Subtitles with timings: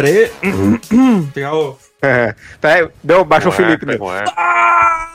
[0.00, 0.30] Pera aí.
[1.34, 1.78] Pegar o.
[2.02, 2.34] É.
[2.60, 3.94] Peraí, deu, baixa o Felipe, né?
[3.94, 4.24] É.
[4.36, 5.08] Ah!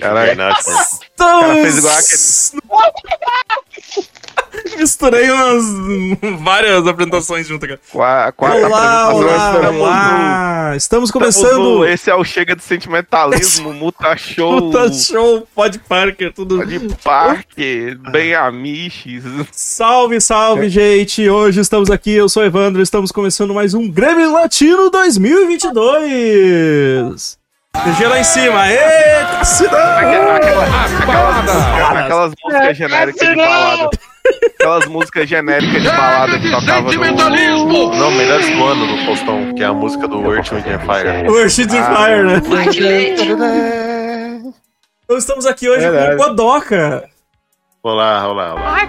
[0.00, 0.32] Caralho.
[0.32, 1.00] Juventus.
[1.16, 2.60] cara fez igual aquele-
[4.76, 5.64] Misturei umas
[6.40, 7.80] várias apresentações junto, cara.
[7.90, 10.72] Qua- Quarta Olá, apresentação, olá, estamos olá.
[10.76, 16.32] Estamos começando no- Esse é o Chega de Sentimentalismo, Muta Show, Puta Show, Pod Parker,
[16.32, 16.64] tudo.
[16.66, 19.22] de Parque, Bem Amiches.
[19.52, 21.28] Salve, salve, gente!
[21.28, 27.38] Hoje estamos aqui, eu sou o Evandro, estamos começando mais um Grêmio Latino 2022!
[27.84, 28.64] Energia lá em cima!
[28.64, 33.90] Aquela- aquelas, músicas, aquelas músicas genéricas de balada.
[34.58, 37.94] Aquelas músicas genéricas de balada que tocava no...
[37.94, 41.28] Não, melhores do ano do Postão, que é a música do Earth, Wind and Fire.
[41.28, 42.40] Worship the Fire, né?
[45.04, 46.16] Então estamos aqui hoje Verdade.
[46.16, 47.08] com o Godoka.
[47.82, 48.86] Olá, olá, olá.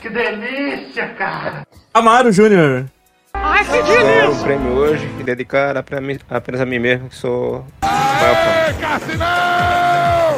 [0.00, 1.66] Que delícia, cara!
[1.92, 2.86] Amaro Júnior.
[3.34, 9.91] É um prêmio hoje e dedicar apenas a mim mesmo, que sou o maior fã.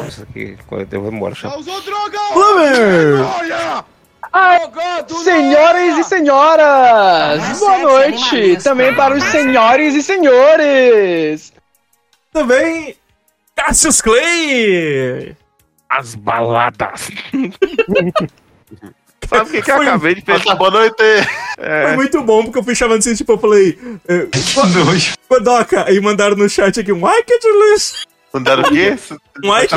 [0.07, 0.57] Isso aqui,
[0.91, 1.57] eu vou embora, chapa.
[2.33, 3.25] Plummer.
[5.23, 11.53] Senhoras e senhoras, boa noite também para os senhores e senhores.
[12.33, 12.95] Também
[13.55, 15.35] Cassius Clay.
[15.89, 17.09] As baladas.
[19.27, 20.55] Sabe o que, que eu Foi- acabei de Nossa, pensar?
[20.55, 20.95] boa noite!
[21.57, 23.79] Foi muito bom, porque eu fui chamando assim, tipo, eu falei...
[24.07, 24.27] eh,
[25.29, 25.85] Godoka.
[25.87, 28.05] Aí mandaram no chat aqui um Mike de Luz.
[28.35, 28.97] Mandaram o quê?
[29.41, 29.75] Mike.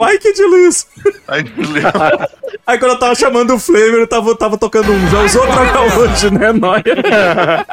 [0.00, 0.86] Mike de Luz.
[1.28, 1.44] Ai,
[2.66, 5.08] Aí quando eu tava chamando o Flamer, eu tava, tava tocando um.
[5.10, 7.66] Já usou droga hoje, né, Noia?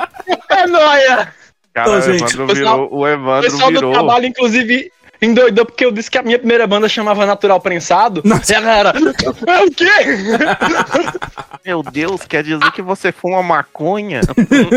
[0.50, 1.34] É nóia.
[1.74, 2.94] Cara, Ô, o gente, Evandro pessoal- virou.
[2.94, 6.68] O O Evandro pessoal do trabalho, inclusive, endoidou porque eu disse que a minha primeira
[6.68, 8.22] banda chamava Natural Prensado.
[8.24, 8.54] Nossa.
[8.54, 8.94] E a galera,
[9.48, 9.86] é o quê?
[11.66, 14.22] Meu Deus, quer dizer que você fuma maconha?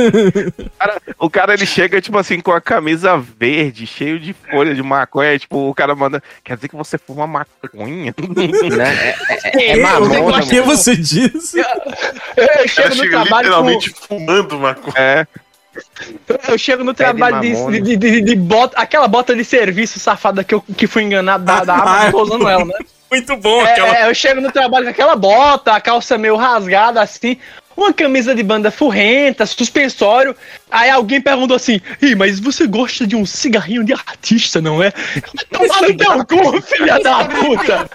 [0.79, 4.83] Cara, o cara ele chega, tipo assim, com a camisa verde, cheio de folha de
[4.83, 5.31] maconha.
[5.31, 6.23] Aí, tipo, o cara manda.
[6.43, 8.15] Quer dizer que você fuma maconha?
[8.77, 9.15] né?
[9.59, 11.59] É, é, é o mamona, que você disse?
[11.59, 11.65] Eu
[12.37, 14.99] Ela chego no chega trabalho literalmente fumando uma coisa.
[14.99, 15.48] É, com,
[16.49, 20.55] Eu chego no trabalho de, de, de- de bota, aquela bota de serviço safada que
[20.55, 22.75] eu que fui enganado da, da Ah, Amazon, tô usando ela, né?
[23.11, 23.97] Muito bom aquela.
[23.97, 27.39] É, eu chego no trabalho com aquela bota, a calça meio rasgada assim,
[27.75, 30.37] uma camisa de banda furrenta, suspensório.
[30.71, 34.93] Aí alguém perguntou assim: Ih, mas você gosta de um cigarrinho de artista, não é?
[35.51, 37.89] Tomar no teu cu, filha da puta!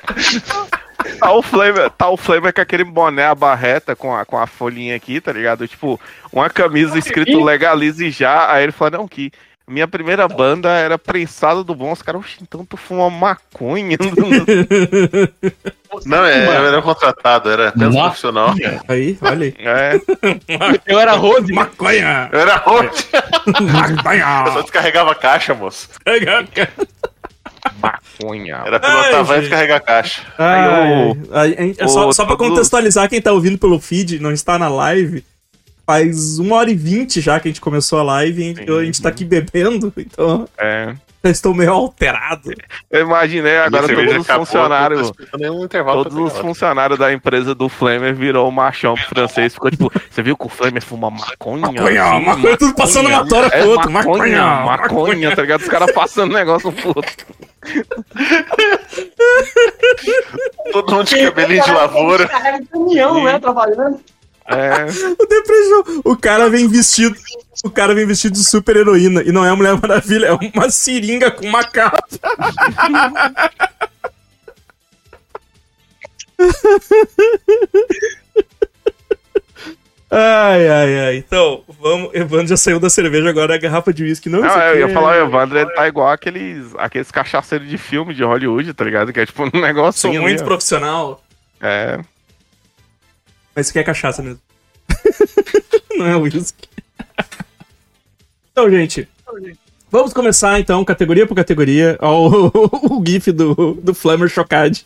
[1.19, 4.47] tá o Flamer, tá o Flamer com aquele boné, a barreta com a, com a
[4.47, 5.67] folhinha aqui, tá ligado?
[5.67, 5.99] Tipo,
[6.31, 8.51] uma camisa escrito legalize já.
[8.51, 9.31] Aí ele falou, não, que
[9.67, 11.91] minha primeira banda era prensado do bom.
[11.93, 13.97] Os caras, "Oxe, então tu fuma maconha?
[16.05, 18.53] Não, é, eu era contratado, era apenas profissional.
[18.87, 19.55] Aí, olha aí.
[19.59, 20.01] é,
[20.87, 21.53] Eu era Rose.
[21.53, 22.29] Maconha!
[22.31, 23.07] Eu era roxo.
[23.13, 24.61] Eu só Maconha!
[24.63, 25.89] descarregava a caixa, moço.
[27.83, 28.63] Maconha.
[28.65, 30.21] Era pilotava Ai, e descarregar a caixa.
[30.37, 30.59] Ai,
[31.31, 34.57] ai, ai, é só, Ô, só pra contextualizar quem tá ouvindo pelo feed, não está
[34.57, 35.23] na live.
[35.85, 39.01] Faz uma hora e vinte já que a gente começou a live e a gente,
[39.01, 40.93] tá aqui bebendo, então É.
[41.21, 42.53] eu estou meio alterado.
[42.89, 45.11] Eu imaginei agora cerveja todos os funcionários.
[45.93, 49.53] Todos os funcionários da empresa do Flamer virou o machão pro francês.
[49.53, 51.67] Ficou tipo, você viu que o Flamer fuma maconha?
[51.71, 53.91] Maconha, Assim, maconha, tudo passando uma tora É pro outro.
[53.91, 55.61] maconha, Maconha, maconha, tá ligado?
[55.61, 57.25] Os caras passando negócio pro outro.
[60.71, 62.27] Todo mundo de cabelinho de lavoura.
[62.27, 63.37] Carrega caminhão, né?
[63.39, 63.99] Trabalhando.
[64.45, 64.85] É,
[65.19, 67.15] O Deprejão, o cara vem vestido,
[67.63, 70.69] o cara vem vestido de super heroína e não é a Mulher Maravilha, é uma
[70.69, 72.03] seringa com uma capa.
[80.15, 81.15] Ai, ai, ai.
[81.17, 82.13] Então, vamos.
[82.13, 84.29] Evandro já saiu da cerveja, agora é a garrafa de uísque.
[84.29, 87.67] Não, não, isso eu ia é- falar, o Evandro ele tá igual aqueles, aqueles cachaceiros
[87.67, 89.11] de filme de Hollywood, tá ligado?
[89.11, 90.21] Que é tipo um Sou negocinho.
[90.21, 91.23] muito profissional.
[91.59, 91.99] É.
[93.55, 94.39] Mas isso aqui é cachaça mesmo.
[95.97, 96.67] Não é uísque.
[98.51, 99.07] Então, gente.
[99.91, 101.97] Vamos começar então, categoria por categoria.
[102.01, 104.77] Ó, o, o GIF do, do Flammer chocado.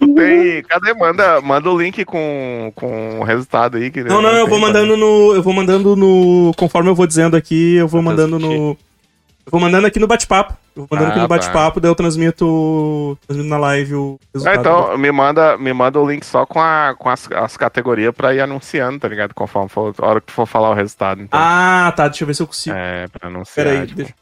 [0.00, 0.94] Tem, cadê?
[0.94, 3.90] Manda, manda o link com, com o resultado aí.
[3.90, 5.34] Que Não, não, eu vou mandando no.
[5.34, 6.52] Eu vou mandando no.
[6.56, 8.76] Conforme eu vou dizendo aqui, eu vou mandando no.
[9.46, 10.54] Eu vou mandando aqui no bate-papo.
[10.76, 11.34] Eu vou mandando Ah, aqui no tá.
[11.36, 14.60] bate-papo, daí eu transmito, transmito na live o Ah, resultado.
[14.60, 18.32] então, me manda, me manda o link só com, a, com as, as categorias pra
[18.34, 19.34] ir anunciando, tá ligado?
[19.34, 21.20] Conforme for, a hora que for falar o resultado.
[21.22, 22.06] Então, Ah, tá.
[22.08, 22.76] Deixa eu ver se eu consigo.
[22.76, 23.66] é, pra anunciar.
[23.66, 24.14] Peraí, tipo, deixa...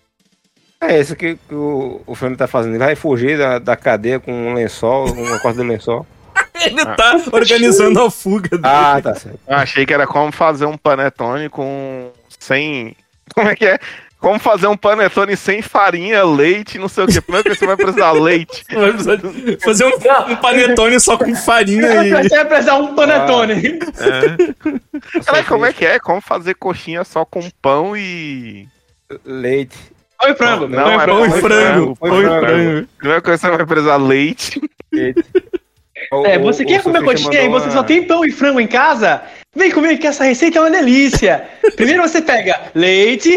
[0.80, 2.72] É isso que, que o, o Fernando tá fazendo.
[2.76, 6.06] Ele vai fugir da, da cadeia com um lençol, uma corda de lençol.
[6.64, 8.62] Ele tá organizando a fuga dele.
[8.64, 9.38] Ah, tá certo.
[9.46, 12.10] Eu achei que era como fazer um panetone com.
[12.38, 12.96] sem.
[13.34, 13.78] Como é que é?
[14.18, 17.20] Como fazer um panetone sem farinha, leite, não sei o que.
[17.20, 18.64] Primeiro que você vai precisar leite.
[18.74, 22.10] Vai precisar de fazer um, um panetone só com farinha e.
[22.10, 23.78] Você vai precisar um panetone.
[25.24, 26.00] Cara, como é que é?
[26.00, 28.66] Como fazer coxinha só com pão e.
[29.24, 29.78] Leite.
[30.18, 30.66] Põe frango.
[30.66, 31.18] Não, põe é frango.
[31.18, 31.96] Pão e frango.
[31.96, 32.88] Pão e frango.
[32.98, 34.60] Primeira coisa que você vai precisar leite.
[34.92, 35.24] leite.
[36.24, 39.22] É, você quer comer coxinha e você só tem pão e frango em casa?
[39.58, 41.48] Vem comigo que essa receita é uma delícia.
[41.74, 43.36] Primeiro você pega leite.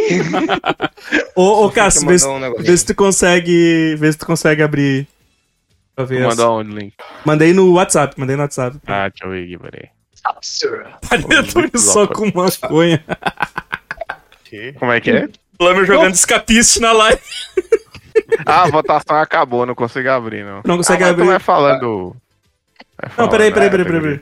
[1.36, 3.96] Ô, ô Cássio, vê, um vê se tu consegue.
[3.98, 5.08] Vê se tu consegue abrir.
[5.96, 6.20] Pra ver.
[6.20, 6.28] essa.
[6.30, 6.94] Mandou onde o link?
[7.26, 8.78] Mandei no WhatsApp, mandei no WhatsApp.
[8.86, 9.90] Ah, deixa eu ver aqui, peraí.
[11.10, 13.04] Panetone só com maconha.
[14.78, 15.28] Como é que é?
[15.58, 17.22] Plano jogando escapiste na live.
[18.46, 20.62] Ah, a votação acabou, não consigo abrir, não.
[20.66, 21.32] Não consegue ah, mas tu abrir.
[21.32, 22.16] vai falando.
[22.98, 24.02] vai Não, falando, peraí, peraí, ah, peraí, peraí.
[24.02, 24.22] peraí.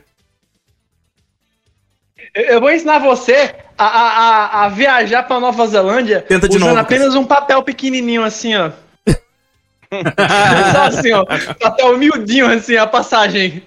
[2.34, 6.58] Eu eu vou ensinar você a, a, a, a viajar pra Nova Zelândia Tenta de
[6.58, 8.72] usando novo, apenas um papel pequenininho assim, ó.
[10.72, 11.26] Só assim, ó.
[11.60, 13.64] Papel miudinho assim, a passagem.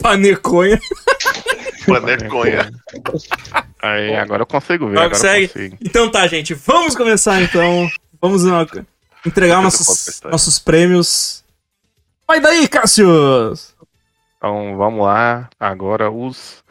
[0.00, 0.78] Paneconha.
[1.86, 2.70] Paneconha.
[3.82, 4.98] Aí, agora eu consigo ver.
[4.98, 5.48] Agora eu consegue?
[5.48, 5.76] consigo.
[5.80, 6.54] Então tá, gente.
[6.54, 7.88] Vamos começar então.
[8.20, 8.66] Vamos ó,
[9.26, 11.44] entregar nossos, nossos prêmios.
[12.26, 13.08] Vai daí, Cássio!
[14.36, 15.48] Então vamos lá.
[15.58, 16.62] Agora os.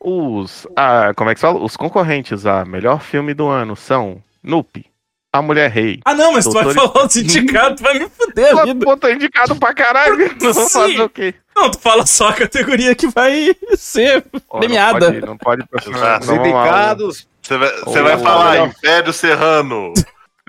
[0.00, 0.66] Os.
[0.76, 1.60] Ah, como é que se fala?
[1.62, 4.86] Os concorrentes a melhor filme do ano são Nope,
[5.32, 6.00] A Mulher Rei.
[6.04, 8.64] Ah, não, mas tu vai Doutor- falar o sindicato, tu vai me fuder a Pô,
[8.66, 8.84] vida.
[8.86, 10.16] Botou indicado pra caralho.
[10.40, 11.34] Não vou fazer o quê?
[11.56, 14.24] Não, tu fala só a categoria que vai ser
[14.58, 15.10] premiada.
[15.10, 16.24] Não pode, não pode Exato.
[16.24, 16.36] Então.
[16.44, 17.28] Sindicados.
[17.42, 18.58] Você vai, você vai falar.
[18.68, 19.92] Império Serrano,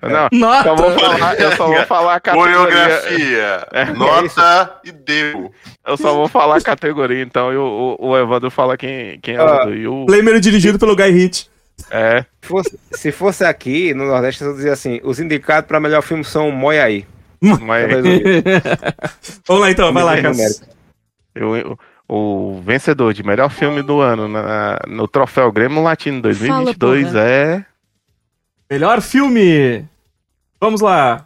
[0.01, 0.63] Não, Nota.
[0.63, 2.57] só vou falar, eu só vou falar a categoria.
[2.57, 5.51] coreografia, É, nota e deu.
[5.85, 9.35] Eu só vou falar a categoria, então, e o, o, o Evandro fala quem, quem
[9.35, 9.65] é Ah.
[9.67, 10.03] o.
[10.03, 11.47] O Primeiro dirigido pelo Guy Ritchie.
[11.91, 16.01] é, Se fosse, se fosse aqui no Nordeste, eu dizia assim: os indicados para melhor
[16.01, 17.05] filme são Moiaí.
[17.41, 17.87] mas.
[19.47, 20.65] Vamos lá então, vai lá, numérico.
[21.37, 21.77] o,
[22.55, 27.65] o vencedor de melhor filme do ano na- no troféu Grêmio Latino 2022 Fala, é.
[28.69, 29.85] Melhor filme.
[30.61, 31.25] Vamos lá.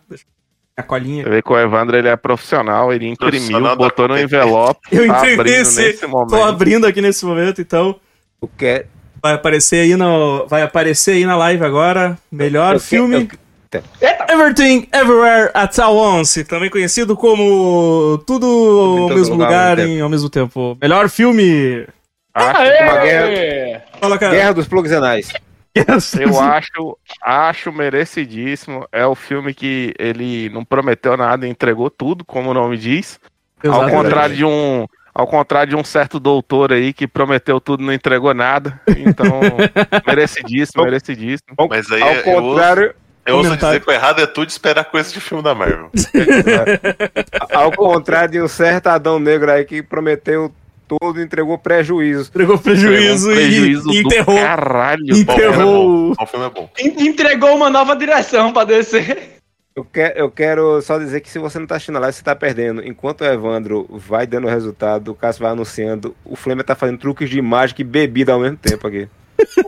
[0.75, 1.24] A colinha.
[1.24, 4.80] Você vê que o Evandro ele é profissional, ele imprimiu, botou no envelope.
[4.92, 5.81] Eu tá imprimi abrindo esse.
[5.81, 6.30] nesse momento.
[6.30, 8.00] Tô abrindo aqui nesse momento, então.
[8.42, 8.86] O que é-
[9.22, 10.45] Vai aparecer aí no.
[10.48, 12.18] Vai aparecer aí na live agora.
[12.31, 13.30] Melhor eu que- filme.
[13.72, 13.84] eu-
[14.30, 19.92] Everything Everywhere at All Once, também conhecido como Tudo ao mesmo lugar lugar ao mesmo
[19.94, 20.78] em, ao mesmo tempo.
[20.81, 21.86] Melhor filme.
[22.34, 24.34] Acho, uma guerra- Fala, cara.
[24.34, 25.31] Guerra dos Plugs Anais.
[26.20, 28.88] Eu acho, acho merecidíssimo.
[28.92, 33.20] É o filme que ele não prometeu nada, entregou tudo, como o nome diz.
[33.64, 33.96] Ao Exatamente.
[33.96, 34.86] contrário de um.
[35.16, 38.81] Ao contrário de um certo doutor aí que prometeu tudo e não entregou nada.
[38.98, 39.42] Então,
[40.08, 41.56] merecidíssimo, merecidíssimo.
[41.70, 42.96] Mas aí Ao eu, contrário,
[43.26, 43.58] eu comentário.
[43.58, 45.92] dizer que o errado é tudo esperar coisa de filme da Marvel.
[47.54, 50.52] ao contrário de um certo Adão Negro aí que prometeu
[51.00, 52.30] tudo e entregou prejuízo.
[52.30, 54.36] Entregou prejuízo, Um prejuízo e do enterrou.
[54.38, 56.13] Caralho, Bom, o filme é Enterrou.
[56.16, 56.24] bom.
[56.24, 56.69] O filme é bom.
[56.80, 59.33] En- Entregou uma nova direção pra descer.
[59.76, 62.23] Eu, que- eu quero só dizer que se você não tá assistindo a live, você
[62.23, 62.85] tá perdendo.
[62.88, 67.00] Enquanto o Evandro vai dando o resultado, o Cássio vai anunciando, o Flamer tá fazendo
[67.00, 69.07] truques de mágica e bebida ao mesmo tempo aqui.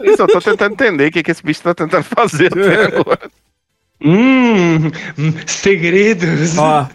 [0.04, 3.32] Isso, eu tô tentando entender o que, que esse bicho tá tentando fazer até agora.
[4.00, 6.56] Hum, hum, segredos.
[6.58, 6.88] Ó,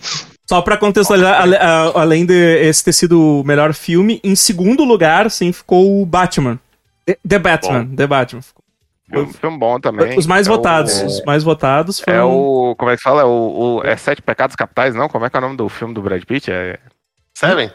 [0.50, 4.82] só pra contextualizar, ale- a- além de esse ter sido o melhor filme, em segundo
[4.82, 6.58] lugar, sim, ficou o Batman.
[7.06, 8.40] The, The Batman, The Batman.
[9.08, 10.18] Filme, filme bom também.
[10.18, 12.32] Os mais É votados, o- os mais votados É foram...
[12.32, 12.74] o.
[12.76, 13.22] Como é que fala?
[13.22, 15.08] É o, o- é Sete Pecados Capitais, não?
[15.08, 16.50] Como é que é o nome do filme do Brad Pitt?
[16.50, 16.78] É.
[17.32, 17.70] Seven?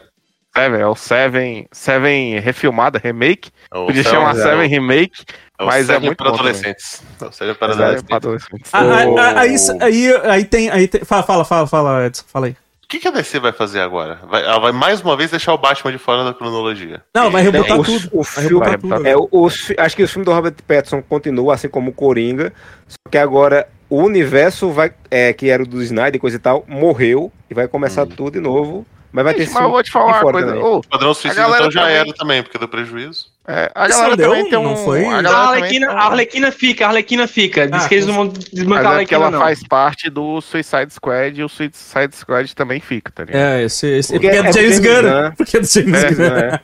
[0.54, 1.66] Seven, é o Seven.
[1.72, 3.50] Seven refilmada, remake.
[3.72, 5.24] É o Podia Seven- chamar é o- Seven Remake.
[5.60, 7.02] é mas é muito para bom adolescentes.
[7.22, 8.12] É o Seven para é adolescentes.
[8.16, 8.70] adolescentes.
[8.74, 12.46] Ah, ah, ah, aí, aí, aí tem, aí tem- Fala, fala, fala, fala, Edson, fala
[12.46, 12.56] aí.
[12.86, 14.20] O que, que a DC vai fazer agora?
[14.28, 17.02] Vai, ela vai mais uma vez deixar o Batman de fora da cronologia.
[17.12, 18.08] Não, vai rebotar o, tudo.
[18.12, 18.92] o Vai filme, rebotar tudo.
[18.94, 21.92] rebotar é, o- os acho que os filmes do Robert Pattinson continuam, assim como o
[21.92, 22.52] Coringa,
[22.86, 26.40] só que agora o universo vai, é, que era o do Snyder e coisa e
[26.40, 28.06] tal, morreu e vai começar Hum.
[28.08, 28.86] tudo de novo.
[29.10, 30.56] Mas vai ter Mas eu vou te falar uma coisa.
[30.60, 33.26] Ô, O Padrão Suicida galera então já também- era também, porque deu prejuízo.
[33.48, 34.50] É, a Isso galera não deu?
[34.50, 34.62] tem um.
[34.64, 35.04] Não foi?
[35.04, 37.66] A A também Arlequina, a Arlequina fica, a Arlequina fica.
[37.68, 39.38] Diz Ah, que eles não vão Mas desbancar a é porque Arlequina, ela não.
[39.38, 43.40] faz parte do Suicide Squad e o Suicide Squad também fica, tá ligado?
[43.40, 45.02] É, esse, esse Porque porque é do é do James James Gunn.
[45.22, 45.32] Gunn.
[45.36, 46.28] Porque é do James É, Gunn.
[46.30, 46.60] né?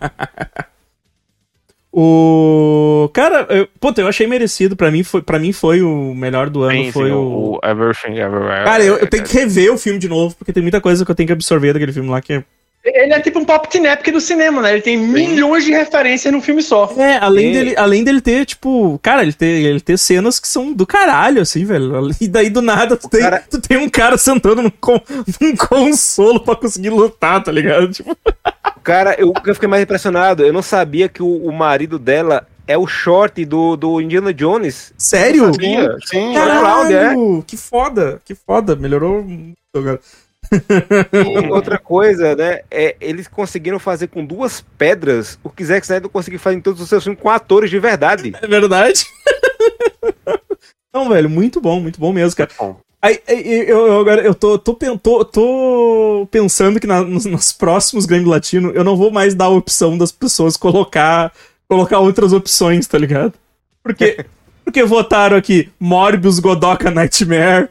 [1.95, 3.11] O.
[3.13, 4.75] Cara, eu, puta, eu achei merecido.
[4.75, 6.73] Pra mim foi, pra mim foi o melhor do ano.
[6.85, 7.59] Sim, foi sim, o.
[7.63, 8.65] o Everything Everywhere.
[8.65, 11.11] Cara, eu, eu tenho que rever o filme de novo, porque tem muita coisa que
[11.11, 12.45] eu tenho que absorver daquele filme lá que é
[12.85, 14.73] Ele é tipo um pop tinep do cinema, né?
[14.73, 16.93] Ele tem milhões de referências num filme só.
[16.99, 20.49] É, além E- dele, além dele ter, tipo, cara, ele ter, ele ter cenas que
[20.49, 22.11] são do caralho, assim, velho.
[22.21, 25.01] E daí do nada tu, tem, cara- tu tem um cara sentando num, con-
[25.41, 27.89] num consolo pra conseguir lutar, tá ligado?
[27.95, 28.17] Tipo,
[28.83, 30.45] Cara, eu, eu fiquei mais impressionado.
[30.45, 34.93] Eu não sabia que o, o marido dela é o short do, do Indiana Jones.
[34.99, 35.53] sério?
[36.05, 37.15] Sim, Caralho, é.
[37.47, 40.01] que foda, que foda, melhorou muito agora.
[41.51, 42.61] Outra coisa, né?
[42.71, 46.81] É, eles conseguiram fazer com duas pedras o que Zack Snyder conseguiu fazer em todos
[46.81, 48.33] os seus filmes com atores de verdade.
[48.41, 49.05] É verdade?
[50.95, 52.51] Não, velho, muito bom, muito bom mesmo, cara.
[52.59, 52.79] Bom.
[53.01, 57.51] Aí, aí, eu, eu agora eu tô, tô, tô, tô pensando que na- nos, nos
[57.51, 61.33] próximos Grêmio Latino eu não vou mais dar a opção das pessoas colocar
[61.69, 63.33] colocar outras opções, tá ligado?
[63.83, 64.25] Porque,
[64.65, 67.71] porque votaram aqui Morbius Godoka Nightmare.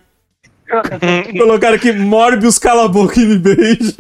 [1.38, 3.94] Colocaram aqui Morbius Cala a Boca e Me Beija.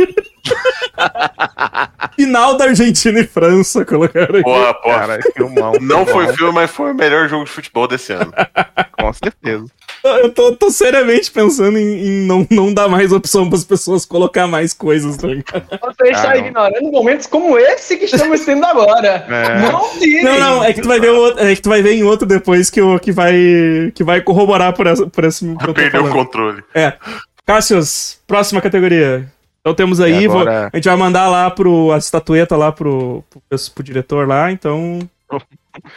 [2.15, 4.43] Final da Argentina e França, colocaram aqui.
[4.43, 4.99] Porra, porra.
[4.99, 5.73] Cara, filmão.
[5.81, 8.31] Não foi filme, mas foi o melhor jogo de futebol desse ano.
[8.99, 9.65] Com certeza.
[10.03, 14.47] Eu tô, tô seriamente pensando em, em não, não dar mais opção pras pessoas colocar
[14.47, 15.63] mais coisas, tá ligado?
[15.69, 19.25] Você está Ah, ignorando momentos como esse que estamos tendo agora.
[19.27, 19.59] É.
[19.59, 20.23] Não diga.
[20.23, 22.27] Não, não, é que tu vai ver outro, é que tu vai ver em outro
[22.27, 23.33] depois que, o, que, vai,
[23.93, 26.63] que vai corroborar por, essa, por esse eu Perdeu o controle.
[26.73, 26.93] É.
[27.45, 29.27] Cassius, próxima categoria.
[29.61, 32.71] Então temos aí, E vou- agora- a gente vai mandar lá pro, a estatueta lá
[32.71, 33.41] pro, pro,
[33.75, 34.99] pro diretor lá, então...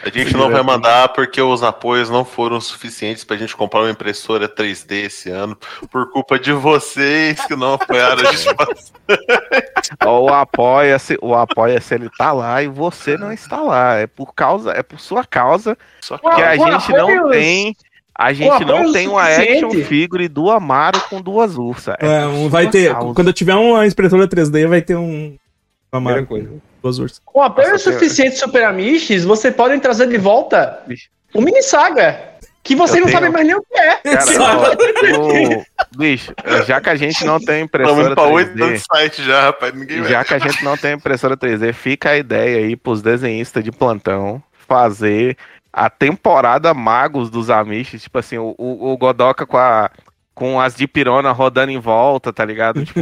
[0.03, 3.89] A gente não vai mandar porque os apoios não foram suficientes pra gente comprar uma
[3.89, 5.57] impressora 3D esse ano,
[5.91, 8.47] por culpa de vocês que não apoiaram a gente.
[10.07, 13.95] O apoia-se, o apoia-se, ele tá lá e você não está lá.
[13.95, 17.75] É por causa, é por sua causa Só que a gente não tem.
[18.17, 21.95] A gente apoio não tem uma action figure do Amaro com duas ursas.
[21.99, 23.13] É, por um- vai ter, causa.
[23.13, 25.35] quando eu tiver uma impressora 3D, vai ter um...
[25.91, 26.49] Marca, coisa.
[26.83, 27.21] duas ursas.
[27.25, 31.09] Com apoio Nossa, suficiente de Super Amishes, você pode trazer de volta Bicho.
[31.33, 32.19] o mini saga.
[32.63, 33.95] Que vocês Eu não tenho- sabem mais nem o que é.
[33.97, 35.65] Cara, ó, o-
[35.97, 36.33] bicho,
[36.65, 39.23] já que a gente não tem estamos impressora indo pra 8 anos 3D, de site
[39.23, 39.73] já, rapaz.
[39.73, 43.63] Ninguém já que a gente não tem impressora 3D, fica a ideia aí pros desenhistas
[43.63, 45.37] de plantão fazer
[45.75, 49.91] a temporada Magos dos Amish, tipo assim, o, o, o Godoka com, a,
[50.33, 52.85] com as de pirona rodando em volta, tá ligado?
[52.85, 53.01] Tipo,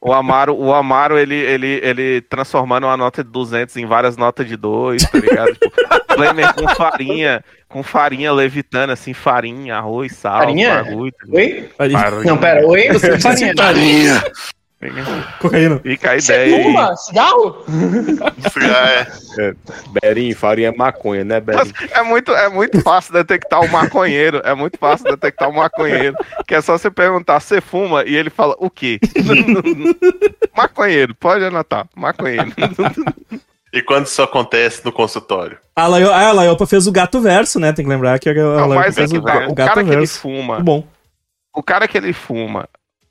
[0.00, 4.16] o, o Amaro, o Amaro ele, ele, ele transformando uma nota de 200 em várias
[4.16, 5.52] notas de 2, tá ligado?
[5.52, 5.70] Tipo,
[6.14, 10.82] Flamer com farinha, com farinha levitando assim, farinha, arroz, sal, Farinha?
[10.82, 11.12] bagulho.
[11.12, 11.26] tá?
[11.30, 11.70] Oi?
[11.76, 12.20] Farinha.
[12.24, 12.88] Não, pera, oi?
[12.88, 13.18] Você
[13.54, 14.22] farinha.
[15.38, 15.78] Cocaína.
[15.78, 17.64] Fica a ideia fuma cigarro?
[18.60, 19.06] Já é.
[20.02, 21.72] Berinho, farinha é maconha, né, Berinho?
[21.80, 24.40] Mas É muito, é muito fácil detectar o maconheiro.
[24.44, 26.16] É muito fácil detectar o maconheiro.
[26.46, 28.04] Que é só você perguntar, você fuma?
[28.04, 28.98] E ele fala, o quê?
[30.56, 31.86] maconheiro, pode anotar.
[31.96, 32.52] Maconheiro.
[33.72, 35.58] E quando isso acontece no consultório?
[35.74, 37.72] A Laio- ah, a Laiopa fez o Gato Verso, né?
[37.72, 39.68] Tem que lembrar que a Laiopa mas é fez que o, tá, o o Gato
[39.68, 40.20] cara que ele Verso.
[40.20, 40.84] fuma, Muito bom.
[41.56, 42.68] o cara que ele fuma,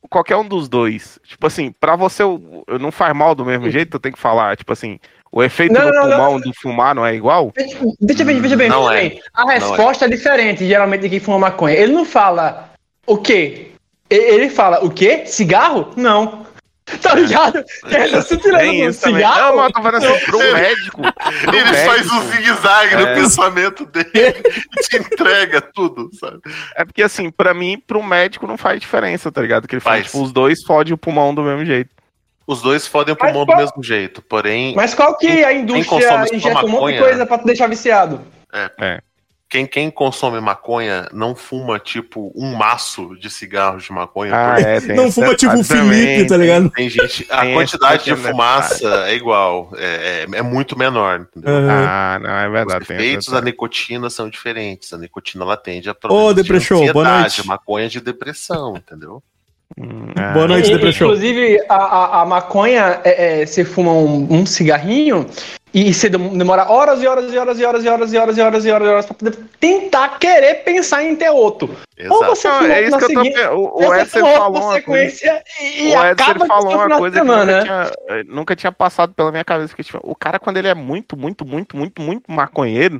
[0.09, 3.95] qualquer um dos dois, tipo assim, pra você o- não faz mal do mesmo jeito,
[3.95, 4.99] eu tenho que falar, tipo assim,
[5.31, 6.09] o efeito Não, do não, não.
[6.09, 7.53] pulmão do fumar não é igual?
[7.99, 9.09] Deixa eu ver, veja bem, Não veja é.
[9.09, 9.21] bem.
[9.33, 10.09] A resposta é.
[10.09, 11.75] diferente, geralmente, de quem fuma maconha.
[11.75, 12.71] Ele não fala
[13.07, 13.71] o quê?
[14.09, 15.23] E- Ele fala o quê?
[15.25, 15.91] Cigarro?
[15.95, 16.45] Não.
[17.01, 17.63] Tá ligado?
[17.85, 18.91] Ele se tirando do também.
[18.91, 19.39] cigarro.
[19.39, 21.01] Não, mas eu tô falando assim, pro médico.
[21.01, 22.15] pro Ele faz médico.
[22.15, 23.13] um zigue-zague no É.
[23.15, 24.43] pensamento dele
[24.77, 26.39] e te entrega tudo, sabe?
[26.75, 29.67] É porque, assim, pra mim, pro médico não faz diferença, tá ligado?
[29.67, 30.11] Que ele faz, Faz.
[30.11, 31.91] tipo, os dois fodem o pulmão do mesmo jeito.
[32.47, 36.25] Os dois fodem o pulmão qual- do mesmo jeito, porém, Mas qual que a indústria
[36.33, 38.19] injeta um monte de coisa pra te deixar viciado?
[39.51, 44.33] Quem, quem consome maconha não fuma, tipo, um maço de cigarros de maconha.
[44.33, 46.69] Ah, por- é, tem Não fuma tipo o Felipe, tá tem- ligado?
[46.69, 47.27] Tem gente.
[47.29, 49.69] A Tem quantidade de pequeno fumaça é igual.
[49.77, 51.27] É, é, é muito menor.
[51.35, 51.53] Entendeu?
[51.53, 51.85] Aham.
[51.85, 52.85] Ah, não, é Os verdade.
[52.85, 54.93] tem esse efeitos da nicotina são diferentes.
[54.93, 57.47] A nicotina ela tende a Ô, problemas de Depressão, boa ansiedade, noite.
[57.47, 59.21] maconha de depressão, entendeu?
[59.77, 60.31] Hum, ah.
[60.31, 61.07] Boa noite, E- Depressão.
[61.07, 65.25] Inclusive, a, a, a maconha, é, é, você fuma um, um cigarrinho
[65.73, 68.37] e você dem- demora horas e horas e horas e horas e horas e horas
[68.37, 71.75] e horas e horas, e horas pra poder tentar querer pensar em ter outro.
[72.09, 72.35] Ou Exato.
[72.35, 75.41] você Não, é isso que eu tô seguinte, O, o Edson falou uma coisa.
[75.61, 77.61] e, O Edson falou uma coisa que nunca né?
[77.61, 79.75] tinha, eh, nunca tinha passado pela minha cabeça.
[79.75, 82.99] Que, tipo, o cara, quando ele é muito, muito, muito, muito, muito maconheiro,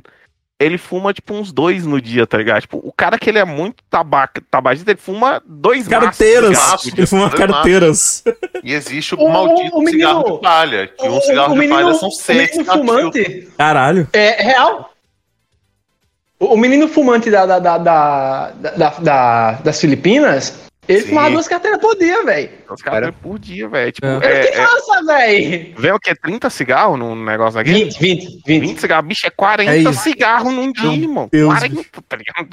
[0.62, 2.62] ele fuma, tipo, uns dois no dia, tá ligado?
[2.62, 6.50] Tipo, o cara que ele é muito tabaca, tabagista, ele fuma dois Carteiras.
[6.50, 8.24] maços Maço, Ele fuma carteiras.
[8.64, 10.86] E existe o, O- maldito o menino- cigarro de palha.
[10.88, 12.74] Que um cigarro de palha são o menino de filtro.
[12.76, 14.08] fumante Caralho.
[14.12, 14.92] é real.
[16.38, 20.54] O, o menino fumante da, da, da, da, da- da- da- das Filipinas,
[20.88, 21.08] Ele Sim.
[21.10, 22.50] fumava duas carteiras por dia, velho.
[22.68, 23.12] Os caras Era.
[23.12, 23.92] por dia, velho.
[23.92, 24.16] Tipo, É.
[24.24, 25.74] É, tem é, massa, velho.
[25.78, 26.14] vem o quê?
[26.14, 27.72] 30 cigarros num negócio aqui?
[27.72, 28.60] 20, 20, 20.
[28.60, 29.06] 20 cigarros.
[29.08, 31.28] Bicho, é 40 É cigarros num dia, irmão.
[31.30, 32.48] Deus, 40, tá ligado?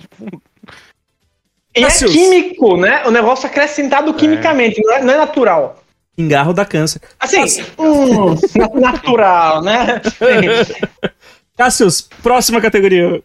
[1.75, 3.03] E é químico, né?
[3.05, 5.83] O negócio acrescentado quimicamente, não, é, não é natural.
[6.17, 7.01] Engarro da câncer.
[7.19, 7.43] Assim,
[7.79, 10.01] hum, na- natural, né?
[11.57, 13.23] Cassius, próxima categoria.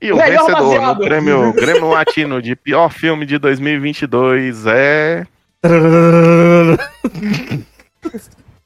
[0.00, 0.98] E o Melhor vencedor baseado.
[0.98, 5.26] no prêmio Grêmio Latino de pior filme de 2022 é.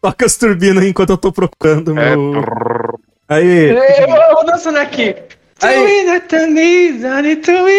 [0.01, 2.15] Toca as turbinas enquanto eu tô procurando é...
[2.15, 2.45] meu.
[3.29, 3.71] Aí.
[3.71, 5.17] Eu, eu vou dançando aqui.
[5.61, 6.05] Aí.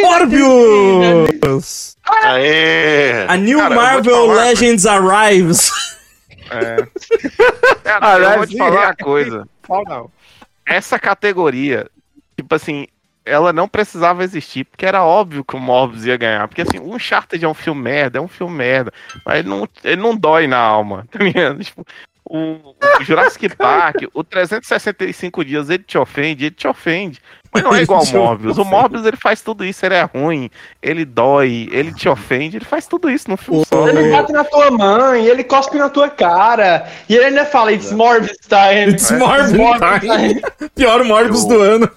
[0.01, 1.95] Morbius!
[2.03, 3.25] Aê!
[3.27, 5.71] A New Cara, eu Marvel falar Legends Arrives.
[6.49, 6.75] É.
[7.83, 8.85] Cara, eu Aliás, vou te falar é.
[8.85, 9.47] uma coisa.
[9.65, 10.11] Qual não?
[10.65, 11.87] Essa categoria,
[12.35, 12.87] tipo assim,
[13.25, 16.47] ela não precisava existir, porque era óbvio que o Morbius ia ganhar.
[16.47, 18.93] Porque assim, o Uncharted é um filme merda, é um filme merda,
[19.25, 21.63] mas ele não, ele não dói na alma, tá ligado?
[21.63, 21.85] Tipo,
[22.27, 27.19] o, o Jurassic Park, o 365 dias, ele te ofende, ele te ofende.
[27.53, 28.57] Mas não é igual o Morbius.
[28.57, 30.49] O Morbius, ele faz tudo isso, ele é ruim,
[30.81, 33.87] ele dói, ele te ofende, ele faz tudo isso no filme só.
[33.87, 36.85] Ele bate na tua mãe, ele cospe na tua cara.
[37.07, 38.91] E ele ainda fala, it's Morbius time.
[38.91, 40.41] It's Morbius time.
[40.75, 41.89] Pior Morbius do ano.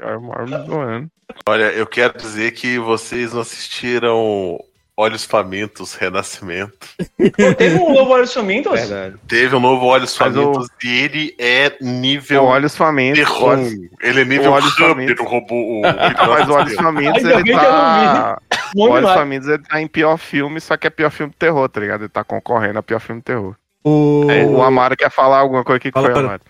[0.00, 1.08] É o Morbius do ano.
[1.48, 4.58] Olha, eu quero dizer que vocês não assistiram
[4.96, 6.86] Olhos Famintos Renascimento.
[7.58, 8.72] Teve um novo Olhos Famintos?
[8.72, 9.16] Verdade.
[9.26, 13.18] Teve um novo Olhos Mas o- Famintos e ele é O nível Olhos Famintos.
[13.18, 13.58] terror.
[14.02, 15.16] Ele é nível o Olhos Hub Famintos.
[15.16, 15.54] do robô.
[15.54, 15.82] O,
[16.28, 18.38] Mas o Olhos Famintos, ele tá.
[18.76, 19.10] O Olhos.
[19.12, 22.02] Famintos, ele tá em pior filme, só que é pior filme de terror, tá ligado?
[22.02, 23.54] Ele tá concorrendo a pior filme de terror.
[23.84, 24.26] O...
[24.30, 26.42] É, O Amaro quer falar alguma coisa aqui que Fala, foi, Amaro.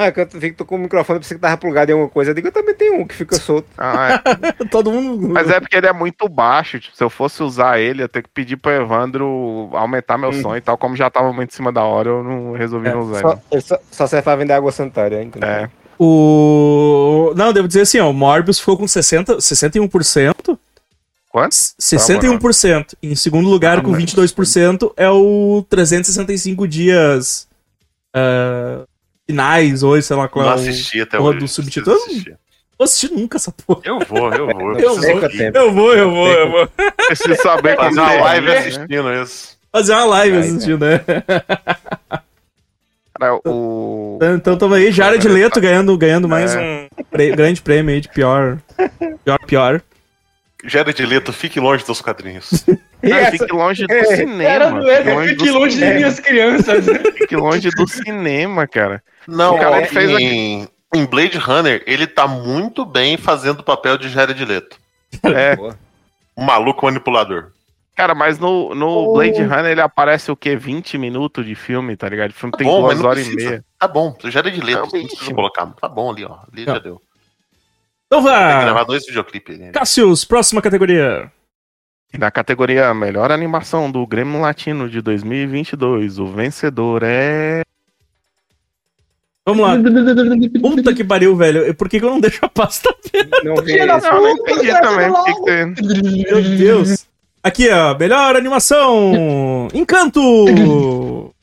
[0.00, 2.08] Ah, que eu vi que tô com o microfone, pensei que tava plugado em alguma
[2.08, 2.30] coisa.
[2.30, 3.66] Eu digo, eu também tenho um que fica solto.
[3.76, 4.64] Ah, é.
[4.70, 5.28] Todo mundo.
[5.28, 6.78] Mas é porque ele é muito baixo.
[6.78, 10.32] Tipo, se eu fosse usar ele, eu ia ter que pedir pro Evandro aumentar meu
[10.32, 10.78] som e tal.
[10.78, 13.20] Como já tava muito em cima da hora, eu não resolvi não usar.
[13.22, 15.32] Só, ele só, só serve pra vender água sanitária, hein?
[15.34, 15.44] ele.
[15.44, 15.68] É.
[15.98, 17.32] O.
[17.36, 18.08] Não, devo dizer assim, ó.
[18.08, 20.56] O Morbius ficou com 60, 61%.
[21.28, 21.52] Quanto?
[21.52, 22.94] 61%.
[23.02, 27.48] Em segundo lugar, Ah, com mas- 22%, é o 365 dias.
[28.14, 28.84] ah,
[29.28, 30.70] finais, hoje, sei lá qual Não é o.
[30.70, 31.38] assisti até porra hoje.
[31.40, 31.96] do subtítulo.
[31.96, 32.36] assistir.
[32.78, 33.80] Vou assistir nunca essa porra.
[33.84, 34.72] Eu vou, eu vou.
[34.78, 35.58] Eu Eu tempo.
[35.58, 36.68] Eu vou, eu vou, eu vou.
[37.06, 39.58] Preciso saber Fazer uma é, live assistindo isso.
[39.72, 41.00] Fazer uma live Vai, assistindo, né?
[43.18, 44.18] Cara, o...
[44.36, 46.88] Então tamo aí, Jared Leto ganhando, ganhando mais É.
[47.00, 48.58] um pre- grande prêmio aí de pior.
[49.24, 49.82] Pior, pior.
[50.64, 52.64] Jared Leto, fique longe dos quadrinhos.
[53.00, 54.42] E Cara, fique longe do é, cinema.
[54.42, 55.94] Era do Eder, longe fique longe de cinema.
[55.94, 56.84] minhas crianças.
[57.16, 59.00] Fique longe do cinema, cara.
[59.24, 63.62] Não, O cara ó, fez em, em Blade Runner, ele tá muito bem fazendo o
[63.62, 64.76] papel de Jared Leto.
[65.22, 65.56] É,
[66.36, 67.52] Um maluco manipulador.
[67.94, 70.56] cara, mas no, no Blade Runner ele aparece o quê?
[70.56, 72.30] 20 minutos de filme, tá ligado?
[72.32, 73.50] O filme tem bom, duas não horas e precisa.
[73.50, 73.64] meia.
[73.78, 75.34] Tá bom, Jared Leto, Não, não precisa bicho.
[75.36, 75.66] colocar.
[75.80, 76.38] Tá bom ali, ó.
[76.52, 76.74] Ali Não.
[76.74, 77.00] já deu.
[78.08, 79.58] Então Tem que gravar dois videoclipes.
[79.58, 79.70] Né?
[79.70, 81.30] Cassius, próxima categoria.
[82.16, 87.60] Na categoria Melhor Animação do Grêmio Latino de 2022, o vencedor é.
[89.44, 89.74] Vamos lá.
[90.60, 91.74] Puta que pariu, velho.
[91.74, 92.94] Por que, que eu não deixo a pasta?
[93.44, 93.84] Não esse.
[93.84, 95.12] Não, eu não entendi também.
[95.44, 96.32] que?
[96.32, 97.06] Meu Deus.
[97.42, 97.96] Aqui, ó.
[97.98, 99.68] Melhor animação.
[99.74, 100.20] Encanto.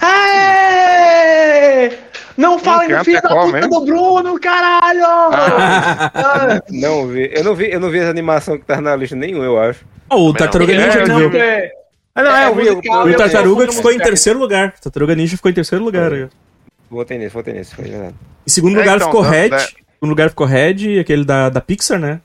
[0.00, 0.99] Aê!
[2.40, 3.70] Não falem no Encanta filho é da puta mesmo?
[3.70, 5.04] do Bruno, caralho!
[5.04, 7.30] Ah, Não vi.
[7.34, 9.84] Eu não vi, eu não vi essa animação que tá na lista nenhum, eu acho.
[10.08, 11.70] Ó, o Tartaruga É, Ninja que não é,
[12.14, 12.66] Ah, não, É, é, eu vi.
[12.66, 14.74] eu- O Tartaruga que ficou em terceiro lugar.
[14.78, 16.12] O Tartaruga Ninja ficou em terceiro lugar.
[16.12, 16.28] Em
[16.90, 18.14] Votei nesse, votei nesse, foi verdade.
[18.46, 19.46] segundo É, lugar então, ficou não, Red.
[19.54, 22.20] Em segundo lugar ficou Red, aquele da, da Pixar, né?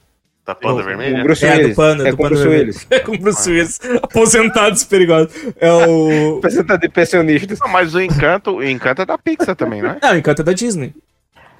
[0.45, 1.21] Da Panda O- Vermelha?
[1.21, 1.73] O Bruce É, do.
[1.75, 2.61] Panda, é do Panda Bruce Vermelho.
[2.67, 2.87] Willis.
[2.91, 3.79] É com o Bruce Willis.
[4.03, 5.33] Aposentados perigosos.
[5.59, 6.37] É o.
[6.39, 7.59] Apresenta de pensionistas.
[7.59, 9.97] Não, mas o Encanto, o Encanto é da Pixar também, né?
[10.01, 10.93] Não, o Encanto é da Disney.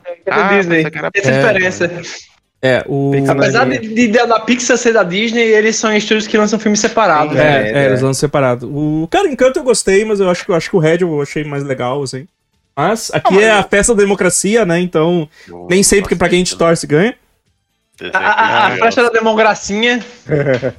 [0.06, 0.84] é da Ah, Disney.
[0.90, 1.40] que Essa é a É.
[1.40, 1.92] diferença.
[2.62, 3.12] É, o.
[3.12, 6.80] Pixar Apesar de, de- da Pixar ser da Disney, eles são estúdios que lançam filmes
[6.80, 7.36] separados.
[7.36, 7.70] É, né?
[7.70, 7.86] É, é, é.
[7.88, 8.68] eles vão separado.
[8.72, 11.22] O cara Encanto eu gostei, mas eu acho que eu acho que o Red eu
[11.22, 12.28] achei mais legal, assim.
[12.78, 14.80] Mas aqui é a festa da democracia, né?
[14.80, 15.28] Então,
[15.70, 17.16] nem sei porque pra quem a gente torce ganha.
[17.98, 20.00] Desenho A, a, a da democracia.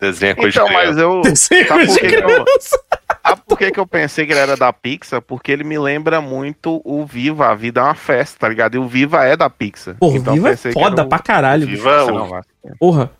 [0.00, 1.20] Desenho coisa Então, de mas eu.
[1.22, 2.80] Desenho Sabe por que, que eu, criança.
[3.24, 5.22] sabe por que, que eu pensei que ele era da Pixar?
[5.22, 7.48] Porque ele me lembra muito o Viva.
[7.48, 8.74] A vida é uma festa, tá ligado?
[8.74, 9.94] E o Viva é da Pixar.
[10.00, 11.66] Porra, então o Viva é foda o- pra caralho.
[11.68, 12.42] Viva, Nossa, o, não, vai.
[12.80, 13.10] Porra.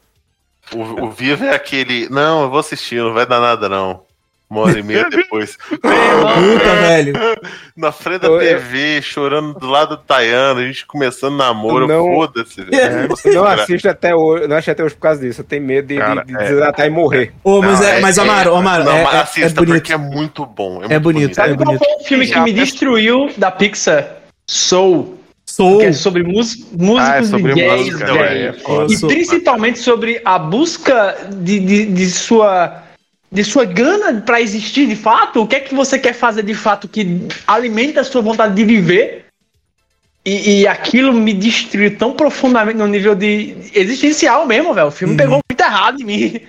[0.75, 2.09] o, o Viva é aquele.
[2.09, 4.03] Não, eu vou assistir, não vai dar nada, não.
[4.53, 5.57] Uma hora e meia depois.
[5.71, 7.15] Puta, velho.
[7.75, 11.89] Na frente da Eu- eu- TV, chorando do lado do Tayano, a gente começando namoro,
[11.89, 12.75] Não- foda-se, velho.
[12.75, 15.41] É, eu não assisto até hoje, não assisto até hoje por causa disso.
[15.41, 17.33] Eu tenho medo de, de- Cara, de é- desidratar e morrer.
[17.43, 19.75] Ô, mas, Não, é, mas Amaro, Amaro, Não, é, mas é- assista, é bonito.
[19.75, 20.83] porque é muito bom.
[20.89, 21.83] É bonito, é Sabe qual bonito.
[21.85, 24.17] foi o filme que me destruiu da Pixar?
[24.47, 25.19] Soul.
[25.47, 25.79] Sou.
[25.81, 28.05] Que é sobre mus- músicos Ah, é sobre e gays, música.
[28.13, 28.93] É foda.
[28.93, 32.83] E Sou- principalmente sobre a busca de, de, de sua
[33.33, 35.43] de sua gana pra existir de fato.
[35.43, 38.65] O que é que você quer fazer de fato que alimenta a sua vontade de
[38.65, 39.25] viver?
[40.25, 44.87] E, e aquilo me destruiu tão profundamente no nível de existencial mesmo, velho.
[44.87, 45.17] O filme Uhum.
[45.19, 46.41] pegou muito errado em mim.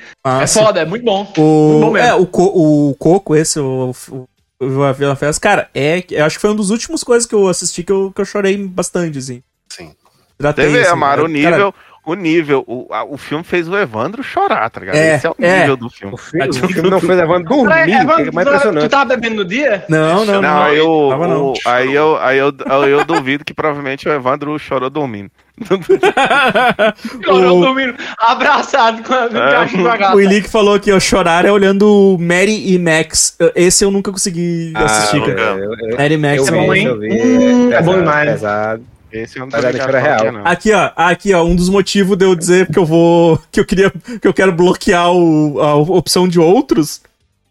[0.41, 1.23] É foda, é muito bom.
[1.23, 2.07] Muito O, bom mesmo.
[2.07, 4.27] é, o, co, o Coco, esse, o, o,
[4.63, 7.33] o A Vila Festa, cara, é, eu acho que foi uma das últimas coisas que
[7.33, 9.41] eu assisti que eu, que eu chorei bastante, assim.
[9.69, 9.91] Sim.
[10.37, 11.73] Tratei, Teve, assim, Amaro, o cara, nível.
[12.05, 14.95] O nível, o, a- o filme fez o Evandro chorar, tá ligado?
[14.97, 15.59] É, Esse é o é.
[15.61, 16.13] nível do filme.
[16.13, 19.05] O filme, o filme não foi levando dormir, Peraí, que é Evandro, mais tu- tava
[19.05, 19.85] bebendo no dia?
[19.87, 20.63] Não, não, Não, não.
[20.63, 21.45] aí eu, tava não.
[21.51, 25.31] o- aí eu, aí eu, aí eu duvido que provavelmente o Evandro chorou dormindo.
[27.23, 30.15] Chorou O- dormindo, abraçado com a, caixa com a.
[30.15, 33.37] O Ilick falou aqui, ó, chorar é olhando Mary e Max.
[33.55, 35.41] Esse eu nunca consegui assistir, não, cara.
[35.59, 36.37] eu, eu, Mary e Max.
[36.37, 36.85] eu É bom, hein?
[36.85, 38.31] eu Hum, é bom pesado, demais.
[38.31, 38.83] Pesado.
[39.13, 39.55] Esse é qual que
[39.95, 40.31] é, real.
[40.31, 40.45] não.
[40.45, 43.39] Aqui, ó, aqui, ó, um dos motivos de eu dizer que eu vou.
[43.51, 43.91] que eu queria.
[44.21, 47.01] que eu quero bloquear o- a opção de outros.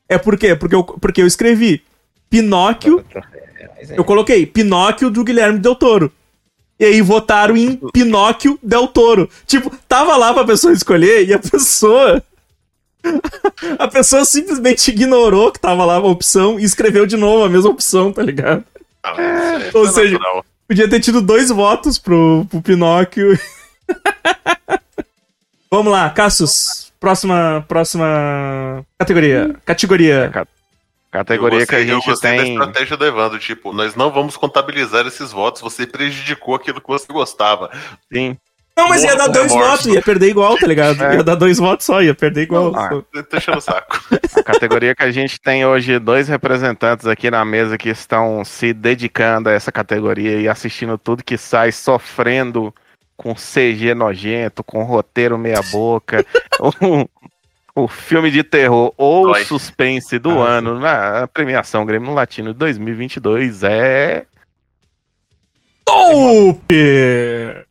[0.08, 0.54] É por quê?
[0.56, 1.82] Porque eu, porque eu escrevi
[2.28, 3.04] Pinóquio.
[3.96, 6.12] Eu coloquei Pinóquio do Guilherme Del Toro.
[6.78, 9.28] E aí votaram em Pinóquio Del Toro.
[9.46, 12.22] Tipo, tava lá pra pessoa escolher e a pessoa.
[13.78, 17.70] A pessoa simplesmente ignorou que tava lá a opção e escreveu de novo a mesma
[17.70, 18.62] opção, tá ligado?
[19.02, 20.44] Ah, é Ou seja, natural.
[20.72, 23.38] Podia ter tido dois votos pro, pro Pinóquio.
[25.70, 26.90] Vamos lá, Cassius.
[26.98, 29.54] Próxima, próxima categoria.
[29.66, 30.32] Categoria.
[31.10, 32.52] Categoria eu que a gostei, eu gente gostei da tem.
[32.54, 37.12] estratégia do Evandro, tipo, nós não vamos contabilizar esses votos, você prejudicou aquilo que você
[37.12, 37.70] gostava.
[38.10, 38.38] Sim.
[38.76, 39.70] Não, mas ia dar dois remorso.
[39.70, 41.02] votos, ia perder igual, tá ligado?
[41.04, 41.16] É.
[41.16, 42.74] Ia dar dois votos só, ia perder igual.
[42.74, 42.90] Ah.
[42.94, 44.00] O saco.
[44.36, 48.72] A categoria que a gente tem hoje dois representantes aqui na mesa que estão se
[48.72, 52.74] dedicando a essa categoria e assistindo tudo que sai, sofrendo
[53.16, 56.24] com CG nojento, com roteiro meia boca,
[57.76, 59.44] o, filme de terror ou Dói.
[59.44, 64.24] suspense do Ah, ano na premiação Grêmio Latino de 2022 é
[65.88, 67.64] Nope!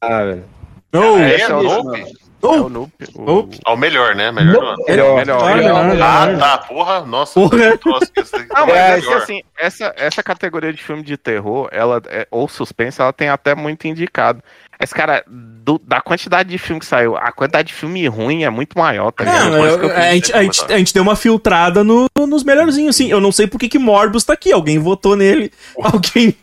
[0.00, 0.44] Ah, velho.
[0.92, 1.18] No!
[1.18, 1.98] É, esse é o Nope?
[2.00, 2.16] Nope.
[2.42, 2.56] Nope.
[2.56, 2.92] É o Nope.
[3.14, 3.58] O- Nope.
[3.66, 4.32] Ah, o melhor, né?
[4.32, 4.84] Melhor do ano.
[4.88, 5.16] Melhor.
[5.16, 5.90] melhor, Olha, melhor.
[5.90, 6.38] olha, Ah, olha.
[6.38, 7.34] tá, porra, nossa.
[7.34, 7.76] Porra.
[7.78, 8.46] trouxe esse aqui.
[8.54, 9.16] Ah, mas É, é melhor.
[9.18, 13.54] assim, essa, essa categoria de filme de terror, ela é- ou suspense, ela tem até
[13.54, 14.42] muito indicado.
[14.80, 18.48] Mas, cara, do- da quantidade de filme que saiu, a quantidade de filme ruim é
[18.50, 19.56] muito maior, tá ligado?
[19.58, 23.10] Eu- eu a, gente, a, gente, a gente deu uma filtrada no- nos melhorzinhos, assim.
[23.10, 24.50] Eu não sei por que que Morbius tá aqui.
[24.50, 25.52] Alguém votou nele.
[25.78, 26.34] Alguém.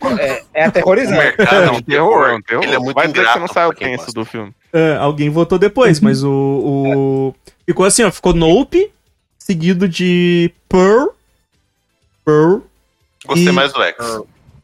[0.53, 1.17] É O aterrorizante.
[1.17, 2.33] mercado é um terror.
[2.35, 2.63] um terror.
[2.63, 4.11] Ele é muito Vai dizer que não ingrato saiu tenso gosta.
[4.13, 4.53] do filme.
[4.71, 8.11] É, alguém votou depois, mas o, o- Ficou assim, ó.
[8.11, 8.91] Ficou Nope,
[9.39, 11.07] seguido de Pearl.
[12.23, 12.59] Pearl.
[13.25, 13.95] Gostei E- mais do X.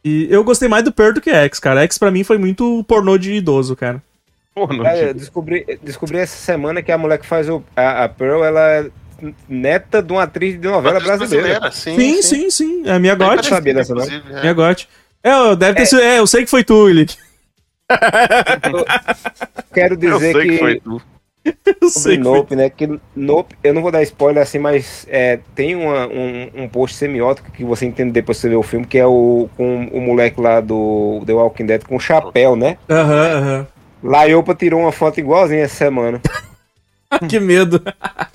[0.04, 1.82] E eu gostei mais do Pearl do que X, cara.
[1.84, 4.02] X pra mim foi muito pornô de idoso, cara.
[4.56, 5.20] Não Cara, eu digo.
[5.20, 8.92] descobri, descobri essa semana que a mulher que faz o, a, a Pearl, ela é
[9.50, 11.72] neta de uma atriz de novela Atriz brasileira.
[11.72, 11.96] sim.
[11.96, 12.84] Sim, sim, sim.
[12.86, 13.48] É a minha gote.
[13.48, 14.04] sabia dessa, não?
[14.04, 14.42] inclusive, é.
[14.42, 14.88] Minha gote.
[15.24, 16.02] É, deve ter sido.
[16.02, 17.16] É, eu sei que foi tu, Willick.
[19.74, 21.02] Quero Eu dizer sei que que, foi tu.
[21.82, 22.34] Eu sei sobre que foi.
[22.34, 22.70] Nope, né?
[22.70, 26.96] Que Nope, eu não vou dar spoiler assim, mas é, tem uma- um, um post
[26.96, 30.00] semiótico que você entende depois que você vê o filme, que é o com o
[30.02, 32.78] moleque lá do The Walking Dead com chapéu, né?
[32.90, 33.68] Aham, aham.
[34.02, 36.22] Laiopa tirou uma foto igualzinha essa semana.
[37.30, 37.80] Que medo.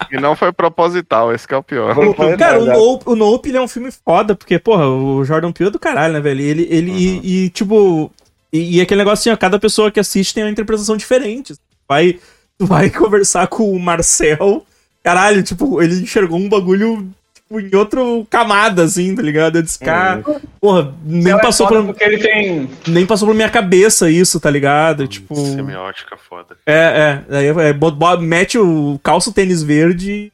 [0.09, 1.97] E não foi proposital, esse que é o pior.
[2.39, 2.65] Cara, o.
[2.65, 5.81] Nope, o Nope ele é um filme foda, porque, porra, o Jordan Peele é do
[5.81, 6.41] caralho, né, velho?
[6.41, 8.09] Ele, ele e, e, tipo.
[8.53, 11.55] E, e aquele negócio assim, ó, cada pessoa que assiste tem uma interpretação diferente.
[11.89, 12.21] Vai,
[12.59, 14.65] vai conversar com o Marcel,
[15.03, 19.57] caralho, tipo, ele enxergou um bagulho tipo, em outra camada, assim, tá ligado?
[19.57, 20.23] Eu disse, cara,
[20.61, 22.69] porra, nem Ela é passou, por, Porque ele tem.
[22.87, 25.07] nem passou pela minha cabeça isso, tá ligado?
[25.07, 25.35] Tipo.
[25.35, 26.57] Semiótica foda.
[26.67, 27.37] É, é.
[27.37, 30.33] Aí é, bo- bo- mete o calça o tênis verde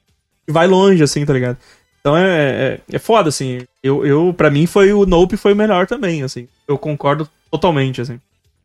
[0.49, 1.57] e vai longe, assim, tá ligado?
[2.01, 3.61] Então é, é, é foda, assim.
[3.83, 6.47] Eu, eu, pra mim, foi o Nope foi o melhor também, assim.
[6.69, 8.19] Eu concordo totalmente, assim.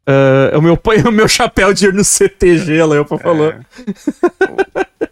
[0.08, 3.54] Ah, o, meu, o meu chapéu de ir no CTG, lá, eu falou.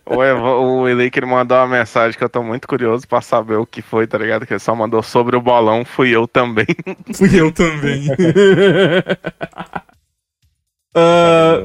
[0.05, 3.55] O, Evo- o Elick ele mandou uma mensagem que eu tô muito curioso pra saber
[3.57, 4.45] o que foi, tá ligado?
[4.47, 6.65] Que ele só mandou sobre o bolão, fui eu também.
[7.13, 8.07] Fui eu também.
[10.95, 11.57] Ah,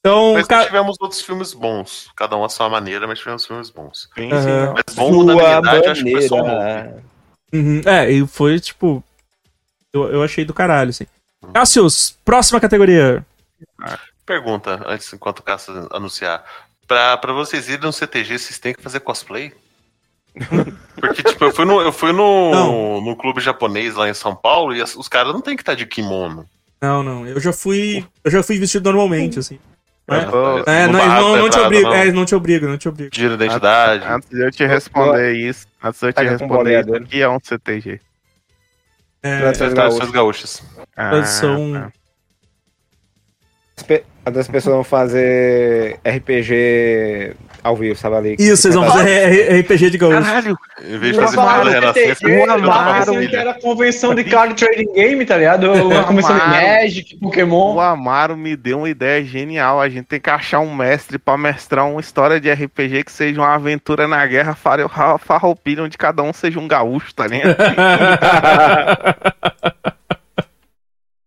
[0.00, 2.08] então, Mas ca- tivemos outros filmes bons.
[2.16, 4.08] Cada um à sua maneira, mas tivemos filmes bons.
[4.16, 4.42] Sim, Aham.
[4.42, 4.74] sim, não.
[4.74, 7.02] Mas bom mudabilidade, eu acho que foi só um.
[7.52, 9.04] Uhum, É, e foi tipo.
[9.92, 11.06] Eu, eu achei do caralho, assim.
[11.52, 13.24] Cassius, próxima categoria.
[14.24, 16.44] Pergunta, antes, enquanto o Cássio anunciar.
[16.86, 19.52] Pra, pra vocês irem no CTG, vocês têm que fazer cosplay?
[20.96, 23.00] Porque, tipo, eu fui no, eu fui no, Não.
[23.00, 25.74] no clube japonês lá em São Paulo e as- os caras não tem que estar
[25.74, 26.46] de kimono.
[26.80, 27.26] Não, não.
[27.26, 28.06] Eu já fui.
[28.22, 29.58] Eu já fui vestido normalmente, assim.
[30.08, 31.90] É, Pô, É, não, barra eles não, não te pesada, obrigam.
[31.90, 31.96] não.
[31.96, 32.92] É, não te obrigam, não te.
[33.10, 34.04] Tira identidade.
[34.06, 37.28] Antes de eu te responder isso, antes de eu te responder isso, o que é
[37.28, 38.00] um CTG?
[39.26, 40.62] É, Tradições Tradições gaúchas.
[40.62, 40.62] gaúchas.
[40.96, 42.05] Ah,
[43.76, 43.84] Tradição- tá.
[43.84, 44.04] As pe-
[44.40, 48.36] As pessoas vão fazer RPG ao vivo, sabe ali?
[48.38, 50.20] Isso, vocês vão fazer RPG de gaúcho.
[50.22, 51.36] Caralho, Em vez de fazer
[51.70, 55.70] renascença, eu Amaro, que era convenção de card trading game, tá ligado?
[55.86, 56.44] Uma convenção de.
[56.44, 57.74] Magic, Pokémon.
[57.74, 59.80] o Amaro me deu uma ideia genial.
[59.80, 63.40] A gente tem que achar um mestre pra mestrar uma história de RPG que seja
[63.40, 67.56] uma aventura na guerra farroupilha, onde cada um seja um gaúcho, tá ligado?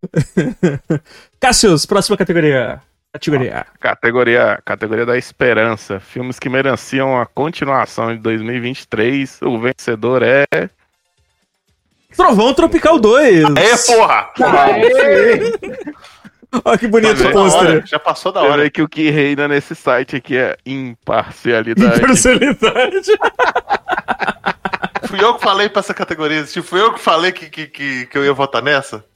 [1.39, 2.81] Cassius, próxima categoria.
[3.13, 3.65] Categoria.
[3.79, 5.99] Categoria, categoria da esperança.
[5.99, 9.41] Filmes que mereciam a continuação de 2023.
[9.41, 10.45] O vencedor é.
[12.15, 13.45] Trovão Tropical 2.
[13.55, 14.29] É, porra!
[16.65, 17.85] Olha que bonito o pôster.
[17.85, 18.63] Já passou da hora.
[18.63, 22.01] vê que o que reina nesse site aqui é imparcialidade.
[22.01, 23.11] Personalidade.
[25.09, 26.61] Fui eu que falei pra essa categoria existir.
[26.61, 29.03] Fui eu que falei que, que, que, que eu ia votar nessa.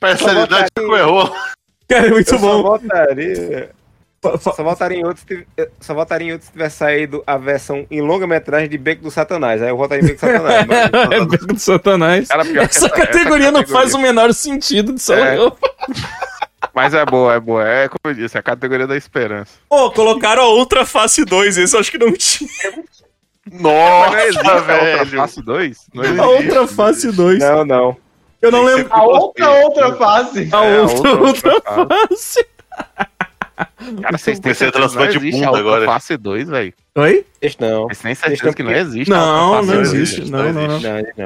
[0.00, 1.34] Só com errou.
[1.88, 2.62] Cara, é muito Eu só bom.
[2.62, 3.70] votaria.
[4.20, 5.46] Fa- fa- Só votaria em outro se
[5.80, 9.62] só votaria em outro se tivesse saído a versão em longa-metragem de Beco do Satanás.
[9.62, 10.66] Aí eu votaria em Beco do Satanás.
[10.66, 12.28] mas- É Beco do Satanás.
[12.28, 15.36] Cara, pior que Essa categoria não faz o menor sentido de São É.
[16.74, 17.66] Mas é boa, é boa.
[17.68, 19.52] É como eu disse, é a categoria da esperança.
[19.68, 22.48] Pô, colocaram a Ultra Face 2, esse eu acho que não tinha.
[23.50, 25.06] Mas Nossa, não existe a velho.
[25.16, 25.78] face 2?
[25.94, 26.28] Não A.
[26.36, 27.38] Ultra Face 2.
[27.38, 27.96] Não, não.
[28.40, 28.86] Eu não lembro.
[28.90, 30.48] A outra, outra face.
[30.52, 32.46] A É, a outra, outra, outra outra face.
[34.02, 35.86] Cara, vocês têm certeza que transplante não de existe bunda a outra agora.
[35.86, 36.74] face 2, velho?
[36.94, 37.24] Oi?
[37.58, 37.84] Não.
[37.88, 40.30] Vocês têm certeza que não existe Não, não existe.
[40.30, 40.78] Não, não.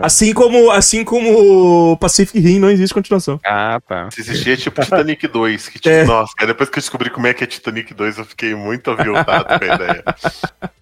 [0.03, 3.39] Assim como, assim como Pacific Rim não existe continuação.
[3.45, 4.11] Ah, tá.
[4.11, 6.05] Se existia tipo Titanic 2, que tipo, É.
[6.05, 8.91] nossa, cara, depois que eu descobri como é que é Titanic 2, eu fiquei muito
[8.91, 10.05] aviltado com a ideia.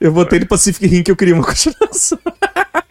[0.00, 2.18] Eu botei no Pacific Rim que eu queria uma continuação.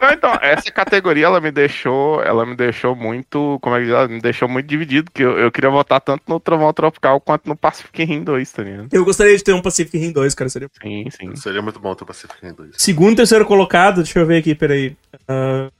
[0.00, 3.94] Não, então, essa categoria ela me deixou, ela me deixou muito, como é que diz?
[3.94, 7.48] Ela me deixou muito dividido, que eu, eu queria votar tanto no Trovão Tropical quanto
[7.48, 8.88] no Pacific Rim 2, tá ligado?
[8.92, 10.50] Eu gostaria de ter um Pacific Rim 2, cara.
[10.50, 10.68] Seria...
[10.82, 11.36] Sim, sim.
[11.36, 12.72] Seria muito bom ter o Pacific Rim 2.
[12.76, 14.94] Segundo e terceiro colocado, deixa eu ver aqui, peraí.
[15.26, 15.70] Ah,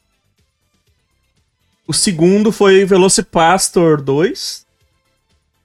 [1.87, 4.65] O segundo foi Velocipastor 2.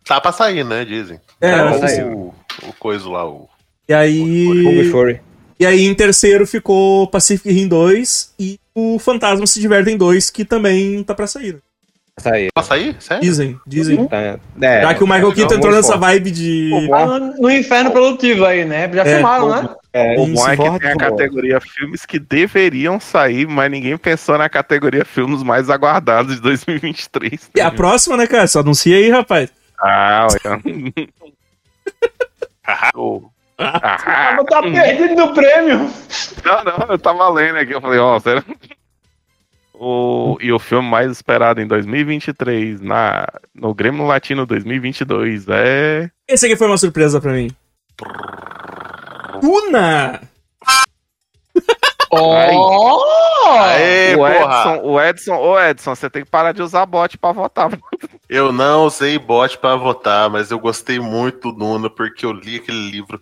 [0.06, 0.84] Tá pra sair, né?
[0.84, 1.20] Dizem.
[1.40, 2.04] É, Tá o, sair.
[2.04, 2.34] o,
[2.68, 3.48] o coisa lá, o.
[3.90, 4.90] E aí.
[4.92, 5.20] Shore.
[5.60, 10.46] E aí em terceiro ficou Pacific Rim 2 e o Fantasma se Divertem 2, que
[10.46, 11.54] também tá pra sair.
[11.56, 11.60] né?
[12.18, 12.50] Essa aí.
[12.54, 12.96] Pra sair?
[13.00, 13.22] Sério?
[13.24, 14.06] Dizem, dizem.
[14.08, 14.40] Tá.
[14.62, 16.02] É, Já que o Michael Keaton não, entrou nessa forte.
[16.02, 16.90] vibe de.
[16.94, 18.90] Ah, no, no inferno produtivo aí, né?
[18.94, 19.70] Já É, filmaram, né?
[19.92, 24.38] É, O bom é que tem a categoria filmes que deveriam sair, mas ninguém pensou
[24.38, 27.50] na categoria filmes mais aguardados de 2023.
[27.56, 28.46] E a próxima, né, cara?
[28.48, 29.50] Só anuncia aí, rapaz.
[29.82, 30.62] Ah, olha.
[33.60, 33.64] Oh.
[33.64, 35.92] Ah, mas tá perdido no prêmio.
[36.46, 38.44] não, não, eu tava lendo aqui, eu falei, ó, sério.
[39.74, 46.10] O, e o filme mais esperado em 2023 na, no Grêmio Latino 2022 é.
[46.28, 47.50] Esse aqui foi uma surpresa pra mim.
[49.42, 50.22] Tuna!
[52.12, 53.52] Ó!
[53.52, 54.28] Aê, o!
[54.28, 57.70] Edson, o Edson, ô Edson, você tem que parar de usar bot pra votar.
[58.28, 62.58] Eu não usei bot pra votar, mas eu gostei muito do Duna porque eu li
[62.58, 63.22] aquele livro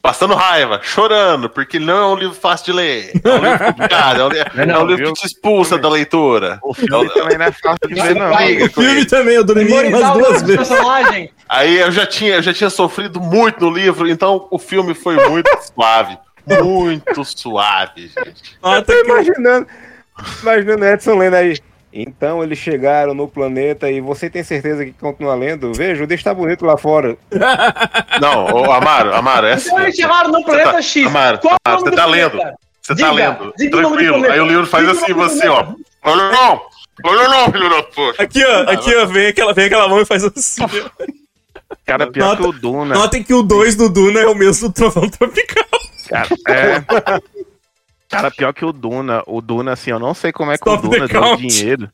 [0.00, 3.12] passando raiva, chorando, porque não é um livro fácil de ler.
[3.22, 5.12] É um livro complicado, é um, li- é não, um livro viu?
[5.14, 6.58] que te expulsa da leitura.
[6.62, 8.30] O filme também não é fácil de ver, não.
[8.32, 10.68] O filme também, eu dormi umas duas vezes.
[10.68, 11.30] personagem.
[11.48, 15.16] Aí eu já tinha, eu já tinha sofrido muito no livro, então o filme foi
[15.28, 16.16] muito suave.
[16.46, 18.56] Muito suave, gente.
[18.62, 19.66] Nota Tô imaginando,
[20.42, 21.58] imaginando Edson lendo aí.
[21.92, 25.72] Então eles chegaram no planeta e você tem certeza que continua lendo?
[25.72, 27.16] Veja, o dia está bonito lá fora.
[28.20, 29.68] Não, ô, Amaro, Amaro, é assim.
[29.68, 31.06] Então eles chegaram no planeta tá- X.
[31.06, 32.36] Amaro, Qual é Amaro, nome você do tá planeta?
[32.36, 32.56] lendo.
[32.82, 34.32] Você tá Diga, lendo, diga o nome do tranquilo.
[34.32, 35.66] Aí o livro faz Diga assim, você, ó.
[36.04, 36.62] Olha não!
[37.04, 38.22] Olha não, filho da puta!
[38.22, 40.62] Aqui, ó, aqui, ó, vem aquela, vem aquela mão e faz assim.
[41.84, 42.94] Cara, pior Nota- que o Duna.
[42.94, 45.64] Notem que o 2 do Duna é o mesmo do Trovão Tropical.
[46.08, 46.82] Cara, é.
[48.08, 49.22] Cara, pior que o Duna.
[49.26, 51.90] O Duna, assim, eu não sei como é que Stop o Duna deu dinheiro.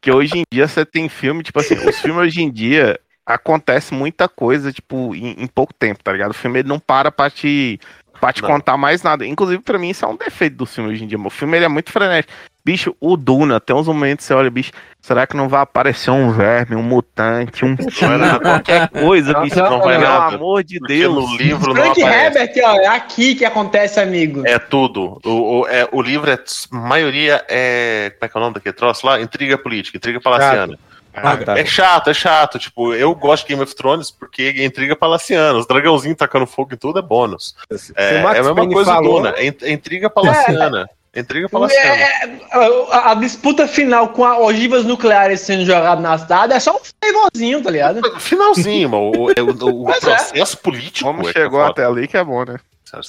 [0.00, 3.92] Que hoje em dia você tem filme, tipo assim, os filmes hoje em dia, acontece
[3.92, 6.30] muita coisa, tipo, em, em pouco tempo, tá ligado?
[6.30, 7.80] O filme ele não para pra te,
[8.20, 8.48] pra te Não.
[8.48, 9.26] contar mais nada.
[9.26, 11.18] Inclusive, pra mim, isso é um defeito do filme hoje em dia.
[11.18, 12.32] O filme ele é muito frenético.
[12.64, 16.10] Bicho, o Duna, tem uns momentos que você olha, bicho, será que não vai aparecer
[16.10, 17.76] um verme, um mutante, um
[18.42, 19.54] qualquer coisa, Não, bicho?
[19.56, 21.14] não vai pelo amor de Porque Deus.
[21.14, 22.38] no livro não Frank aparece.
[22.38, 24.42] Herbert, ó, é aqui que acontece, amigo.
[24.44, 25.20] É tudo.
[25.24, 26.34] O, o, é, o livro é.
[26.72, 28.10] A maioria é.
[28.18, 29.20] Como é que é o nome daquele troço lá?
[29.20, 30.76] Intriga política, intriga palaciana.
[31.16, 31.58] Ah, tá.
[31.58, 32.58] É chato, é chato.
[32.58, 35.58] Tipo, eu gosto de Game of Thrones porque é intriga palaciana.
[35.58, 37.54] Os dragãozinhos tacando fogo em tudo é bônus.
[37.76, 39.34] Se É, é a mesma Payne coisa falou, Duna.
[39.38, 40.88] É, in- intriga palaciana.
[41.14, 41.96] É intriga palaciana.
[41.96, 42.46] É,
[42.90, 46.80] a, a disputa final com a ogivas nucleares sendo jogadas na cidade é só um
[47.02, 48.20] fervorzinho, tá ligado?
[48.20, 49.12] Finalzinho, mano.
[49.16, 49.98] O, é, o, o é.
[49.98, 51.08] processo político.
[51.08, 52.56] Como é chegou até ali que é bom, né?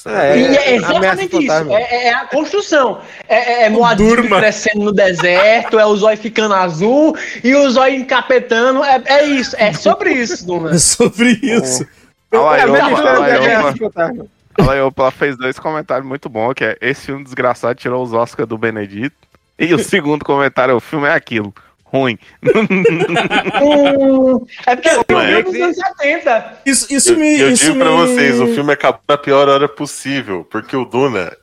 [0.07, 1.73] É, e é ameaça exatamente isso.
[1.73, 2.99] É, é- é a construção.
[3.27, 7.95] É, é, é Moadib crescendo no deserto, é o zóio ficando azul e o zóio
[7.95, 8.83] encapetando.
[8.83, 9.55] É, é isso.
[9.57, 10.71] É sobre isso, Duna.
[10.75, 11.85] É sobre isso.
[12.31, 13.91] É, Laiopa, mas a isso
[14.59, 18.11] é Laiopa, ela fez dois comentários muito bons, que é esse filme desgraçado tirou os
[18.13, 19.15] Oscars do Benedito.
[19.59, 21.53] E o segundo comentário é o filme é aquilo.
[21.91, 22.17] Ruim.
[23.61, 26.57] Hum, é porque é é filme dos que- anos 70.
[26.65, 27.39] Isso, isso Eu, me.
[27.39, 30.85] eu isso digo pra me- vocês, o filme acabou na pior hora possível, porque o
[30.85, 31.35] Duna.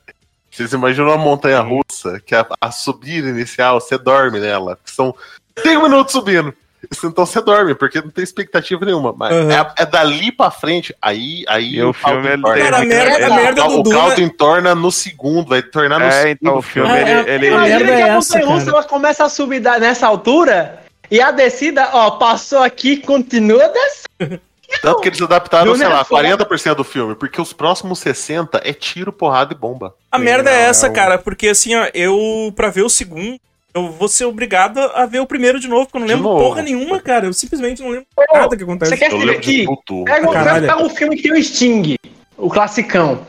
[0.51, 4.77] Vocês imaginam uma montanha russa que a, a subida inicial, você dorme nela.
[4.85, 5.13] São
[5.59, 6.53] 5 minutos subindo.
[7.05, 9.13] Então você dorme, porque não tem expectativa nenhuma.
[9.17, 9.51] Mas Uhum.
[9.51, 11.43] é, é dali pra frente, aí.
[11.47, 13.83] aí E o filme, ele tem- Cara, a merda, a O merda cal- do o
[13.83, 13.95] Duna.
[13.99, 16.37] caldo entorna no segundo, vai tornar no É, segundo.
[16.41, 18.45] então o filme É, ele, é, ele- a Imagina merda que é a essa, montanha
[18.53, 18.77] russa cara.
[18.77, 20.79] ela começa a subir da- nessa altura
[21.11, 24.39] e a descida, ó, passou aqui continua descendo.
[24.81, 26.21] Tanto que eles adaptaram, Duna sei é lá, foda.
[26.27, 29.93] 40% do filme, porque os próximos 60% é tiro, porrada e bomba.
[30.11, 33.39] A merda é essa, é o- cara, porque assim, ó, eu, pra ver o segundo,
[33.75, 36.61] eu vou ser obrigado a ver o primeiro de novo, porque eu não lembro porra
[36.61, 37.25] nenhuma, cara.
[37.25, 38.91] Eu simplesmente não lembro nada que acontece.
[38.91, 39.67] Você quer divertir?
[39.85, 40.05] tudo.
[40.05, 41.95] Pega, um- filme que tem o Sting,
[42.37, 43.27] o classicão.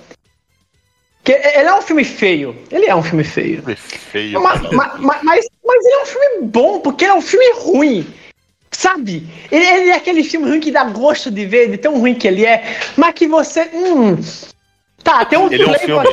[1.24, 2.56] Que ele é um filme feio.
[2.70, 3.60] Ele é um filme feio.
[3.62, 4.40] Filme feio.
[4.40, 7.52] Ma- ma- ma- Mas, mas, ele é um filme bom, porque ele é um filme
[7.56, 8.06] ruim.
[8.70, 9.26] Sabe?
[9.50, 12.28] Ele, ele é aquele filme ruim que dá gosto de ver, de tão ruim que
[12.28, 13.68] ele é, mas que você.
[13.74, 14.16] Hum,
[15.06, 16.08] tá, tem um Ele é um filme.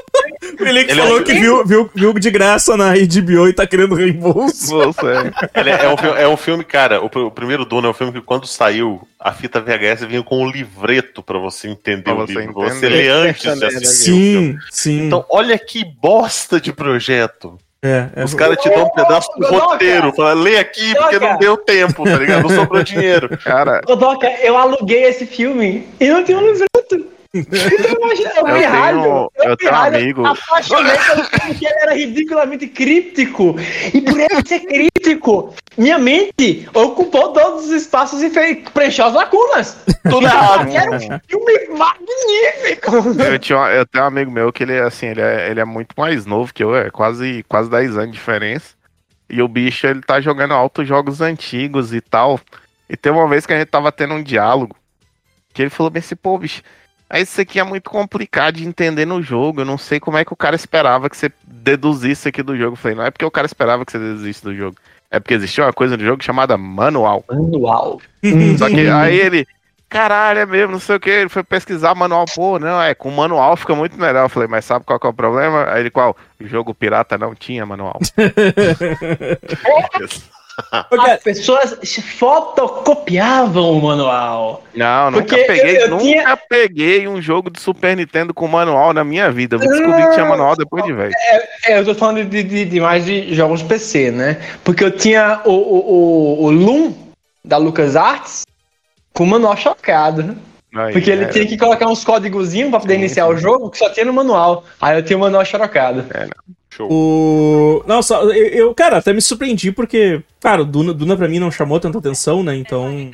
[0.60, 3.54] Ele que Ele é falou um- que viu, viu, viu de graça na HBO e
[3.54, 4.78] tá querendo reembolso.
[4.78, 5.32] Você.
[5.56, 7.02] Ele é, é um filme, é um filme, cara.
[7.02, 10.42] O, o primeiro Duna é um filme que quando saiu, a fita VHS vinha com
[10.44, 12.54] um livreto pra você entender Pra o você livro.
[12.54, 12.90] pra Você entender.
[12.96, 14.14] lê antes de assistir.
[14.14, 15.08] Sim, sim.
[15.08, 17.58] Então, olha que bosta de projeto.
[17.82, 19.66] é, é, Os caras te dão um pedaço do Godoka!
[19.74, 20.14] roteiro.
[20.14, 22.44] Fala, lê aqui porque não deu tempo, tá ligado?
[22.44, 23.38] Não sobrou dinheiro.
[23.44, 27.08] Cara, Godoka, eu aluguei esse filme e não tinha um livreto.
[27.34, 27.50] Então,
[28.12, 33.56] eu eu tenho- eu tenho um amigo- apaixonei pelo filme, que ele era ridiculamente críptico.
[33.92, 39.14] E por ele ser críptico, minha mente ocupou todos os espaços e fez, preencheu as
[39.14, 39.78] lacunas.
[40.10, 40.70] Tudo errado.
[40.70, 43.22] Era um filme magnífico.
[43.24, 45.66] eu, tinha, eu tenho um amigo meu que ele é assim, ele é, ele é
[45.66, 48.76] muito mais novo que eu, é quase, quase 10 anos de diferença.
[49.28, 52.40] E o bicho, ele tá jogando altos jogos antigos e tal.
[52.88, 54.76] E tem uma vez que a gente tava tendo um diálogo,
[55.52, 56.62] que ele falou bem assim, pô, bicho,
[57.14, 59.62] aí isso aqui é muito complicado de entender no jogo.
[59.62, 62.58] Eu não sei como é que o cara esperava que você deduzisse isso aqui do
[62.58, 62.74] jogo.
[62.74, 64.76] Eu falei, não é porque o cara esperava que você deduzisse do jogo.
[65.12, 67.24] É porque existia uma coisa no jogo chamada manual.
[67.30, 68.02] Manual.
[68.58, 69.46] Só que aí ele,
[69.88, 73.12] caralho, é mesmo, não sei o que, ele foi pesquisar manual, pô, não, é, com
[73.12, 74.26] manual fica muito melhor.
[74.26, 75.70] Eu falei, mas sabe qual que é o problema?
[75.70, 76.18] Aí ele, qual?
[76.42, 78.00] O jogo pirata não tinha manual.
[80.92, 81.78] As pessoas
[82.18, 84.64] fotocopiavam o manual.
[84.76, 88.48] Não, nunca Porque peguei, eu- eu nunca tinha- peguei um jogo de Super Nintendo com
[88.48, 89.56] manual na minha vida.
[89.56, 91.14] Eu descobri que tinha manual depois de velho.
[91.66, 94.38] É, eu tô falando de, de, de mais de jogos PC, né?
[94.64, 95.94] Porque eu tinha o, o,
[96.42, 96.94] o, o Loom
[97.44, 98.46] da LucasArts
[99.14, 100.38] com o manual chocado.
[100.76, 103.34] Aí, Porque ele é, tinha que colocar uns códigozinhos pra poder Sim, iniciar sim.
[103.34, 104.64] o jogo que só tinha no manual.
[104.82, 106.04] Aí eu tinha o manual xerocado.
[106.76, 106.88] Show.
[106.92, 107.84] O.
[107.88, 108.24] Não, só.
[108.24, 111.80] Eu, eu, cara, até me surpreendi porque, cara, o Duna, Duna pra mim não chamou
[111.80, 112.56] tanta atenção, né?
[112.56, 113.12] Então.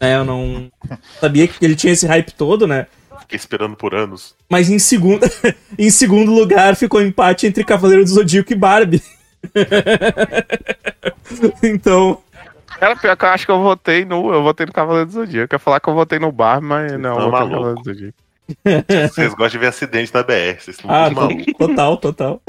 [0.00, 0.70] É, eu não.
[1.20, 2.86] Sabia que ele tinha esse hype todo, né?
[3.20, 4.34] Fiquei esperando por anos.
[4.48, 5.26] Mas em segundo,
[5.78, 9.02] em segundo lugar ficou empate entre Cavaleiro do Zodíaco e Barbie.
[11.62, 12.18] então.
[12.78, 14.32] Cara, pior que eu acho que eu votei no.
[14.32, 15.54] Eu votei no Cavaleiro do Zodíaco.
[15.54, 17.50] Eu ia falar que eu votei no bar, mas não, Tá eu votei no.
[17.52, 18.18] Cavaleiro do Zodíaco.
[19.12, 20.60] Vocês gostam de ver acidente na BR.
[20.60, 21.46] Vocês estão Ah, malucos.
[21.58, 22.42] total, total.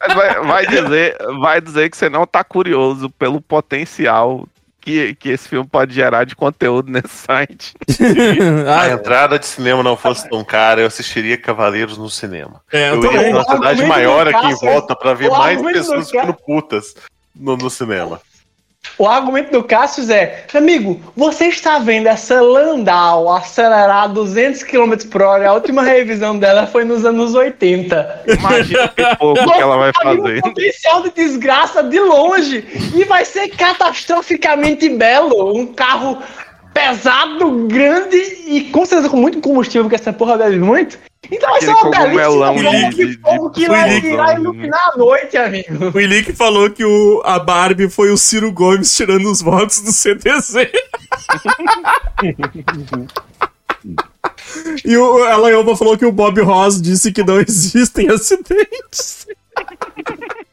[0.00, 4.46] Mas vai, vai dizer, vai dizer que você não tá curioso pelo potencial
[4.80, 7.74] que, que esse filme pode gerar de conteúdo nesse site.
[7.88, 8.04] Se
[8.66, 12.62] a ah, entrada de cinema não fosse tão cara, eu assistiria Cavaleiros no cinema.
[12.72, 16.10] é, eu Eu iria pra uma cidade maior aqui em volta pra ver mais pessoas
[16.10, 16.94] ficando putas
[17.34, 18.20] no, no cinema.
[18.96, 24.94] O argumento do Cassius é: amigo, você está vendo essa Landau acelerar a 200 km
[25.10, 25.48] por hora?
[25.48, 28.24] A última revisão dela foi nos anos 80.
[28.38, 30.40] Imagina que pouco que ela vai fazer.
[30.40, 32.64] potencial de desgraça de longe
[32.94, 35.56] e vai ser catastroficamente belo.
[35.56, 36.18] Um carro
[36.72, 40.98] pesado, grande e com certeza com muito combustível, porque essa porra bebe muito.
[41.30, 44.96] Então vai ser uma belíssima de- de, de- fogo que vai virar e iluminar a
[44.96, 45.90] noite, amigo.
[45.92, 49.92] O Ilick falou que o, a Barbie foi o Ciro Gomes tirando os votos do
[49.92, 50.70] CTC.
[54.84, 59.26] e o, a Laioba falou que o Bob Ross disse que não existem acidentes.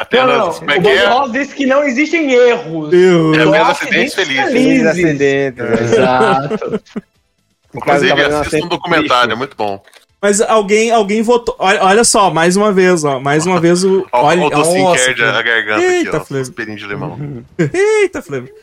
[0.00, 0.26] Apenas.
[0.28, 1.06] Não, não, Como é O que Bob é?
[1.08, 2.92] Ross disse que não existem erros.
[2.92, 4.44] Eu- É menos acidentes acidentes felizes.
[4.44, 4.86] Feliz felizes.
[4.86, 5.62] ascendente.
[5.62, 5.82] né?
[5.82, 6.80] Exato.
[7.74, 9.82] Inclusive, assista um documentário, é muito bom.
[10.22, 11.54] Mas alguém, alguém votou.
[11.58, 13.20] Olha, olha só, mais uma vez, ó.
[13.20, 14.06] Mais uma vez o.
[14.12, 16.38] Olha, o docinho que a garganta Eita, aqui, ó.
[16.38, 17.44] Esperinho de limão.
[17.58, 18.54] Eita, Flamengo.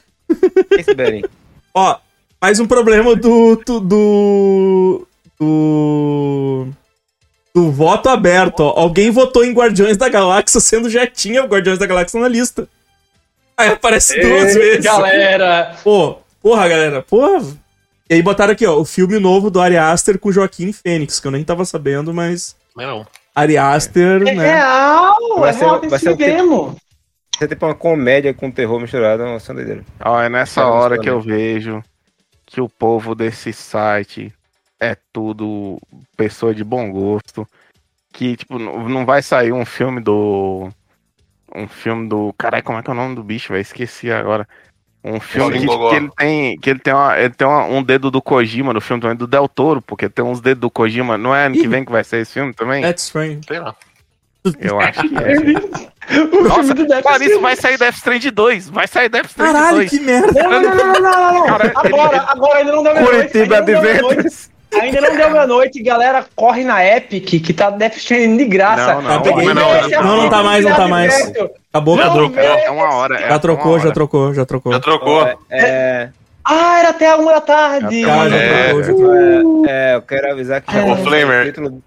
[1.73, 1.97] Ó,
[2.41, 3.55] mais um problema do.
[3.57, 3.79] do.
[3.79, 5.07] do.
[5.39, 6.67] do,
[7.55, 8.77] do voto aberto, ó.
[8.77, 12.67] Alguém votou em Guardiões da Galáxia, sendo já tinha o Guardiões da Galáxia na lista.
[13.55, 14.83] Aí aparece duas vezes.
[14.83, 17.41] Galera, Pô, porra, galera, porra.
[18.09, 21.27] E aí botaram aqui, ó, o filme novo do Ari Aster com Joaquim Fênix, que
[21.27, 22.57] eu nem tava sabendo, mas.
[22.75, 23.07] Não.
[23.33, 24.55] Ari Aster, é né?
[24.55, 26.27] real, Vai é ser- real vai ser o quê?
[26.27, 26.75] mesmo.
[27.37, 29.83] Você é tipo uma comédia com terror misturado, é uma doideira.
[30.03, 31.81] Ó, é nessa hora que eu vejo
[32.45, 34.33] que o povo desse site
[34.79, 35.79] é tudo
[36.17, 37.47] pessoa de bom gosto.
[38.13, 40.69] Que, tipo, não não vai sair um filme do.
[41.53, 42.33] Um filme do.
[42.37, 43.61] Caralho, como é que é o nome do bicho, velho?
[43.61, 44.47] Esqueci agora.
[45.03, 46.57] Um filme que, que ele tem.
[46.59, 49.27] Que ele tem, uma, ele tem uma- um dedo do Kojima no filme também, do
[49.27, 51.17] Del Toro, porque tem uns dedos do Kojima.
[51.17, 52.81] Não é ano que vem que vai ser esse filme também?
[52.81, 53.41] That's strange.
[53.47, 53.75] Sei lá.
[54.59, 55.85] Eu acho que é.
[56.37, 58.69] O Nossa, filme do Death Claro, isso vai sair Death Stranding 2.
[58.69, 59.89] Vai sair Death Caralho, 2.
[59.89, 60.43] que merda.
[60.43, 61.45] Não, não, não, não, não, não, não.
[61.47, 63.31] Cara, Agora, agora ainda não meia-noite.
[63.31, 63.57] Curitiba.
[63.57, 64.51] Adventures.
[64.81, 66.25] Ainda não deu meia-noite, galera.
[66.35, 68.95] Corre na Epic, que tá Death Stranding de graça.
[68.95, 69.19] Não, não, Ah.
[69.23, 71.31] Não, não, não, não tá mais, não tá mais.
[71.73, 72.39] Acabou, Não, já trocou.
[72.41, 73.15] É uma hora.
[73.17, 73.93] é Já trocou, já hora.
[73.93, 74.71] trocou, já trocou.
[74.73, 75.39] Já trocou.
[75.49, 76.09] É,
[76.43, 78.05] Ah, era até a uma da tarde.
[78.05, 79.65] Uma Já, É, trocou, já é, trocou.
[79.67, 81.45] é, eu quero avisar que Ô, Flamer.
[81.45, 81.81] título Eu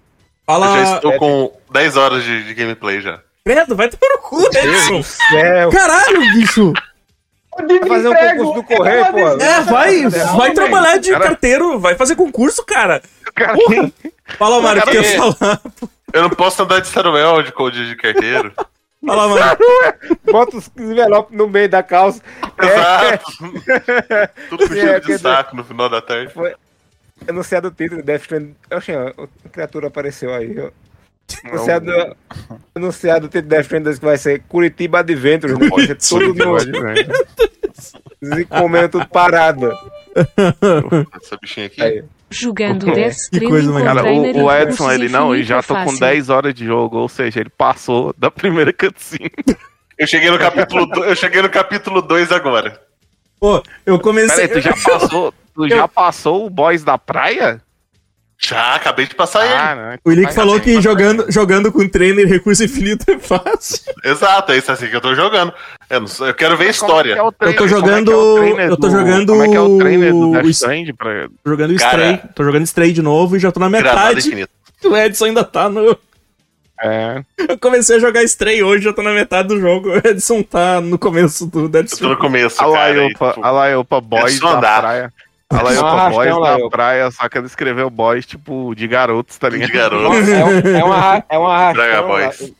[0.45, 0.77] Fala.
[0.85, 3.19] já estou com 10 horas de, de gameplay já.
[3.45, 5.01] Credo, vai tomar no cu, Edson.
[5.01, 5.69] céu.
[5.71, 6.73] Caralho, bicho.
[7.67, 9.19] Vai fazer um concurso do correio, pô.
[9.41, 13.01] É, vai, vai trabalhar de Cara- carteiro, vai fazer concurso, cara.
[13.35, 13.91] Cara, Porra.
[14.37, 15.17] Fala, Mário, o que quer é.
[15.17, 15.61] falar?
[16.13, 18.53] Eu não posso andar de Saruel de code de carteiro.
[19.05, 19.57] Fala, Mário.
[20.29, 22.21] Bota os envelopes no meio da calça.
[22.61, 23.25] Exato.
[24.49, 26.33] Tudo com É, de saco no final da tarde.
[27.27, 28.55] Anunciado o título, Death Stranding.
[28.71, 29.09] Oxe, ó,
[29.45, 30.53] a criatura apareceu aí.
[31.43, 31.47] Ó.
[31.47, 31.53] Não.
[31.53, 32.15] Anunciado,
[32.75, 35.57] anunciado o título Stranding 2 que vai ser Curitiba Adventures.
[35.57, 35.67] Né?
[35.69, 36.71] Vai ser tudo no, Pode
[38.21, 39.71] e comendo tudo parado.
[41.21, 41.81] Essa bichinha aqui.
[41.81, 42.03] Aí.
[42.31, 45.79] Jogando Death Stranding com Cara, o, o e Edson, ele não, ele já tô é
[45.79, 45.99] com fácil.
[45.99, 49.31] 10 horas de jogo, ou seja, ele passou da primeira cutscene.
[49.97, 52.79] Eu cheguei no capítulo do- eu cheguei no capítulo 2 agora.
[53.39, 54.47] Pô, eu comecei.
[54.47, 57.61] Peraí, tu já passou, tu já passou o boys da praia?
[58.41, 59.81] Já, acabei de passar Ah, ele.
[59.81, 59.97] não.
[60.05, 63.79] O Ilick falou que jogando, jogando com trainer recurso infinito é fácil.
[64.03, 65.53] Exato, é isso assim que eu tô jogando.
[65.89, 67.13] Eu, sei- eu quero ver a é história.
[67.15, 69.59] é Eu tô é é jogando- trainer eu tô do- jogando Como é que é
[69.59, 71.27] o trainer do Death Stranding pra...
[71.43, 71.97] Tô jogando Cara.
[72.13, 72.29] Stray.
[72.33, 74.47] Tô jogando Stray de novo e já tô na metade.
[74.85, 75.97] O Edson ainda tá no.
[76.81, 79.89] É, Eu comecei a jogar Stray hoje, já tô na metade do jogo.
[79.89, 82.91] O Edson tá no começo do Dead Eu tô no começo, a cara.
[82.93, 85.13] e, Laiopa, tipo, a Laiopa Boys só da praia.
[85.51, 86.69] A Um Laiopa arrastão, Boys Laiopa.
[86.69, 89.67] praia, só que ele escreveu Boys, tipo, de garotos, tá ligado?
[89.71, 90.15] de garoto.
[90.15, 91.85] É, um, é, uma, é uma arrastão.
[91.91, 92.53] Lá- Boys.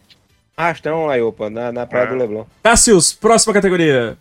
[0.57, 2.07] Arrastão lá, opa, na, na praia É.
[2.07, 2.45] do Leblon.
[2.63, 4.17] Cassius, próxima categoria.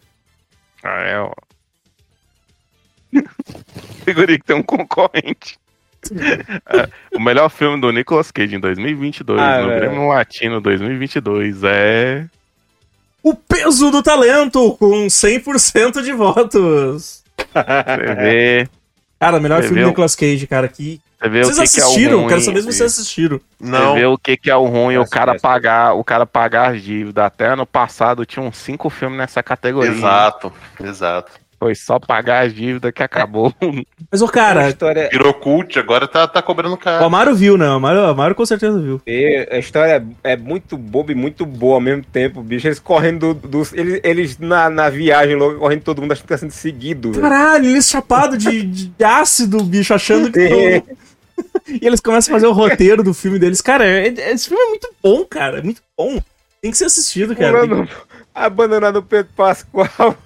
[0.85, 1.33] Ah, é, ó.
[4.05, 5.59] Figurinha que tem um concorrente.
[6.11, 9.67] É, o melhor filme do Nicolas Cage em 2022, Ah, no.
[9.69, 12.25] Grêmio Latino 2022, é...
[13.21, 17.25] O peso do talento, com 100% de votos.
[17.39, 18.69] Você vê,
[19.19, 20.71] Cara, melhor Você filme do Nicolas Cage, cara.
[20.71, 22.19] Vê Vocês o que, que é o assistiram?
[22.19, 22.29] ruim.
[22.29, 23.41] Quero saber se vocês assistiram.
[23.61, 23.95] Não.
[23.95, 26.83] Você vê o que, que é o ruim, o cara pagar, o cara pagar as
[26.83, 27.25] dívidas.
[27.25, 29.91] Até ano passado tinha uns cinco filmes nessa categoria.
[29.91, 31.33] Exato, exato.
[31.61, 33.53] Foi só pagar as dívidas que acabou.
[34.13, 37.05] Mas, ô, a cara, história, Virou cult, agora tá, tá cobrando o caro.
[37.05, 37.67] Amaro viu, né?
[37.69, 39.01] O Amaro, o Amaro com certeza viu.
[39.05, 42.69] é- a história é, muito boba e muito boa ao mesmo tempo, bicho.
[42.69, 43.67] Eles correndo do-.
[43.75, 47.11] Eles, eles na, na viagem logo correndo todo mundo achando que tá sendo seguido.
[47.21, 50.39] Caralho, eles chapados de, de ácido, bicho, achando que.
[51.69, 51.75] É.
[51.81, 53.61] e eles começam a fazer o roteiro do filme deles.
[53.61, 55.59] Cara, é- é- esse filme é muito bom, cara.
[55.59, 56.21] É muito bom.
[56.61, 57.61] Tem que ser assistido, cara.
[57.61, 57.89] Pulando,
[58.35, 60.17] abandonado o Pedro Pascoal.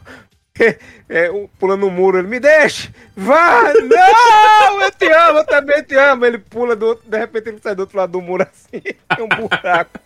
[1.09, 2.89] É, um- pulando no muro, ele me deixa!
[3.17, 3.73] Vá!
[3.75, 4.83] Não!
[4.83, 6.25] Eu te amo, eu também te amo!
[6.25, 8.83] Ele pula do outro, de repente ele sai do outro lado do muro assim,
[9.19, 10.01] é um buraco.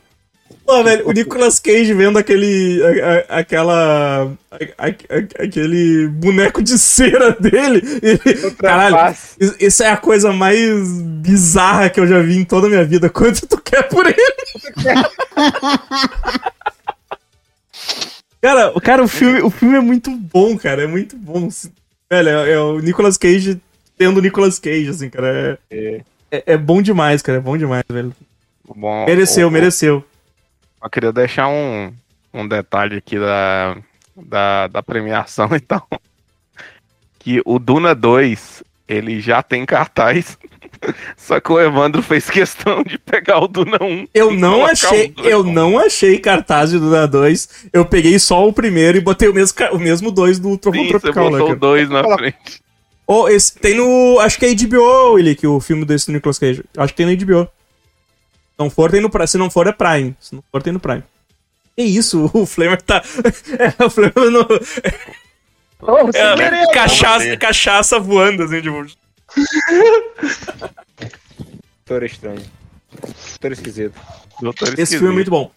[0.65, 2.81] Pô, velho, o Nicolas Cage vendo aquele.
[2.83, 4.33] a- a- aquela.
[4.51, 7.83] a- a- aquele boneco de cera dele.
[8.03, 9.17] Ele, caralho,
[9.61, 13.09] isso é a coisa mais bizarra que eu já vi em toda a minha vida.
[13.09, 14.17] Quanto tu quer por ele?
[18.47, 20.83] cara, o- cara, o filme, o filme é muito bom, cara.
[20.85, 21.49] É muito bom.
[22.11, 23.61] Velho, é, é o Nicolas Cage
[23.99, 25.59] tendo o Nicolas Cage, assim, cara.
[25.71, 27.39] É, é, é bom demais, cara.
[27.39, 28.15] É bom demais, velho.
[28.75, 30.05] Bom, Mereceu, o- mereceu.
[30.83, 31.93] Eu queria deixar um,
[32.33, 33.77] um detalhe aqui da,
[34.17, 35.83] da, da premiação, então.
[37.19, 40.39] Que o Duna 2, ele já tem cartaz.
[41.17, 44.09] Só que o Evandro fez questão de pegar o Duna 1.
[44.15, 47.69] Eu não achei, eu não achei cartaz de Duna 2.
[47.73, 50.93] Eu peguei só o primeiro e botei o mesmo, o mesmo dois do Trovão Sim,
[50.93, 51.61] você Tropical, né, botou o cara?
[51.61, 52.67] 2 na frente.
[53.07, 54.19] Oh, esse, tem no.
[54.21, 56.65] Acho que é HBO, Willi, que o filme desse do Nicolas Cage.
[56.77, 57.45] Acho que tem no HBO.
[57.45, 57.51] Se
[58.59, 59.29] não for, tem no Prime.
[59.29, 60.17] Se não for, é Prime.
[60.19, 61.05] Se não for, tem no Prime.
[61.77, 62.31] Que isso?
[62.35, 63.03] O Flamer tá.
[63.59, 64.47] É, o Flamer no.
[66.15, 68.87] É, cachaça, cachaça voando, assim, tipo.
[71.87, 72.43] Doutor estranho.
[73.31, 73.95] Doutor esquisito.
[74.41, 75.51] Doutor Esse filme é muito bom.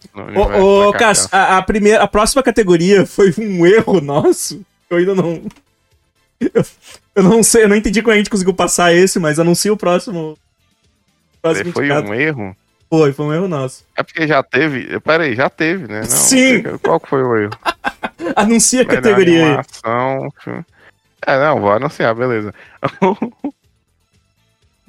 [0.58, 4.64] Ô, ô Cássio, a, a primeira, a próxima categoria foi um erro nosso.
[4.88, 5.42] Eu ainda não.
[6.40, 6.64] Eu,
[7.14, 9.76] eu não sei, eu não entendi como a gente conseguiu passar esse, mas anuncia o
[9.76, 10.36] próximo.
[11.42, 12.08] próximo Foi indicado.
[12.08, 12.56] um erro?
[12.88, 13.84] Foi, foi um erro nosso.
[13.96, 14.98] É porque já teve.
[15.00, 16.00] Pera aí, já teve, né?
[16.00, 16.62] Não, Sim.
[16.82, 17.52] Qual que foi o erro?
[18.34, 19.44] Anuncia a categoria aí.
[19.44, 20.64] animação, filme.
[21.26, 22.52] É, não, vou anunciar, beleza.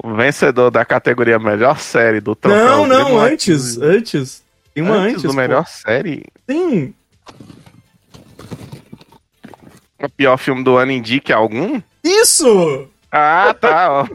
[0.03, 2.65] o vencedor da categoria melhor série do troféu.
[2.65, 4.41] Não, não, antes, antes.
[4.73, 5.21] Tem uma antes.
[5.21, 5.35] do pô.
[5.35, 6.23] melhor série.
[6.49, 6.93] Sim.
[10.01, 11.79] O pior filme do ano indique algum?
[12.03, 12.87] Isso!
[13.11, 14.07] Ah, tá.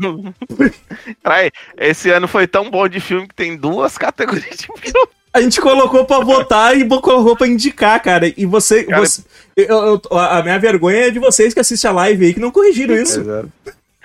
[1.23, 5.09] Peraí, esse ano foi tão bom de filme que tem duas categorias de filme.
[5.33, 8.33] A gente colocou pra votar e colocou pra indicar, cara.
[8.37, 8.85] E você.
[8.85, 9.23] Cara, você
[9.55, 12.51] eu- eu- a minha vergonha é de vocês que assistem a live aí que não
[12.51, 13.21] corrigiram isso.
[13.21, 13.51] Exato.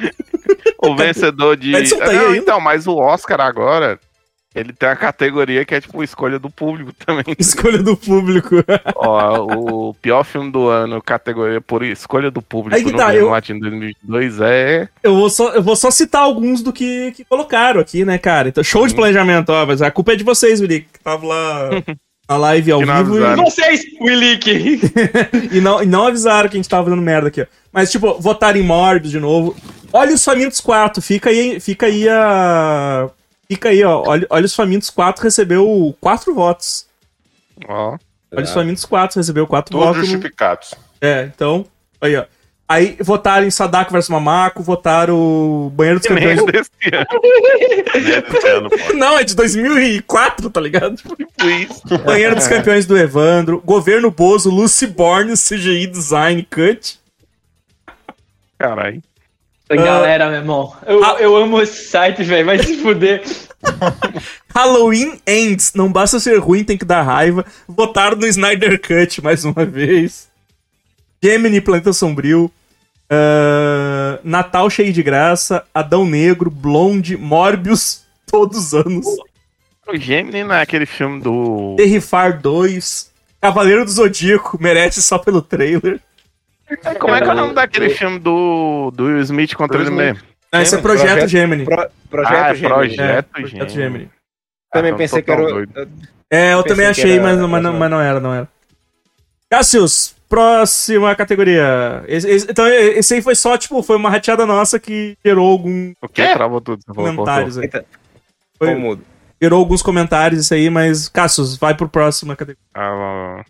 [0.83, 1.75] O vencedor de.
[1.75, 3.99] Edson tá aí Não, então, mas o Oscar agora,
[4.55, 7.23] ele tem a categoria que é tipo escolha do público também.
[7.37, 8.55] Escolha do público.
[8.95, 13.09] Ó, o pior filme do ano, categoria por escolha do público Aí que no tá,
[13.09, 14.89] Grêmio eu- Latino 2022 é.
[15.03, 18.49] Eu vou, só, eu vou só citar alguns do que, que colocaram aqui, né, cara?
[18.49, 18.87] Então, show Uhum.
[18.87, 21.69] de planejamento, ó, mas a culpa é de vocês, Willi, que tava lá
[22.27, 23.35] na live ao Que não vivo e.
[23.35, 24.81] Vocês, Willick!
[25.55, 27.45] e não, e não avisaram que a gente tava fazendo merda aqui, ó.
[27.71, 29.55] Mas, tipo, votaram em Morbius de novo.
[29.93, 33.09] Olha os Famintos 4, fica aí, fica aí a.
[33.49, 34.03] Fica aí, ó.
[34.07, 36.85] Olha, olha os Famintos 4 recebeu 4 votos.
[37.67, 37.97] Ó.
[38.33, 40.01] Olha os Famintos 4 recebeu 4 Todos votos.
[40.01, 40.73] no- justificados.
[41.01, 41.65] É, então.
[41.99, 42.25] Aí, ó.
[42.69, 46.37] Aí votaram em Sadako vs Mamaco, votaram Banheiro dos Campeões.
[46.37, 48.93] Nem desse ano, desse ano, pô.
[48.93, 50.95] Não, é de 2004, tá ligado?
[51.03, 51.81] tipo isso.
[52.05, 56.97] Banheiro dos Campeões do Evandro, Governo Bozo, Lucy Borne, CGI Design Cut.
[58.57, 59.03] Caralho.
[59.75, 63.23] Galera, meu irmão, eu, eu amo esse site, velho, vai se fuder.
[64.53, 67.45] Halloween Ends, não basta ser ruim, tem que dar raiva.
[67.67, 70.29] Votaram no Snyder Cut mais uma vez.
[71.23, 72.51] Gemini, Planeta Sombrio.
[73.09, 75.63] ah, Natal Cheio de Graça.
[75.73, 79.05] Adão Negro, Blonde, Morbius, todos os anos.
[79.87, 81.75] O Gemini não é aquele filme do.
[81.77, 83.11] Terrifar 2.
[83.39, 85.99] Cavaleiro do Zodíaco, merece só pelo trailer.
[86.99, 89.97] Como é que é o nome daquele filme do, do Will Smith contra ele Will
[89.97, 90.21] mesmo?
[90.51, 91.65] Ah, esse é Projeto- Projeto Gemini.
[91.65, 92.73] Pro- projeto Ah, é Gemini.
[92.73, 93.01] Projeto.
[93.01, 93.49] É, Gemini.
[93.49, 94.09] Projeto Gemini.
[94.71, 95.45] Também Ah, pensei que era.
[95.47, 95.89] doido.
[96.29, 98.47] É, eu também achei, era- mas, não- mas, não, mas não era, não era.
[99.49, 102.03] Cassius, próxima categoria.
[102.07, 105.91] Esse- esse- então, esse aí foi só, tipo, foi uma rateada nossa que gerou algum
[106.01, 106.25] O que?
[106.33, 106.81] Travou tudo.
[106.87, 107.65] Comentários aí.
[107.65, 107.85] Eita,
[108.57, 109.03] Foi- mudo.
[109.41, 112.61] Gerou alguns comentários isso aí, mas, Cassius, vai pro próxima categoria.
[112.75, 113.43] Ah,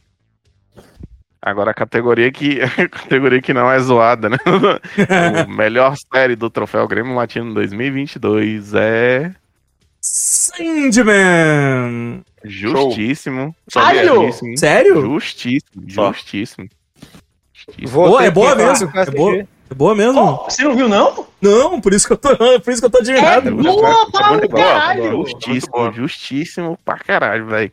[1.42, 4.38] Agora a categoria que a categoria que não é zoada, né?
[5.48, 9.32] o melhor série do Troféu Grêmio Latino 2022 é
[10.92, 12.24] Sandman!
[12.44, 13.56] justíssimo.
[13.68, 14.16] Sério?
[14.24, 14.58] Justíssimo.
[14.58, 15.02] Sério?
[15.02, 15.84] Justíssimo.
[15.88, 16.70] Justíssimo.
[17.92, 18.92] Boa, é boa mesmo.
[18.96, 20.44] É boa, é boa mesmo?
[20.46, 21.28] Você não viu, não?
[21.42, 22.30] Não, por isso que eu tô,
[22.62, 23.56] por isso que eu tô É admirado.
[23.56, 25.26] boa pra muito boa, caralho!
[25.26, 27.72] Justíssimo, justíssimo pra caralho, velho.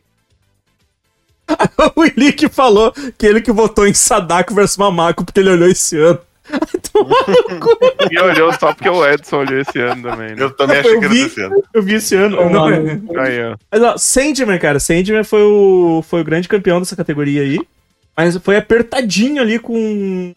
[1.95, 5.67] o Willi que falou que ele que votou em Sadako vs Mamaco porque ele olhou
[5.69, 6.19] esse ano.
[8.11, 10.43] E olhou só porque o Edson olhou esse ano também, né?
[10.43, 11.23] Eu também achei Eu que era vi.
[11.23, 11.63] desse ano.
[11.73, 12.49] Eu vi esse ano.
[12.49, 13.09] Não, mano.
[13.25, 13.55] é.
[13.71, 17.59] Mas ó, Sandman, cara, Sandman foi o, foi o grande campeão dessa categoria aí.
[18.17, 20.33] Mas foi apertadinho ali com.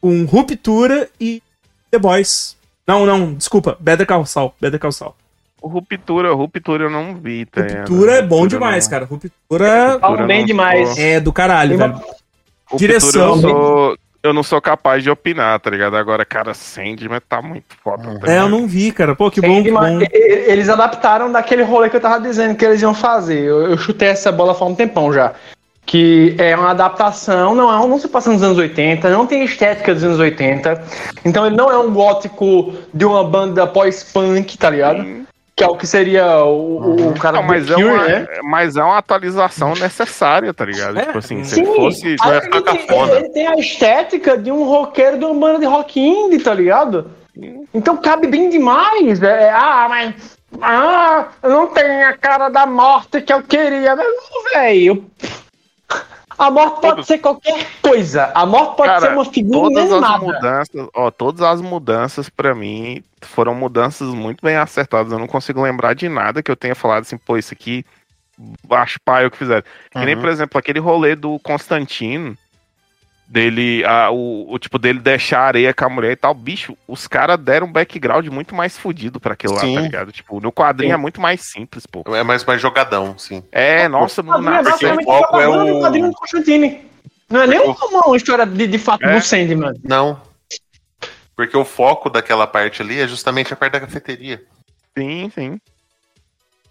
[0.00, 1.42] Com Ruptura e
[1.90, 2.56] The Boys.
[2.86, 3.76] Não, não, desculpa.
[3.80, 4.54] Better Call Saul.
[4.60, 5.14] Better Call Saul.
[5.60, 7.88] O Ruptura, Ruptura eu não vi, tá ligado?
[7.88, 9.04] Ruptura é bom Ruptura demais, não- cara.
[9.04, 10.88] Ruptura Falam bem demais.
[10.90, 11.92] sou- é do caralho, Tem velho.
[11.94, 13.34] Ruptura Direção.
[13.34, 15.96] Eu, sou, eu não sou capaz de opinar, tá ligado?
[15.96, 18.18] Agora, cara, Sandman tá muito foda.
[18.20, 19.16] tá É, eu não vi, cara.
[19.16, 20.00] Pô, que bom, uma- bom.
[20.00, 20.08] e-
[20.48, 23.40] Eles adaptaram daquele rolê que eu tava dizendo que eles iam fazer.
[23.42, 25.32] Eu, eu chutei essa bola faz um tempão já.
[25.84, 29.42] Que é uma adaptação, não, é um- não se passa nos anos 80, não tem
[29.44, 30.82] estética dos anos 80.
[31.24, 35.26] Então ele não é um gótico de uma banda pós-punk, tá ligado?
[35.58, 38.26] Que é o que seria o, o cara Não, mas, do é Cure, uma, né?
[38.44, 40.96] mas é uma atualização necessária, tá ligado?
[40.96, 42.14] É, tipo assim, se Sim, fosse.
[42.16, 43.12] vai ele, ficar tem, cafona.
[43.14, 47.10] ele tem a estética de um roqueiro de uma banda de rock indie, tá ligado?
[47.74, 49.20] Então cabe bem demais.
[49.20, 50.38] É, ah, mas.
[50.62, 53.96] Ah, eu não tenho a cara da morte que eu queria.
[53.96, 54.06] Mas,
[54.54, 55.04] velho.
[56.38, 58.30] A morte pode Todo- ser qualquer coisa.
[58.34, 62.54] A morte pode Cara, ser uma figura Todas as mudanças, ó, todas as mudanças pra
[62.54, 65.10] mim foram mudanças muito bem acertadas.
[65.12, 67.84] Eu não consigo lembrar de nada que eu tenha falado assim, pô, isso aqui
[68.70, 69.64] acho pai o que fizeram.
[69.90, 70.20] Que nem, Uhum.
[70.20, 72.36] por exemplo, aquele rolê do Constantino,
[73.28, 76.76] dele, a, o, o tipo dele deixar a areia com a mulher e tal, bicho,
[76.88, 79.74] os caras deram um background muito mais fudido pra aquilo lá, Sim.
[79.74, 80.10] tá ligado?
[80.12, 80.94] Tipo, no quadrinho Sim.
[80.94, 82.02] é muito mais simples, pô.
[82.14, 83.42] É mais, mais jogadão, sim.
[83.52, 84.70] É, nossa, não é nasceu.
[84.72, 86.88] basicamente o foco é o- quadrinho do Constantine.
[87.28, 89.14] Não é nem Porque uma, uma história de, de fato É.
[89.14, 89.74] do Sandman.
[89.84, 90.18] Não.
[91.36, 94.42] Porque o foco daquela parte ali é justamente a parte da cafeteria.
[94.96, 95.60] Sim, sim.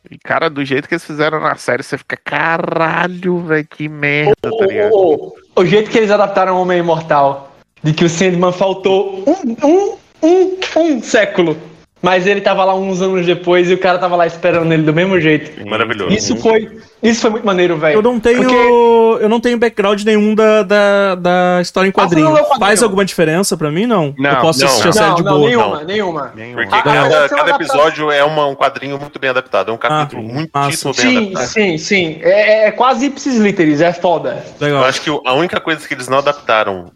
[0.10, 4.36] E, cara, do jeito que eles fizeram na série, você fica, caralho, velho, que merda,
[4.42, 5.34] tá ligado?
[5.56, 7.52] O, jeito que eles adaptaram o Homem Imortal,
[7.84, 11.58] de que o Sandman faltou um, um, um, um século,
[12.02, 14.94] mas ele tava lá uns anos depois e o cara tava lá esperando ele do
[14.94, 15.68] mesmo jeito.
[15.68, 16.14] Maravilhoso.
[16.16, 16.70] Isso foi,
[17.02, 17.96] isso foi muito maneiro, velho.
[17.98, 18.44] Eu não tenho.
[18.44, 18.88] Porque-
[19.20, 22.30] Eu não tenho background nenhum da, da, da história em Ah, quadrinho.
[22.30, 22.60] não?
[22.60, 23.88] Faz alguma diferença pra mim?
[23.88, 24.14] Não.
[24.16, 25.48] Não, eu posso não, assistir a série Não, de não, boa.
[25.48, 25.84] nenhuma, não.
[25.86, 26.32] nenhuma.
[26.36, 26.62] Nenhuma.
[26.62, 29.72] Porque Ah, cada, cada episódio é uma- um quadrinho muito bem adaptado.
[29.72, 31.02] É um capítulo Ah, muitíssimo massa.
[31.02, 31.48] bem Sim, adaptado.
[31.48, 32.20] sim, sim.
[32.22, 34.46] É, é quase ipsis literis, é foda.
[34.62, 34.82] Legal.
[34.82, 36.92] Eu acho que a única coisa que eles não adaptaram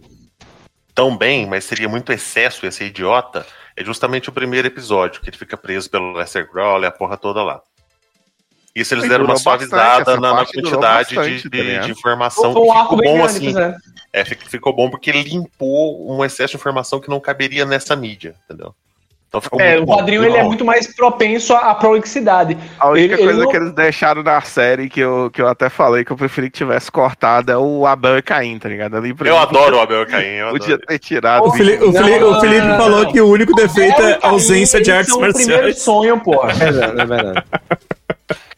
[0.93, 3.43] tão bem, mas seria muito excesso, ia ser idiota,
[3.75, 7.41] é justamente o primeiro episódio, que ele fica preso pelo Lester Crowley, a porra toda
[7.43, 7.61] lá.
[8.73, 11.85] Isso eles Mas deram uma suavizada na, na quantidade bastante, de, tá de- ligado?
[11.85, 13.59] de informação Foi que um arco ficou bem bom grande, assim.
[13.59, 13.75] é.
[14.13, 18.35] É, fi- ficou bom porque limpou um excesso de informação que não caberia nessa mídia,
[18.45, 18.73] entendeu?
[19.31, 22.57] Então ficou É, muito o bom, quadrinho ele é muito mais propenso à prolixidade.
[22.77, 25.47] A única Ele- ele coisa não- que eles deixaram na série que eu, que eu
[25.47, 28.97] até falei que eu preferi que tivesse cortado é o Abel e Caim, tá ligado?
[28.97, 30.85] Ali, Eu mim, adoro o Abel Caim, eu Podia adoro.
[30.85, 31.45] ter tirado.
[31.47, 33.11] O, Fili- o Não, Fili- o Felipe não, falou não.
[33.13, 35.81] que o único defeito é Caim, ausência de artes são O primeiro marciais.
[35.81, 36.43] sonho, pô.
[36.51, 37.43] É verdade, é verdade.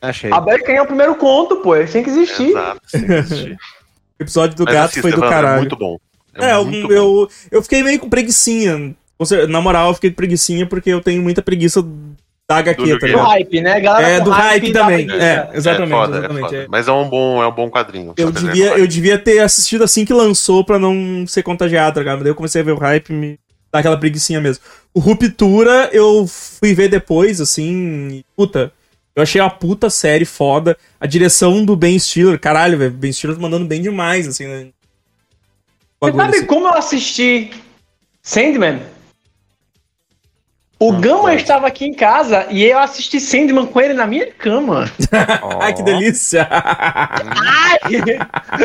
[0.02, 0.32] Achei.
[0.34, 1.76] Abel e Caim é o primeiro conto, pô.
[1.76, 2.50] Ele tem que existir.
[2.50, 3.52] Exato, existe.
[4.20, 5.56] O episódio do Mas gato assista, foi do Evandro, caralho.
[5.56, 5.98] É muito bom.
[6.36, 6.94] É, eu, muito bom.
[6.94, 8.96] eu, eu fiquei meio com preguicinha.
[9.50, 11.82] Na moral, eu fiquei com preguicinha porque eu tenho muita preguiça
[12.50, 13.26] da HQ, Do tá New Do ligado?
[13.28, 13.80] hype, né?
[13.80, 15.10] Galera É, do hype também.
[15.12, 16.44] É, exatamente, é foda, exatamente.
[16.46, 16.58] É foda.
[16.64, 16.68] é.
[16.68, 18.14] Mas é um bom, é um bom quadrinho.
[18.18, 18.80] Eu é devia, foda.
[18.82, 22.16] eu devia ter assistido assim que lançou pra não ser contagiado, tá ligado?
[22.16, 23.40] Mas daí eu comecei a ver o hype e me
[23.72, 24.62] dá aquela preguicinha mesmo.
[24.94, 28.74] O Ruptura eu fui ver depois, assim, e, puta,
[29.16, 30.78] eu achei uma puta série foda.
[31.00, 34.68] A direção do Ben Stiller, caralho, velho, Ben Stiller tá mandando bem demais, assim, né?
[36.02, 36.46] Você sabe assim.
[36.46, 37.52] como eu assisti
[38.22, 38.82] Sandman?
[40.84, 44.92] O Gama estava aqui em casa e eu assisti Sandman com ele na minha cama.
[45.62, 46.48] Ai, que delícia!
[46.52, 47.80] Ai!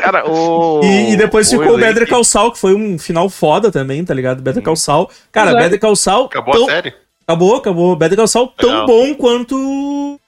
[0.00, 0.80] Cara, o.
[0.82, 4.12] E, e depois ficou o Better Call Saul, que foi um final foda também, tá
[4.14, 4.42] ligado?
[4.42, 5.08] Better Call Saul.
[5.30, 5.54] Cara, é.
[5.62, 6.26] Better Call Saul.
[6.26, 6.94] Acabou tão- a série?
[7.26, 7.96] Acabou, acabou.
[7.96, 8.86] Better Call Saul tão Legal.
[8.86, 10.18] bom quanto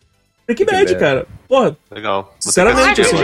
[0.46, 1.26] Breaking Bad, cara.
[1.48, 2.22] Porra, Legal.
[2.22, 3.16] Vou Sinceramente, assim.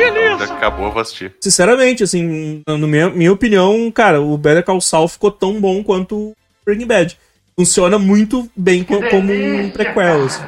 [0.57, 1.33] Acabou, eu vou assistir.
[1.41, 6.33] sinceramente, assim, na minha, minha opinião, cara, o Better Call Saul ficou tão bom quanto
[6.65, 7.19] Breaking Bad.
[7.59, 10.43] Funciona muito bem co- como um prequel, assim.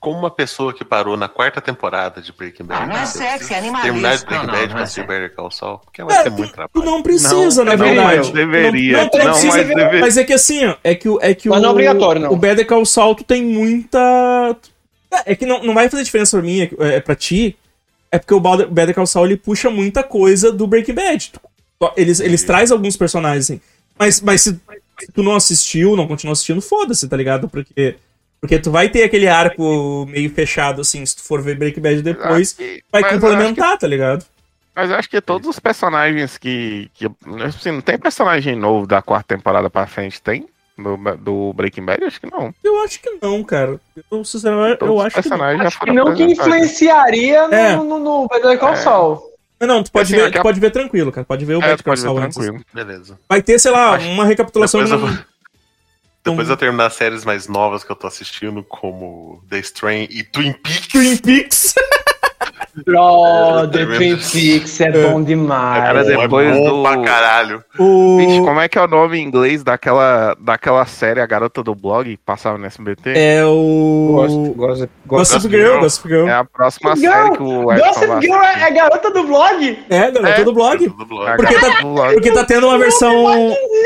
[0.00, 2.82] Como uma pessoa que parou na quarta temporada de Breaking Bad.
[2.82, 3.92] Ah, não é sexy, é animalista.
[3.92, 5.06] Terminar de Breaking Não, não, Bad não pra é assistir.
[5.06, 5.78] Better Call Saul.
[5.78, 6.84] Porque vai Cara, ter muito Tu trabalho.
[6.90, 8.32] não precisa, na deveria, verdade.
[8.32, 8.96] deveria.
[8.96, 11.32] Não, tu Não, precisa, mas deve- mas é que assim, ó, é que, o- é
[11.32, 12.32] que Mas o, não é obrigatório, não.
[12.32, 14.56] o Better Call Saul tu tem muita...
[15.24, 17.56] É que não, não vai fazer diferença pra mim, é, é pra ti,
[18.10, 21.30] é porque o Better Call Saul ele puxa muita coisa do Breaking Bad.
[21.78, 23.60] Tu- Eles, eles trazem alguns personagens, assim.
[23.96, 24.58] Mas, mas se,
[25.06, 27.48] se tu não assistiu, não continua assistindo, foda-se, tá ligado?
[27.48, 27.96] Porque,
[28.40, 32.02] porque tu vai ter aquele arco meio fechado, assim, se tu for ver Breaking Bad
[32.02, 34.24] depois, que- vai eu acho que- complementar, tá ligado?
[34.74, 36.90] Mas eu acho que todos os personagens que.
[36.94, 37.06] que
[37.46, 40.46] assim, não tem personagem novo da quarta temporada pra frente, tem?
[40.78, 42.02] Do, do Breaking Bad?
[42.04, 42.54] Acho que não.
[42.64, 43.78] Eu acho que não, cara.
[44.10, 45.66] Eu, sinceramente, eu acho que não.
[45.66, 47.76] Acho que não que influenciaria no, É.
[47.76, 48.76] no, no Better Call É.
[48.76, 49.22] Saul.
[49.66, 51.24] Não, tu pode, Assim, ver, aquela- tu pode ver tranquilo, cara.
[51.24, 52.36] Pode ver o É, Better tu pode Call ver Saul antes.
[52.36, 52.64] tranquilo.
[52.74, 53.18] Beleza.
[53.28, 54.82] Vai ter, sei lá, Acho- uma recapitulação.
[54.82, 55.24] Depois eu vou-
[56.24, 60.22] Depois eu terminar as séries mais novas que eu tô assistindo, como The Strain e
[60.22, 60.86] Twin Peaks.
[60.88, 61.74] Twin Peaks.
[62.86, 65.82] Brother, É, Twin Peaks é bom demais.
[65.84, 67.62] Cara, É depois bom do- pra caralho.
[67.78, 68.16] O...
[68.18, 71.74] Vixe, como é que é o nome em inglês daquela, daquela série A Garota do
[71.74, 73.12] Blog que passava no SBT?
[73.14, 74.12] É o.
[74.14, 74.88] Gosto, gosto.
[75.06, 76.28] Gossip Girl, Gossip Girl.
[76.28, 77.34] É a próxima Gossip série Girl.
[77.36, 79.78] que o Gossip Girl é, é garota do vlog?
[79.90, 80.44] É, garota É.
[80.44, 80.88] do blog.
[80.88, 81.36] Blog.
[81.36, 82.12] Porque tá- do Blog.
[82.14, 83.24] Porque tá tendo uma versão.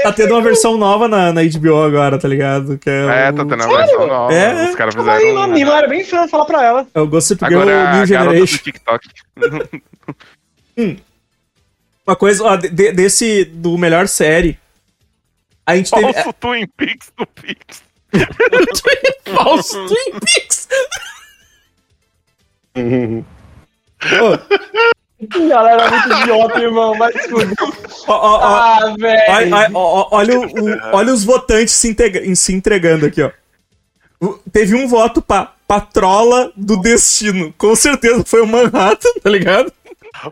[0.02, 2.78] Tá tendo uma versão nova na, na HBO agora, tá ligado?
[2.78, 4.32] Que é, É, o, tá tendo a versão nova.
[4.32, 4.68] É?
[4.68, 5.34] Os caras aí, fizeram.
[5.40, 6.86] mano, eu era bem fã, falar pra ela.
[6.94, 8.75] é o Gossip Girl Agora é New Generation.
[8.76, 9.08] TikTok.
[12.06, 13.44] Uma coisa, ó, de- de- desse.
[13.44, 14.58] Do melhor série.
[15.66, 16.12] A gente teve.
[16.12, 17.82] Falso Twin Peaks do Pix.
[19.34, 20.68] Falso Twin Peaks!
[24.20, 26.96] Ô, Galera, muito idiota, irmão.
[26.98, 27.54] Vai se fuder.
[28.06, 29.32] ó, ó, ó, Ah, Olha, velho.
[29.56, 29.70] olha-
[30.12, 31.96] olha o- o- olha os votantes se,
[32.36, 33.32] se entregando aqui, ó.
[34.52, 37.52] Teve um voto pra Patrola do Destino.
[37.58, 39.72] Com certeza foi o Manhattan, tá ligado?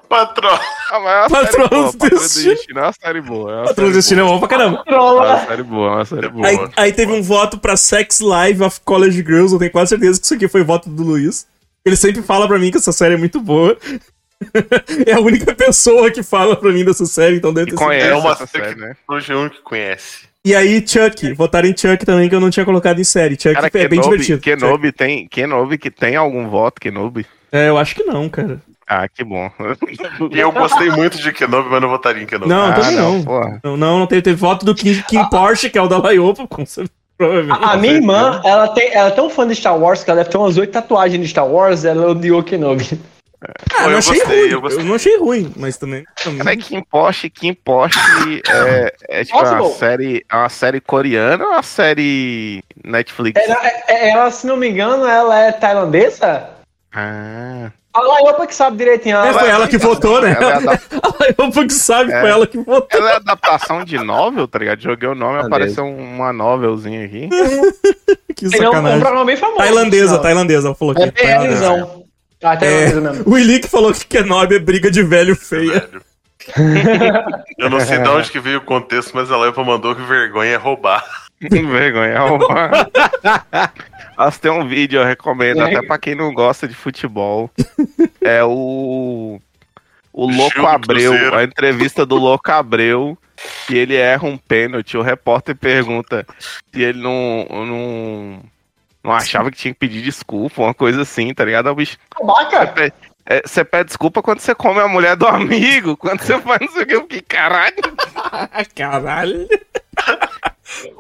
[0.08, 0.58] Patrão.
[0.90, 1.92] Ah, mas é uma Patrão série boa.
[1.92, 2.54] do Destino.
[2.54, 3.52] Destino é uma série boa.
[3.52, 4.84] É uma Patrola do Destino é bom pra caramba.
[4.86, 4.98] boa.
[4.98, 6.46] É uma série boa, é uma série boa.
[6.46, 9.52] Aí, aí teve um voto pra Sex Live of College Girls.
[9.52, 11.46] Eu tenho quase certeza que isso aqui foi voto do Luiz.
[11.84, 13.76] Ele sempre fala pra mim que essa série é muito boa.
[15.06, 17.86] é a única pessoa que fala pra mim dessa série, então deve ter sido.
[17.86, 18.96] conhece É uma série né?
[19.08, 20.33] o G1 que conhece.
[20.44, 21.32] E aí, Chuck.
[21.32, 23.34] Votaram em Chuck também, que eu não tinha colocado em série.
[23.34, 24.40] Chuck Cara, é bem Kenobi, divertido.
[24.40, 27.24] Kenobi tem, Kenobi que tem algum voto, Kenobi?
[27.50, 28.60] É, eu acho que não, cara.
[28.86, 29.50] Ah, que bom.
[30.30, 32.50] E eu gostei muito de Kenobi, mas não votaria em Kenobi.
[32.50, 33.24] Não, ah, também não.
[33.64, 36.46] Não, não, não teve, teve voto do King, King Porsche, que é o da Laiopa,
[36.46, 36.92] com certeza.
[37.16, 37.64] Provavelmente.
[37.64, 40.18] A, a minha irmã, ela, tem, ela é tão fã de Star Wars que ela
[40.18, 43.00] deve ter umas oito tatuagens de Star Wars, ela odiou Kenobi.
[43.76, 44.50] Ah, eu não achei gostei, ruim.
[44.50, 46.04] eu Eu, não achei ruim, mas também.
[46.22, 47.56] também- Cara, Kim Porsche, Kim
[48.48, 49.78] é, é tipo uma Possible.
[49.78, 53.40] série, é uma série coreana ou uma série Netflix?
[53.42, 56.48] Ela, é- ela, se não me engano, ela é tailandesa?
[56.92, 59.16] Ah, A Laiopa que sabe direitinho.
[59.18, 60.36] É, foi ela que votou, né?
[60.36, 62.20] ela é, adap- A Laiopa que sabe, É.
[62.20, 62.88] foi ela que votou.
[63.00, 64.80] ela é adaptação de novel, tá ligado?
[64.80, 65.46] Joguei o nome, Beleza.
[65.48, 67.28] apareceu uma novelzinha aqui.
[68.36, 69.00] Que Tem um, um sacanagem.
[69.00, 69.58] programa bem famoso.
[69.58, 71.04] Tailandesa, tailandesa, ela falou aqui.
[71.04, 72.03] É PLzão.
[72.44, 73.24] Ah, tailandesa mesmo.
[73.26, 75.88] O Ilick falou que Kenobi é briga de velho feia.
[77.56, 80.52] Eu não sei de onde que veio o contexto, mas a Leva mandou que vergonha
[80.52, 81.02] é roubar.
[81.40, 82.14] Vergonha.
[84.16, 87.50] Nossa, tem um vídeo, eu recomendo, até pra quem não gosta de futebol.
[88.20, 89.40] É o.
[90.12, 93.18] O Louco Gil Abreu, a entrevista do Louco Abreu,
[93.66, 94.96] que ele erra um pênalti.
[94.96, 96.24] O repórter pergunta
[96.72, 98.40] se ele não, não,
[99.04, 101.68] não achava que tinha que pedir desculpa, uma coisa assim, tá ligado?
[101.68, 102.66] O bicho, Babaca.
[102.68, 102.92] pe-
[103.26, 106.68] é, você pede desculpa quando você come a mulher do amigo, quando você faz não
[106.68, 107.74] sei o que, eu fiquei, caralho.
[108.74, 109.48] Caralho.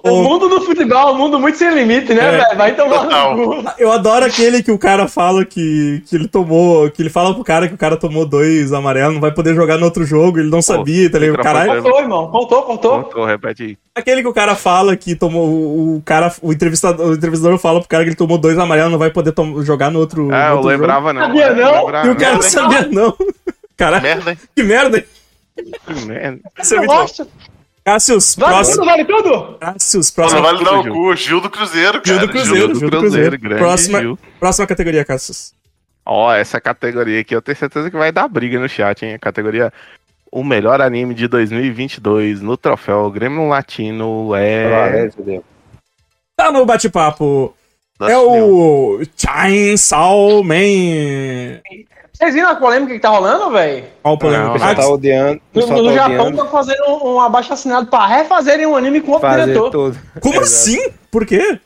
[0.02, 2.30] O mundo do futebol é um mundo muito sem limite, né, É.
[2.38, 2.56] velho?
[2.58, 3.04] Vai tomar
[3.36, 3.64] no cu.
[3.78, 6.90] Eu adoro aquele que o cara fala que, que ele tomou.
[6.90, 9.78] Que ele fala pro cara que o cara tomou dois amarelos, não vai poder jogar
[9.78, 11.42] no outro jogo, ele não sabia, tá ligado?
[11.42, 11.82] Caralho.
[11.82, 12.30] Contou, irmão.
[12.30, 13.02] Contou, contou.
[13.04, 13.78] Contou, repete aí.
[13.94, 15.46] Aquele que o cara fala que tomou.
[15.48, 16.32] O, cara.
[16.42, 19.32] O entrevistador, o entrevistador fala pro cara que ele tomou dois amarelos, não vai poder
[19.62, 20.28] jogar no outro.
[20.32, 21.22] Ah, no eu outro lembrava não.
[21.22, 21.84] Sabia eu não?
[21.84, 22.08] lembrava, jogo.
[22.08, 23.16] E o cara não, sabia, não.
[23.76, 24.38] Caralho, Merda, hein?
[24.54, 25.04] que merda, hein?
[25.86, 26.40] Que merda.
[26.60, 27.26] Isso é Eu gosto.
[27.84, 28.76] Cássius, Vale próximo.
[28.76, 29.58] tudo, vale tudo?
[29.58, 30.40] Cássius, Não próxima.
[30.40, 30.92] vale dar o Gil.
[30.94, 32.18] cu, Gil do Cruzeiro, cara.
[32.18, 33.38] Gil do Cruzeiro, do Gil do Cruzeiro, Cruzeiro.
[33.38, 34.18] grande Próxima, Gil.
[34.40, 35.52] próxima categoria, Cássius.
[36.06, 39.14] Ó, essa categoria aqui eu tenho certeza que vai dar briga no chat, hein?
[39.14, 39.72] A categoria
[40.32, 45.08] O melhor anime de 2022 no troféu Grêmio Latino é.
[45.28, 45.40] é.
[46.36, 47.54] Tá no bate-papo.
[48.00, 51.60] É o Chainsaw Man.
[52.16, 53.84] Vocês viram a polêmica que tá rolando, velho?
[54.02, 54.56] Qual o problema?
[54.56, 55.32] Não, tá odiando.
[55.32, 58.76] O No, pessoal no tá Japão odiando estão fazendo um, um abaixo-assinado pra refazerem um
[58.76, 59.70] anime com outro fazer diretor.
[59.70, 59.98] tudo.
[60.20, 60.46] Como Exato.
[60.46, 60.90] assim?
[61.10, 61.58] Por quê?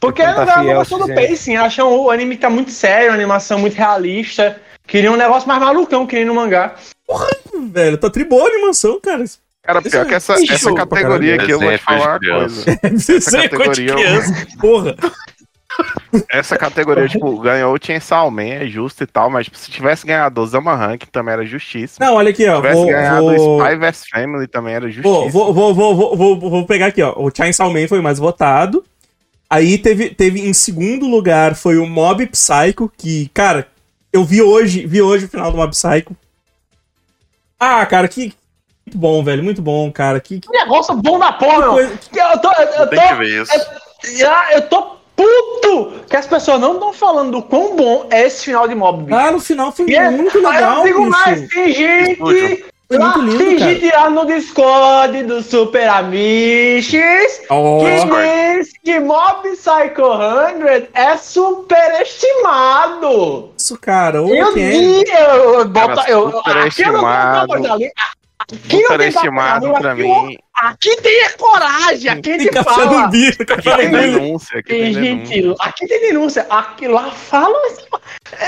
[0.00, 3.14] Porque não, tá o gostou do pacing, acham o anime que tá muito sério, a
[3.14, 4.58] animação muito realista.
[4.86, 6.74] Queriam um negócio mais malucão, queriam no mangá.
[7.70, 9.24] Velho, tá tribou a animação, cara.
[9.62, 12.64] Cara, pior que essa, essa categoria aqui eu vou te falar uma coisa.
[12.94, 14.46] Isso é coisa de categoria- criança.
[14.60, 14.96] Porra.
[16.28, 20.06] Essa categoria, tipo, ganhou o Chainsaw Man, é justo e tal, mas tipo, se tivesse
[20.06, 22.04] ganhado o Zama Rank também era justíssimo.
[22.04, 22.56] Não, olha aqui, ó.
[22.56, 25.30] Se tivesse Vou, ganhado vou, o Spy vs Family também era justíssimo.
[25.30, 27.14] vou, vou, vou, vou, vou, pegar aqui, ó.
[27.16, 28.84] O Chainsaw Man foi o mais votado.
[29.48, 33.66] Aí teve, teve em segundo lugar foi o Mob Psycho, que, cara,
[34.12, 36.16] eu vi hoje, vi hoje o final do Mob Psycho.
[37.58, 38.32] Ah, cara, que
[38.86, 40.20] muito bom, velho, muito bom, cara.
[40.20, 41.72] Que, que Que negócio bom da porra, meu.
[41.72, 43.52] coisa- Que Eu tô, eu, eu Tem que ver isso.
[43.52, 48.26] tô, ah, eu tô puto que as pessoas não estão falando do quão bom é
[48.26, 49.16] esse final de mob, bicho.
[49.18, 52.64] Ah, no final foi E é- muito Aí legal, eu digo mais, tem gente.
[52.88, 53.72] Foi Lá, muito lindo, tem cara.
[53.74, 60.02] gente lá no Discord do Super Amiches Ó, que diz que Mob Psycho
[60.58, 63.50] 100 é superestimado.
[63.56, 64.20] isso, cara.
[64.22, 64.52] Ô, Eu é?
[64.52, 67.92] vi, eu, eu, bota, eu, aqui eu não vou botar ali.
[68.40, 70.36] Aqui não tem papo, pra aqui, mim.
[70.54, 73.06] Aqui tem a coragem, aqui Tem café fala.
[73.08, 75.34] bico, café Tem denúncia, aqui Tem tem denúncia.
[75.42, 77.58] gente, aqui tem denúncia, aqui lá fala,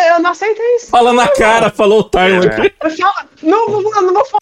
[0.08, 0.88] eu não aceito isso.
[0.90, 2.58] Fala na cara, falou o Tyler.
[2.60, 2.86] É.
[2.86, 4.40] Eu falo, não, não, não, não vou falar.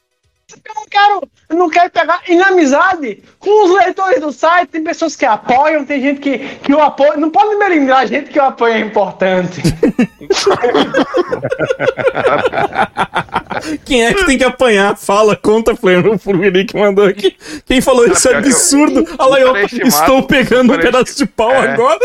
[0.65, 4.71] Eu não quero, eu não quero pegar inimizade com os leitores do site.
[4.71, 7.19] Tem pessoas que apoiam, tem gente que, que eu apoio.
[7.19, 9.61] Não pode me lembrar, gente que eu apoio é importante.
[13.85, 14.97] Quem é que tem que apanhar?
[14.97, 16.15] Fala, conta, Flamengo.
[16.15, 17.37] O Fluminense que mandou aqui.
[17.67, 19.05] Quem falou isso é absurdo.
[19.19, 21.73] Olha lá, eu estou pegando um pedaço de pau É.
[21.73, 22.01] agora.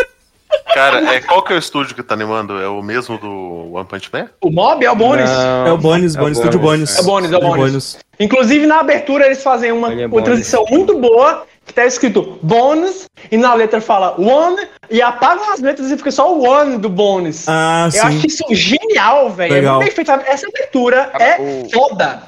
[0.73, 2.59] Cara, é, qual que é o estúdio que tá animando?
[2.61, 4.27] É o mesmo do One Punch Man?
[4.41, 5.29] O mob é o bônus.
[5.65, 6.89] É o Bonis, é Bonis, estúdio Bonis.
[6.95, 6.97] Bonis.
[6.97, 7.97] É o Bonis, é o Bonis.
[8.19, 13.05] Inclusive, na abertura, eles fazem uma, é uma transição muito boa, que tá escrito bônus,
[13.31, 16.89] e na letra fala one, e apagam as letras e fica só o one do
[16.89, 17.45] bônus.
[17.47, 18.27] Ah, Eu acho sim.
[18.27, 19.53] isso genial, velho.
[19.53, 19.75] É Legal.
[19.75, 20.07] muito bem feito.
[20.07, 20.25] sabe?
[20.27, 22.23] Essa abertura é o- foda.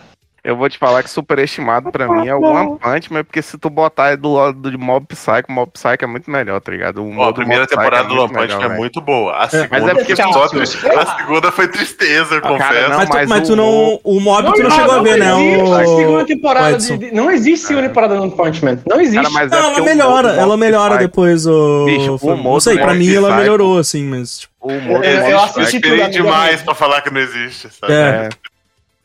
[0.48, 3.58] Eu vou te falar que superestimado pra mim é o One Punch, mas porque se
[3.58, 7.04] tu botar do lado de Mob Psycho, Mob Psycho é muito melhor, tá ligado?
[7.04, 8.80] O Ó, a primeira Mob temporada do muito One Punch melhor, é velho.
[8.80, 9.36] muito boa.
[9.36, 12.90] A segunda, mas é porque foi só- a segunda foi tristeza, eu Cara, confesso.
[12.90, 14.00] não, Mas, tu, mas o- tu não.
[14.06, 15.34] O mob tu não chegou a ver, né?
[15.36, 18.80] existe O, segunda temporada de, de- Não existe segunda temporada do One Punch Man.
[18.88, 19.18] Não existe.
[19.22, 21.84] Cara, mas é Não, ela melhora, ela melhora Psycho- depois o.
[21.86, 24.40] Bicho, o não sei, pra mim ela melhorou, assim, mas.
[24.40, 27.70] Tipo, O modo Eu- eu Eu assisti tudo, esperei demais pra falar que não existe,
[27.70, 27.94] sabe?
[27.94, 28.30] é.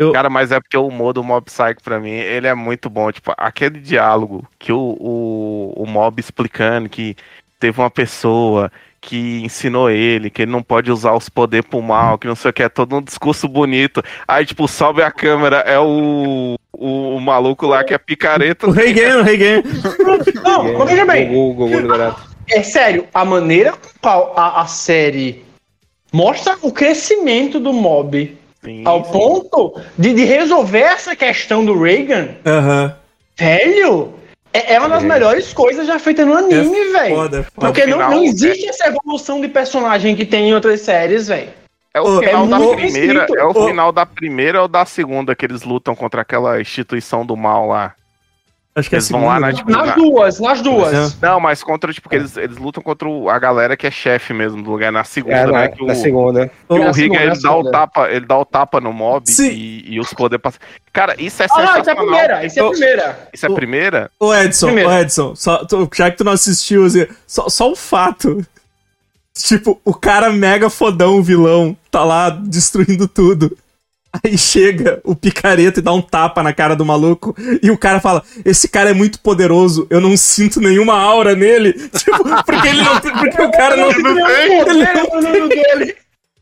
[0.02, 3.10] Eu- Cara, mas é porque o modo Mob Psycho pra mim, ele é muito bom.
[3.10, 7.16] Tipo, aquele diálogo que o, o, o Mob explicando que
[7.58, 12.16] teve uma pessoa que ensinou ele, que ele não pode usar os poderes pro mal,
[12.16, 14.00] que não sei o que, é todo um discurso bonito.
[14.28, 18.66] Aí, tipo, sobe a câmera, é o, o, o maluco lá que é picareta.
[18.66, 19.64] O Rei Game, o Rei Game.
[20.44, 21.28] Não, veja bem.
[21.28, 22.16] Google, Google liberado.
[22.48, 25.44] É sério, a maneira com qual a, a série
[26.12, 32.28] mostra o crescimento do mob Sim, ao ponto de, de resolver essa questão do Reagan,
[32.46, 32.94] Aham.
[33.36, 34.12] velho,
[34.52, 35.06] é, é uma das É.
[35.06, 37.16] melhores coisas já feitas no anime, velho.
[37.16, 37.66] Foda, é foda.
[37.66, 41.48] Porque não, final, não existe essa evolução de personagem que tem em outras séries, velho.
[41.94, 43.36] É o Ô, final é da primeira, escrito.
[43.38, 43.66] é o Ô.
[43.66, 47.94] final da primeira ou da segunda que eles lutam contra aquela instituição do mal lá.
[48.74, 51.12] Acho que é Eles vão lá na, tipo, Nas na- duas, nas duas.
[51.12, 51.26] É.
[51.26, 54.32] Não, mas contra, tipo, que eles, eles lutam contra o- a galera que é chefe
[54.32, 54.90] mesmo do lugar.
[54.90, 55.52] Na segunda, É, né?
[55.52, 56.46] na, Que o, na segunda.
[56.48, 59.26] que o na Riga, segunda, ele dá o tapa, ele dá o tapa no mob
[59.38, 60.58] e, e os poderes passam.
[60.90, 63.28] Cara, isso é Ah, não, isso é a primeira, isso é a primeira.
[63.34, 64.10] Isso é a primeira?
[64.18, 64.88] Ô Edson, Primeiro.
[64.88, 68.42] ô Edson, só, tu- já que tu não assistiu, assim, só, só o fato.
[69.34, 73.56] Tipo, o cara mega fodão, vilão, tá lá destruindo tudo.
[74.12, 77.34] Aí chega o picareta e dá um tapa na cara do maluco.
[77.62, 81.72] E o cara fala: Esse cara é muito poderoso, eu não sinto nenhuma aura nele.
[81.96, 83.00] Tipo, porque ele não.
[83.00, 83.90] Porque o cara não.
[83.90, 85.94] Ele não tem.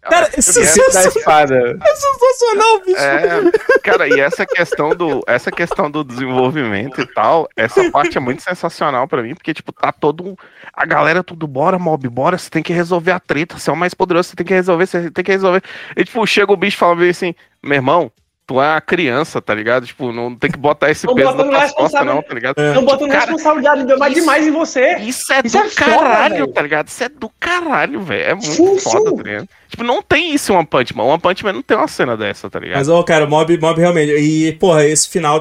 [0.03, 1.45] Cara, é Da sensacional,
[1.83, 2.99] é sensacional, bicho.
[2.99, 8.21] É, cara, e essa questão do essa questão do desenvolvimento e tal, essa parte é
[8.21, 10.39] muito sensacional pra mim, porque tipo, tá todo
[10.73, 13.77] a galera tudo bora, mob, bora, você tem que resolver a treta, você é o
[13.77, 15.63] mais poderoso, você tem que resolver, você tem que resolver.
[15.95, 18.11] E tipo, chega o bicho e fala bem assim: "Meu irmão,
[18.51, 19.87] tu é uma criança, tá ligado?
[19.87, 22.15] Tipo, não tem que botar esse Não peso tuas costas responsável.
[22.15, 22.59] não, tá ligado?
[22.61, 24.97] Estão botando Cara, responsabilidade demais isso- demais em você.
[24.97, 26.47] Isso é Isso do é foda, caralho, velho.
[26.49, 26.89] tá ligado?
[26.89, 28.23] Isso é do caralho, velho.
[28.25, 29.17] É muito Sim, foda, sim.
[29.17, 29.49] tá ligado?
[29.69, 31.05] Tipo, não tem isso em One Punch Man.
[31.05, 32.79] One Punch Man não tem uma cena dessa, tá ligado?
[32.79, 34.11] Mas, ô, cara, mob, mob realmente.
[34.17, 35.41] E, porra, esse final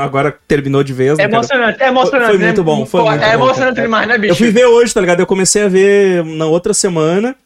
[0.00, 1.36] agora terminou de vez, né, É cara?
[1.38, 2.30] emocionante, é emocionante.
[2.30, 2.44] Foi né?
[2.46, 3.86] muito bom, foi Pô, muito É bom, emocionante cara.
[3.86, 4.34] demais, né, Eu bicho?
[4.34, 5.20] fui ver hoje, tá ligado?
[5.20, 7.36] Eu comecei a ver na outra semana.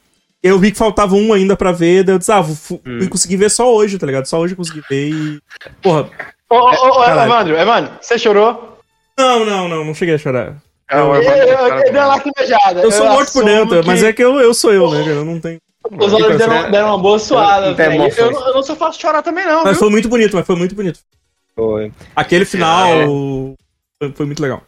[0.46, 2.04] Eu vi que faltava um ainda pra ver.
[2.04, 2.54] Daí eu disse, ah, vou,
[2.86, 2.98] Hum.
[2.98, 4.26] fui conseguir ver só hoje, tá ligado?
[4.26, 5.40] Só hoje eu consegui ver e.
[5.82, 6.10] Porra.
[6.50, 7.04] Ô, ô, ô.
[7.04, 8.78] Evandro, Evandro, você chorou?
[9.18, 10.56] Não, não, não, não cheguei a chorar.
[10.90, 12.08] É, o Eu, Evandro é eu, eu dei uma bom.
[12.08, 12.80] lacrimejada.
[12.82, 15.10] Eu sou morto por dentro, que mas é que eu, eu sou eu, né, cara?
[15.12, 15.58] Eu não tenho.
[15.98, 18.14] Os olhos deram, deram uma boa suada, Não tem velho.
[18.16, 19.80] Eu, não- eu não sou fácil de chorar também, não, Mas viu?
[19.80, 21.00] foi muito bonito, mas foi muito bonito.
[21.56, 21.90] Foi.
[22.14, 23.06] Aquele final É.
[23.98, 24.62] foi, foi muito legal.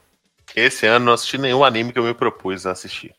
[0.54, 3.12] Esse ano eu não assisti nenhum anime que eu me propus a assistir.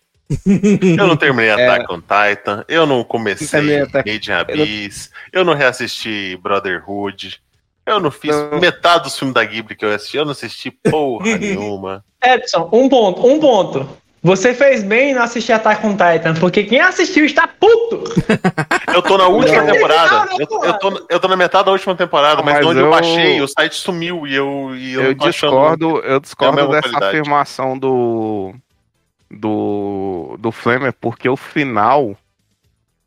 [0.98, 3.62] Eu não terminei Attack on Titan, eu não comecei
[3.94, 7.40] Made in Abyss, eu não reassisti Brotherhood,
[7.86, 8.60] eu não fiz Não.
[8.60, 12.04] metade dos filmes da Ghibli que eu assisti, eu não assisti porra nenhuma.
[12.24, 13.88] Edson, um ponto, um ponto.
[14.24, 18.04] Você fez bem em não assistir Attack on Titan, porque quem assistiu está puto.
[18.94, 19.74] Eu tô na última Não.
[19.74, 22.64] temporada, Não, eu, não, eu tô, eu tô na metade da última temporada, mas, Mas
[22.64, 22.86] de onde eu...
[22.86, 26.20] eu- baixei, o site sumiu e eu, e eu, Eu não tô achando- discordo, eu
[26.20, 27.06] discordo mesma dessa qualidade.
[27.18, 28.56] afirmação do
[29.30, 32.16] do, do Flamer, porque o final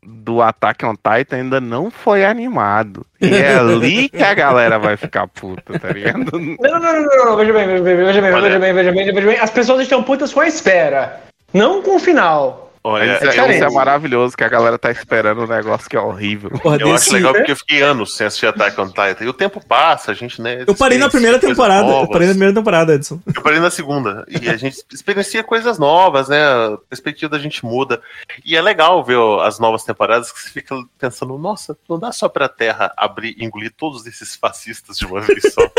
[0.03, 3.05] do Attack on Titan ainda não foi animado.
[3.19, 6.31] E é ali que a galera vai ficar puta, tá ligado?
[6.39, 9.13] Não, não, não, não, não, veja bem, veja bem, veja bem, veja bem, veja bem,
[9.13, 9.39] veja bem.
[9.39, 11.21] As pessoas estão putas com a espera,
[11.53, 12.70] não com o final.
[12.83, 13.55] Olha, Isso, é, diferente.
[13.55, 16.49] isso é maravilhoso, que a galera tá esperando um negócio que é horrível.
[16.49, 19.23] Porra, eu acho legal porque eu fiquei anos sem assistir Attack on Titan.
[19.23, 20.63] E o tempo passa, a gente, né?
[20.65, 21.83] Eu parei na primeira temporada.
[21.83, 22.37] coisas Eu parei na novas.
[22.37, 23.19] primeira temporada, Edson.
[23.27, 24.25] Eu parei na segunda.
[24.27, 26.41] E a gente experiencia coisas novas, né?
[26.43, 28.01] A perspectiva da gente muda.
[28.43, 32.27] E é legal ver as novas temporadas que você fica pensando, nossa, não dá só
[32.27, 35.61] pra Terra abrir e engolir todos esses fascistas de uma vez só.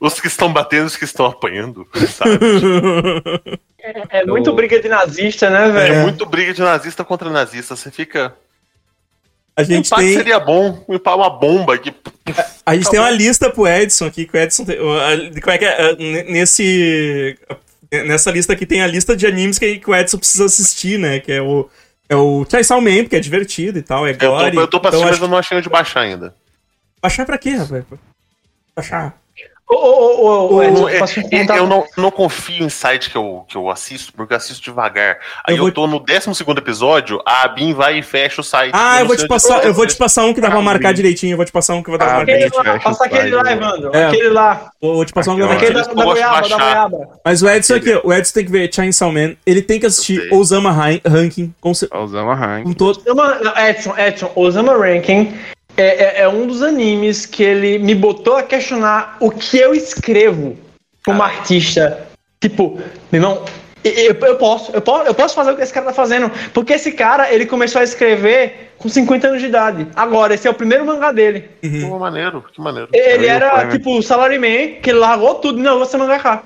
[0.00, 2.38] Os que estão batendo, os que estão apanhando, sabe?
[4.08, 5.94] É muito briga de nazista, né, É, velho?
[6.02, 7.76] muito briga de nazista contra nazista.
[7.76, 8.34] Você fica.
[9.56, 10.14] A gente empate tem.
[10.16, 11.94] seria bom, empate, uma bomba aqui.
[12.64, 15.64] A gente tem uma lista pro Edson aqui, que o Edson tem, como é que
[15.64, 15.92] é?
[15.92, 17.36] N- Nesse.
[17.92, 21.18] Nessa lista aqui tem a lista de animes que, que o Edson precisa assistir, né?
[21.20, 21.68] Que é o.
[22.08, 24.56] É o Chainsaw Man, porque é divertido e tal, é Eu tô, gore.
[24.56, 26.34] eu tô pra então assistir, mas eu não achei onde baixar ainda.
[27.00, 27.84] Baixar pra quê, rapaz?
[28.74, 29.19] Baixar.
[29.70, 31.20] Ô, ô, ô, ô, O- Edson,
[31.56, 35.18] Eu, não, não confio em site que eu, que eu assisto, porque eu assisto devagar.
[35.46, 38.72] Aí Eu eu, vou- tô no 12 episódio, a Abin vai e fecha o site.
[38.74, 41.34] Ah, eu vou te passar, eu vou te passar um que dá pra marcar direitinho.
[41.34, 42.64] Eu vou te passar um que vai dar pra marcar direitinho.
[42.64, 43.90] Fecha passa aquele lá, Evandro.
[43.94, 44.06] É.
[44.06, 44.70] Aquele lá.
[44.80, 47.08] Vou, te passar um que vai dar Aquele da, goiaba, da goiaba.
[47.24, 49.34] Mas o Edson aqui, o Edson tem que ver Chainsaw Man.
[49.46, 50.28] Ele tem que assistir.
[50.32, 52.64] Osama Ran- Ranking com, Osama Rank.
[52.64, 53.00] com todo.
[53.00, 55.32] Osama, não, Edson, Edson, Osama Ranking
[55.76, 59.74] é, é, é um dos animes que ele me botou a questionar o que eu
[59.74, 60.56] escrevo
[61.04, 62.06] como artista.
[62.40, 63.44] Tipo, meu irmão,
[63.82, 66.30] eu, eu posso, eu posso, eu posso fazer o que esse cara tá fazendo.
[66.52, 69.86] Porque esse cara, ele começou a escrever com 50 anos de idade.
[69.96, 71.50] Agora, esse é o primeiro mangá dele.
[71.82, 72.88] Pô, maneiro, que maneiro.
[72.92, 75.58] Ele Eu era, tipo, salaryman, que ele largou tudo.
[75.58, 76.42] Não, eu vou ser mangaka.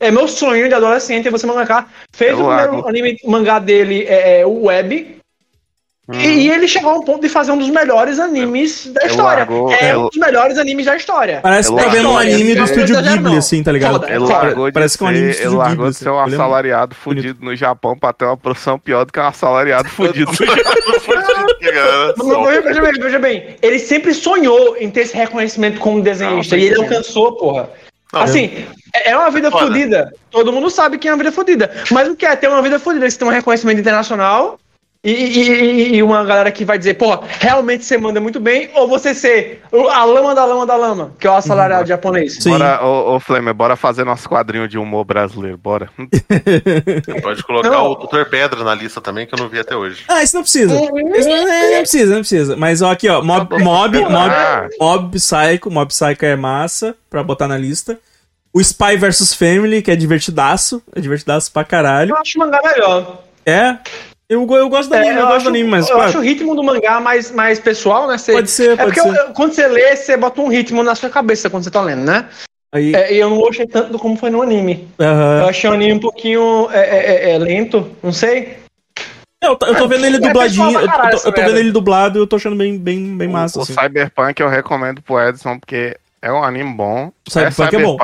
[0.00, 1.86] É meu sonho de adolescente, você mangaka.
[2.14, 2.88] Fez Eu o primeiro largo.
[2.88, 5.18] anime mangá dele, é, é, o Web.
[6.06, 6.20] Uhum.
[6.20, 9.06] E, e ele chegou a um ponto de fazer um dos melhores animes da Eu
[9.06, 9.38] história.
[9.38, 11.40] largou- é eu- um dos melhores animes da história.
[11.42, 13.92] Parece que tá vendo um anime do estúdio Ghibli, assim, tá ligado?
[13.92, 15.90] Foda, Ele largou, de Parece que é um anime do ser, ele largou Ghibli.
[15.92, 16.20] de ser um assim.
[16.20, 19.88] Eu lembro- assalariado fudido no Japão pra ter uma profissão pior do que um assalariado
[19.96, 20.30] fudido.
[20.38, 20.44] Mas,
[22.64, 26.56] Veja bem, veja bem, ele sempre sonhou em ter esse reconhecimento como desenhista.
[26.56, 27.70] Não, e ele alcançou, porra.
[28.12, 30.12] Assim, é é uma vida fodida.
[30.30, 31.70] Todo mundo sabe que é uma vida fodida.
[31.90, 33.10] Mas o que é ter uma vida fodida?
[33.10, 34.58] Você tem um reconhecimento internacional
[35.04, 38.88] e, e- e- uma galera que vai dizer, porra, realmente você manda muito bem, ou
[38.88, 42.36] você ser a lama da lama da lama, que é o assalariado japonês.
[42.40, 42.50] Sim.
[42.50, 45.90] Bora, ô, ô Flamer, bora fazer nosso quadrinho de humor brasileiro, bora.
[47.22, 47.90] Pode colocar Não.
[47.90, 50.04] o Doutor Pedra na lista também, que eu não vi até hoje.
[50.08, 50.74] Ah, isso não precisa.
[50.74, 52.56] Isso não, é, não precisa, não precisa.
[52.56, 53.22] Mas ó, aqui, ó.
[53.22, 54.68] Mob, mob, mob, Ah.
[54.80, 55.70] mob Psycho.
[55.70, 57.98] Mob Psycho é massa pra botar na lista.
[58.52, 60.82] O Spy vs Family, que é divertidaço.
[60.94, 62.10] É divertidaço pra caralho.
[62.12, 63.22] Eu acho o mangá melhor.
[63.44, 63.76] É.
[64.28, 65.90] Eu, go- eu gosto do anime, eu, gosto acho, do anime, mas.
[65.90, 68.16] eu acho o ritmo do mangá mais, mais pessoal, né?
[68.16, 69.08] Você- Pode ser, é pode porque ser.
[69.08, 71.82] eu- eu- quando você lê, você bota um ritmo na sua cabeça quando você tá
[71.82, 72.28] lendo, né?
[72.74, 74.88] aí, É, e eu não gostei tanto do como foi no anime.
[74.98, 75.40] aham.
[75.40, 78.56] Eu achei o anime um pouquinho é, é, é, é, lento, não sei.
[79.42, 80.80] Eu, tô- eu tô vendo ele É dubladinho.
[80.80, 83.28] Eu, caralho tô, eu tô vendo ele dublado e eu tô achando bem, bem, bem
[83.28, 83.58] massa.
[83.58, 83.74] o assim.
[83.74, 87.12] Cyberpunk eu recomendo pro Edson, porque é um anime bom.
[87.28, 87.98] O Cyberpunk é bom.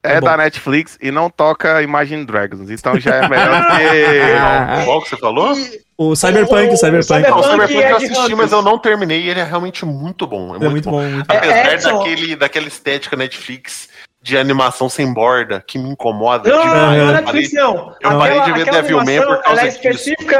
[0.00, 2.70] Cyberpunk, é, É da Netflix e não toca Imagine Dragons.
[2.70, 4.84] Então já é melhor do que.
[4.84, 5.54] Qual que você falou?
[5.96, 7.28] O Cyberpunk, O- o Cyberpunk.
[7.28, 9.84] Não, o Cyberpunk Cyberpunk é eu assisti, mas eu não terminei e ele é realmente
[9.84, 10.54] muito bom.
[10.54, 11.02] É é muito, muito bom.
[11.02, 11.34] muito bom.
[11.36, 13.88] Apesar É, Edson- daquele, daquela estética Netflix
[14.22, 16.48] de animação sem borda que me incomoda.
[16.50, 16.76] Não, demais.
[16.78, 17.94] não, não é Eu Netflix, parei- não.
[18.02, 20.36] eu parei de ver aquela Devilman por causa ela é específica,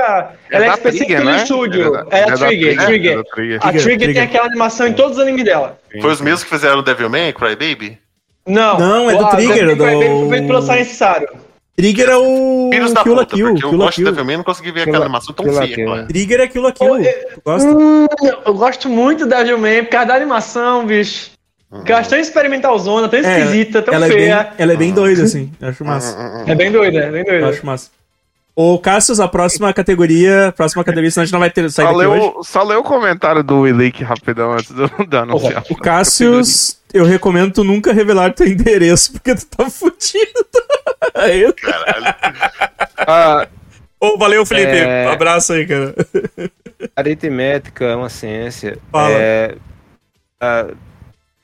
[0.51, 1.43] É ela é da específica Trigger, do né?
[1.43, 1.87] estúdio.
[1.87, 3.13] É da- É, é a Trigger, Trigger, Trigger.
[3.13, 3.57] é da Trigger.
[3.57, 5.79] A Trigger, Trigger tem aquela animação em todos os animes dela.
[6.01, 7.99] Foi os mesmos que fizeram Devilman, Crybaby?
[8.47, 8.79] Não.
[8.79, 11.29] Não, é do Ah, Trigger, Foi do- feito- foi feito pelo Science Sário.
[11.77, 12.69] Trigger é o.
[12.73, 13.47] Filhos da Kill puta, Kill.
[13.49, 14.13] porque eu Kill la gosto de Kill.
[14.13, 15.75] Devilman e não consegui ver aquela la- animação tão feia.
[15.75, 16.07] Kill.
[16.09, 16.97] Trigger é Kill la Kill.
[16.97, 17.69] É- Tu gosta?
[17.69, 18.07] Hum,
[18.47, 21.31] eu gosto muito da Devilman por causa da animação, bicho.
[21.85, 24.53] Que eu acho tão experimentalzona, tão É, esquisita, tão ela, é bem, feia.
[24.59, 25.53] ela é bem doida, assim.
[25.61, 26.43] Eu acho massa.
[26.47, 27.49] É bem doida, é bem Eu doida.
[27.49, 27.91] acho massa.
[28.55, 30.53] Ô, Cassius, a próxima categoria.
[30.57, 33.43] Próxima categoria, senão a gente não vai ter sair Só leu, só leu o comentário
[33.43, 35.25] do Willick rapidão antes do, da.
[35.71, 40.47] O Cassius, eu recomendo tu nunca revelar teu endereço, porque tu tá fudido.
[41.15, 41.45] Aí,
[43.07, 43.47] Ah,
[43.99, 44.73] Ô, valeu, Felipe.
[44.73, 45.07] É.
[45.07, 45.95] Abraço aí, cara.
[46.97, 48.79] aritmética é uma ciência.
[48.91, 49.13] Fala.
[49.13, 49.57] É,
[50.41, 50.69] ah,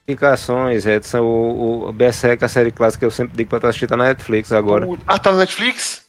[0.07, 1.21] Explicações, Edson.
[1.21, 4.05] O, o Berserk, a série clássica que eu sempre digo pra tu assistir, tá na
[4.05, 4.87] Netflix agora.
[5.05, 6.06] Ah, tá na Netflix?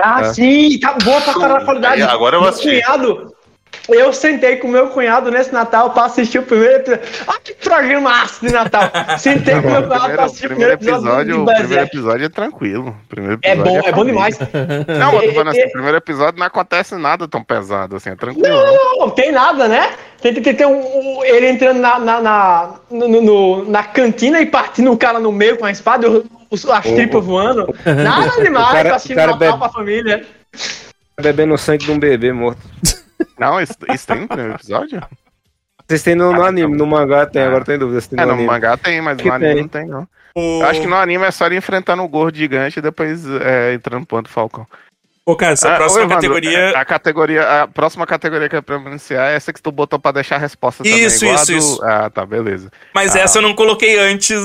[0.00, 0.32] Ah, É.
[0.32, 2.02] sim, tá boa pra caralho a qualidade.
[2.02, 3.34] Agora eu Meu cunhado,
[3.88, 7.04] Eu sentei com meu cunhado nesse Natal pra assistir o primeiro episódio.
[7.26, 8.82] Olha que programaço de Natal!
[9.18, 12.94] Sentei com meu cunhado pra assistir o primeiro episódio, o primeiro episódio é tranquilo.
[13.08, 14.38] Primeiro É episódio bom, é bom demais.
[14.98, 18.14] Não, mas tô falando assim, o primeiro episódio não acontece nada tão pesado assim, é
[18.16, 18.48] tranquilo.
[18.48, 19.90] Não, não tem nada, né?
[20.20, 20.80] Tem, tem, tem um,
[21.18, 25.32] um- ele entrando na, na, na, no- no- na cantina e partindo o cara no
[25.32, 27.74] meio com a espada, e os- as tripas voando.
[27.84, 30.26] Nada demais cara- pra cara Natal bebe- pra família.
[31.20, 32.60] Bebendo o sangue de um bebê morto.
[33.38, 35.00] Não, isso, isso tem no primeiro episódio?
[35.86, 38.36] Vocês têm no, no anime, no mangá tem, agora tem dúvida se tem É, no
[38.36, 39.62] no mangá tem, mas Que no anime tem.
[39.62, 40.08] não tem, não.
[40.36, 40.62] O...
[40.62, 43.72] Eu acho que no anime é só ele enfrentando o gordo gigante e depois é,
[43.74, 44.66] entrando no ponto Falcão.
[45.26, 46.70] Ô, cara, essa Ah, próxima ô, Evandro, categoria.
[46.70, 50.12] A categoria, a próxima categoria que eu ia pronunciar é essa que tu botou pra
[50.12, 51.04] deixar a resposta também.
[51.04, 51.80] Isso, a isso, do- isso.
[51.84, 52.70] Ah, tá, beleza.
[52.94, 53.20] Mas Ah.
[53.20, 54.38] essa eu não coloquei antes.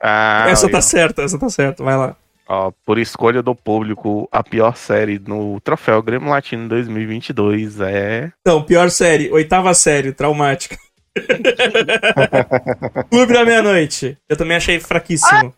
[0.00, 0.80] Ah, essa aí, tá ó.
[0.80, 1.82] certa, essa tá certa.
[1.82, 2.16] Vai lá.
[2.48, 8.32] Ó, por escolha do público, a pior série no Troféu Grêmio Latino 2022 é...
[8.40, 10.78] Então, pior série, oitava série, traumática.
[13.10, 14.16] Clube da Meia-Noite.
[14.26, 15.52] Eu também achei fraquíssimo.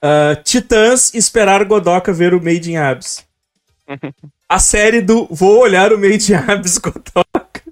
[0.00, 3.24] Ah, Titãs esperar Godoka ver o Made in Abyss.
[4.46, 7.62] A série do Vou olhar o Made in Abyss Godoka.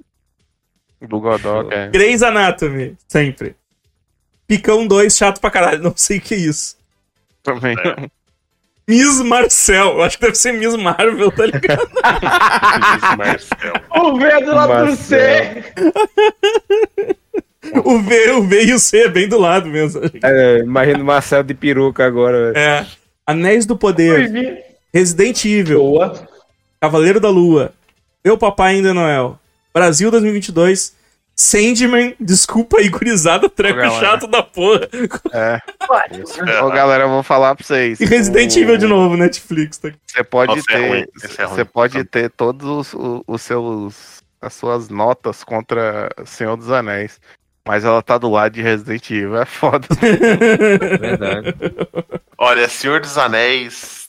[1.01, 1.89] Do Godok, é.
[1.91, 3.55] Grey's Anatomy, sempre.
[4.53, 6.77] Picão 2, chato pra caralho, não sei o que é isso.
[7.43, 7.75] Também.
[8.87, 11.89] Miss Marcel, eu acho que deve ser Miss Marvel, tá ligado?
[13.17, 13.73] Marcel.
[13.97, 14.97] O V é do lado do.
[14.97, 15.65] C.
[17.83, 20.03] O V, o V e o C é bem do lado mesmo.
[20.23, 22.53] É, imagina o Marcel de peruca agora.
[22.53, 22.59] velho.
[22.59, 22.87] É.
[23.27, 26.29] Anéis do Poder, Resident Evil, Boa.
[26.79, 27.73] Cavaleiro da Lua,
[28.23, 29.39] Meu Papai Ainda é Noel,
[29.73, 30.93] Brasil 2022,
[31.35, 33.91] Sandman, desculpa aí, gurizada, Ô, galera.
[33.91, 34.89] chato da porra.
[35.33, 35.61] É.
[36.63, 38.01] Ô, galera, eu vou falar pra vocês.
[38.01, 39.79] E Resident O- Evil de novo, Netflix.
[39.79, 39.91] Tá?
[40.07, 43.43] Você pode Nossa, é ter, ruim, esse é você pode ter todos os, o- os
[43.43, 47.19] seus, as suas notas contra Senhor dos Anéis,
[47.67, 49.87] mas ela tá do lado de Resident Evil, é foda.
[50.03, 51.55] É verdade.
[52.39, 54.02] Olha, Senhor dos Anéis.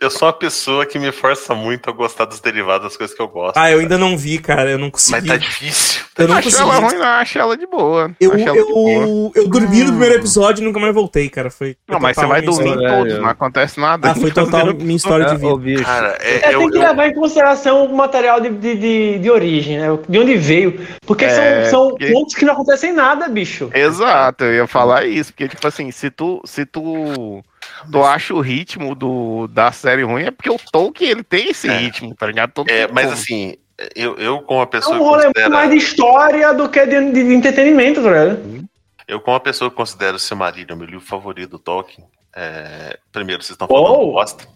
[0.00, 3.20] Eu sou uma pessoa que me força muito a gostar dos derivados das coisas que
[3.20, 3.58] eu gosto.
[3.58, 5.28] Ah, eu ainda não vi, cara, eu não Mas consegui.
[5.28, 6.00] tá difícil.
[6.16, 6.62] Eu não acho consegui.
[6.70, 8.10] ela ruim, não, acho ela de boa.
[8.18, 8.90] Eu, acho ela de boa.
[8.92, 11.50] eu, eu dormi no primeiro episódio e nunca mais voltei, cara.
[11.50, 12.86] Foi, Não, mas você vai dormir história.
[12.88, 14.10] em todos, eu- não acontece nada.
[14.10, 15.56] Ah, foi total minha história de vida.
[15.56, 15.84] bicho.
[15.84, 19.18] Cara, É, é, eu, tem que eu- levar em consideração o material de, de, de,
[19.18, 19.88] de origem, né?
[20.08, 20.80] De onde veio.
[21.06, 23.70] Porque É, são, são porque- pontos que não acontecem nada, bicho.
[23.74, 27.42] Exato, eu ia falar isso, porque, tipo assim, se tu, se tu,
[27.90, 31.68] tu acha o ritmo do, da série ruim, é porque o Tolkien, ele tem esse
[31.68, 31.76] É.
[31.78, 32.52] ritmo, tá ligado?
[32.52, 33.56] Todo é, mas assim,
[33.94, 36.86] eu, eu como É pessoa um que rolê muito considera, mais de história do que
[36.86, 38.68] de, de, entretenimento, tá ligado?
[39.08, 43.42] eu como uma pessoa que considera o Silmarillion meu livro favorito do Tolkien, é, primeiro
[43.42, 44.12] vocês estão falando Oh.
[44.12, 44.46] bosta.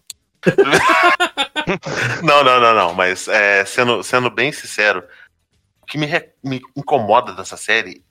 [2.22, 5.02] não, não, não, não, mas é, sendo, sendo bem sincero,
[5.82, 8.04] o que me, re- me incomoda dessa série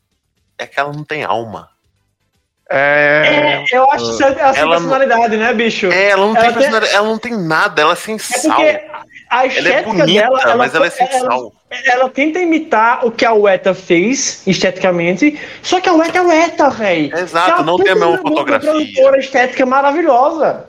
[0.58, 1.70] é que ela não tem alma.
[2.76, 5.92] É, É, eu acho que é assim, ela não- personalidade, né, bicho?
[5.92, 8.18] É, ela não Ela tem tem- personalidade, ela não tem nada, ela é sem É
[8.18, 8.56] sal.
[8.56, 8.82] porque
[9.30, 11.54] a Ela é estética bonita, dela, mas ela é sem ela, sal.
[11.86, 16.70] ela tenta imitar o que a Weta fez esteticamente, só que a Weta é Weta,
[16.72, 17.16] velho.
[17.16, 18.72] Exato, não tem a mesma fotografia.
[18.72, 20.66] produtora estética maravilhosa.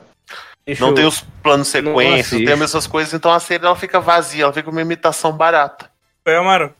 [0.79, 2.43] Não tem os planos Não sequência, não, assisto.
[2.45, 5.89] tem as mesmas coisas, então a série ela fica vazia, ela fica uma imitação barata.
[6.23, 6.73] Foi, Amaro.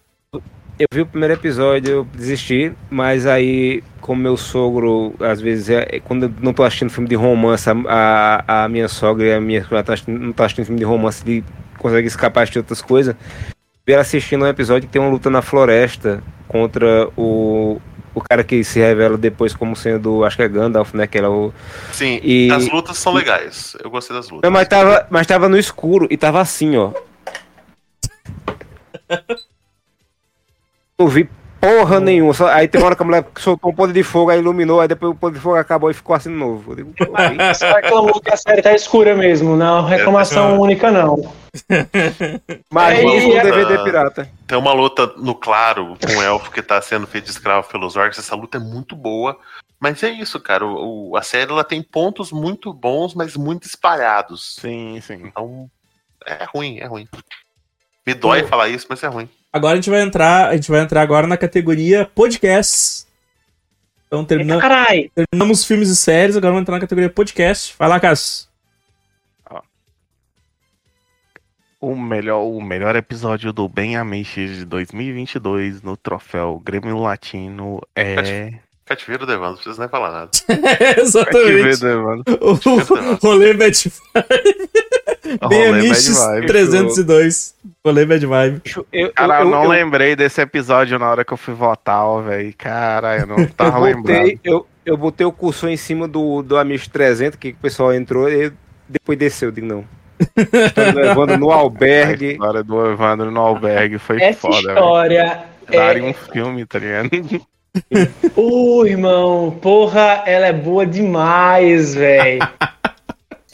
[0.77, 5.87] Eu vi o primeiro episódio, eu desisti, mas aí, como meu sogro, às vezes, é,
[5.89, 9.33] é quando eu não tô assistindo filme de romance, a, a, a minha sogra e
[9.33, 11.43] a minha esposa tá não tá assistindo filme de romance, de
[11.77, 13.15] consegue escapar de outras coisas,
[13.87, 17.79] vi ela assistindo um episódio que tem uma luta na floresta contra o,
[18.13, 21.31] o cara que se revela depois como sendo, acho que é Gandalf, né, que era
[21.31, 21.53] o...
[21.93, 23.77] Sim, E- as lutas são legais.
[23.81, 24.41] Eu gostei das lutas.
[24.43, 26.91] Não, mas tava, mas tava no escuro e tava assim, ó.
[30.97, 32.33] Não vi porra nenhuma.
[32.33, 34.79] Só- aí tem uma hora que a mulher soltou um poder de fogo, aí iluminou,
[34.79, 36.71] aí depois o poder de fogo acabou e ficou assim de novo.
[36.71, 36.93] Eu digo,
[37.53, 41.33] Você reclamou que a série tá escura mesmo, não é reclamação única, não.
[42.71, 44.29] Mas É, isso é- DVD pirata.
[44.47, 47.95] Tem uma luta no claro com o elfo que tá sendo feito de escravo pelos
[47.95, 48.19] orcs.
[48.19, 49.37] Essa luta é muito boa.
[49.79, 50.65] Mas é isso, cara.
[50.65, 54.55] O, o- a série ela tem pontos muito bons, mas muito espalhados.
[54.59, 55.21] sim, sim.
[55.25, 55.69] Então,
[56.25, 57.07] é ruim, é ruim.
[58.05, 59.27] Me dói falar isso, mas é ruim.
[59.55, 63.07] Agora a gente vai entrar, a gente vai entrar agora na categoria podcasts.
[64.05, 64.55] Então termina...
[64.91, 67.73] Eita, terminamos filmes e séries, agora vamos entrar na categoria podcast.
[67.79, 68.49] Vai lá, Cass.
[71.79, 78.55] O melhor, o melhor episódio do Ben Amish de 2022 no troféu Grêmio Latino é.
[78.83, 80.31] Cativeiro do Evandro, não precisa nem falar nada.
[80.99, 81.31] Exatamente.
[81.31, 82.39] Cativeiro do Evandro.
[82.41, 83.93] O, rolê Bet5.
[85.47, 87.55] BMX 302.
[87.85, 88.61] Rolê Bad Vibe.
[88.65, 91.53] Eu, eu, cara, eu, eu não eu, lembrei desse episódio na hora que eu fui
[91.53, 92.53] votar, velho.
[92.57, 94.39] Cara, eu não tava lembrando.
[94.43, 98.29] Eu, eu botei o cursor em cima do, do Amish 300, que o pessoal entrou
[98.29, 98.51] e
[98.87, 99.49] depois desceu.
[99.49, 99.85] Eu digo, não.
[100.17, 102.29] Tá Estou levando no albergue.
[102.29, 104.73] A história do Evandro no albergue foi Essa foda.
[104.73, 105.41] História véio.
[105.71, 105.77] é...
[105.77, 107.09] Darem um filme, tá ligado?
[108.35, 112.39] Ô, uh, irmão, porra, ela é boa demais, velho.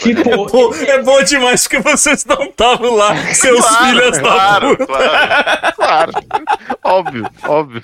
[0.01, 4.85] Tipo, Pô, é bom demais porque vocês não estavam lá, seus filhos da claro, puta.
[4.87, 5.73] claro.
[5.75, 6.11] Claro.
[6.83, 7.83] óbvio, óbvio.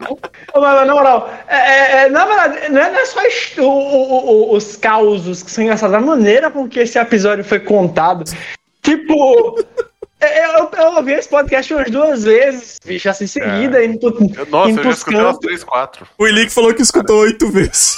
[0.00, 0.10] Mas,
[0.54, 3.20] mas, na moral, é, é- é, na verdade, não é, não é só
[3.58, 7.58] o- o- o- os causos que são engraçados, a maneira com que esse episódio foi
[7.58, 8.24] contado.
[8.82, 9.58] Tipo,
[10.20, 14.70] é, eu, eu ouvi esse podcast umas duas vezes, bicho, assim, seguida, indo, Eu- Nossa,
[14.70, 15.46] indo eu já escutei umas cantos.
[15.46, 16.06] 3, 4.
[16.16, 17.96] O Ilick falou que escutou oito vezes.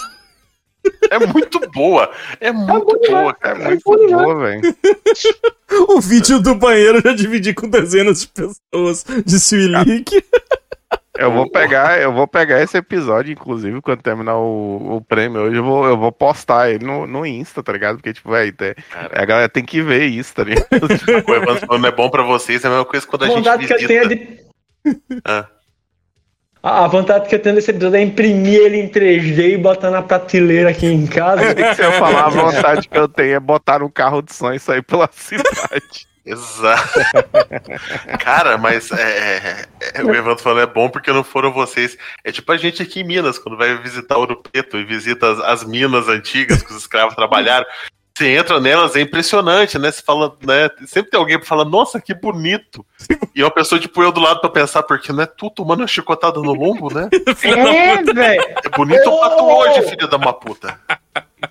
[1.11, 2.11] É muito boa.
[2.41, 3.59] É muito boa, É cara.
[3.59, 4.23] muito bom demais.
[4.25, 4.63] boa, velho.
[5.89, 10.21] O vídeo do banheiro eu já dividi com dezenas de pessoas, disse o Ilick.
[11.17, 15.57] Eu vou pegar, eu vou pegar esse episódio, inclusive, quando terminar o, o prêmio hoje,
[15.57, 17.97] eu vou, eu vou postar ele no, no Insta, tá ligado?
[17.97, 18.75] Porque, tipo, velho, tem-
[19.13, 20.67] a galera tem que ver isso, tá ligado?
[21.29, 23.37] O Evandro falando é bom pra vocês, é a mesma coisa quando a A gente
[23.39, 24.27] vontade que eu tenho é visita.
[24.85, 25.21] de.
[25.25, 25.47] Ah.
[26.63, 30.03] A vontade que eu tenho desse episódio é imprimir ele em 3D e botar na
[30.03, 31.43] prateleira aqui em casa.
[31.75, 34.59] Se eu falar, a vontade que eu tenho é botar no carro de som e
[34.59, 36.07] sair pela cidade.
[36.25, 37.01] Exato.
[38.21, 41.97] Cara, mas é, é, é, o Evandro falando é bom porque não foram vocês.
[42.23, 45.41] É tipo a gente aqui em Minas, quando vai visitar Ouro Preto e visita as,
[45.41, 47.67] as minas antigas que os escravos trabalharam.
[48.21, 49.91] Você entra nelas, é impressionante, né?
[49.91, 50.69] Você fala, né?
[50.87, 52.85] Sempre tem alguém pra falar, nossa, que bonito.
[53.35, 55.87] E uma pessoa, tipo, eu do lado pra pensar, porque não é tu tomando uma
[55.87, 57.09] chicotada no lombo, né?
[57.43, 58.43] é, velho.
[58.63, 59.59] É bonito pra tu Oh!
[59.63, 60.79] hoje, filha da uma puta.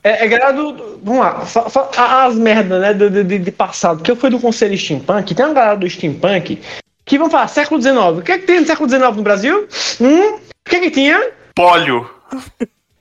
[0.03, 0.71] É, é galera do.
[0.73, 4.03] do- Vamos lá, só, só a- as merdas, né, do, de, de passado.
[4.03, 6.61] Que eu fui do Conselho Steampunk, tem uma galera do Steampunk
[7.03, 7.95] que vão falar, século XIX.
[8.19, 9.67] O que é que tem no século XIX no Brasil?
[9.99, 10.35] Hum?
[10.35, 11.31] O que é que tinha?
[11.55, 12.07] Pólio.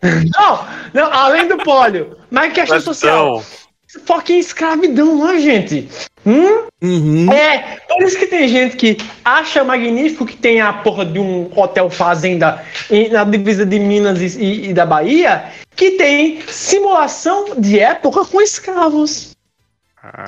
[0.02, 0.64] Não,
[0.94, 2.16] não, além do pólio.
[2.30, 3.38] Mas questão social.
[3.38, 3.68] Então,
[4.04, 5.88] Foca em escravidão, não é, gente?
[6.26, 6.66] Hum?
[6.82, 7.32] Uhum.
[7.32, 11.50] É, por isso que tem gente que acha magnífico que tem a porra de um
[11.56, 17.54] hotel fazenda em- na divisa de Minas e, e- e da Bahia, que tem simulação
[17.56, 19.30] de época com escravos.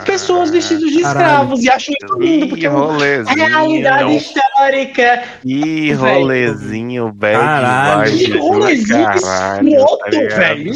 [0.05, 1.21] Pessoas vestidas de Caralho.
[1.21, 5.23] escravos e acham isso lindo, porque Que é uma realidade histórica.
[5.45, 5.99] Velho.
[5.99, 8.29] rolezinho, Caralho.
[8.31, 10.73] Do rolezinho caralho, escroto, tá velho.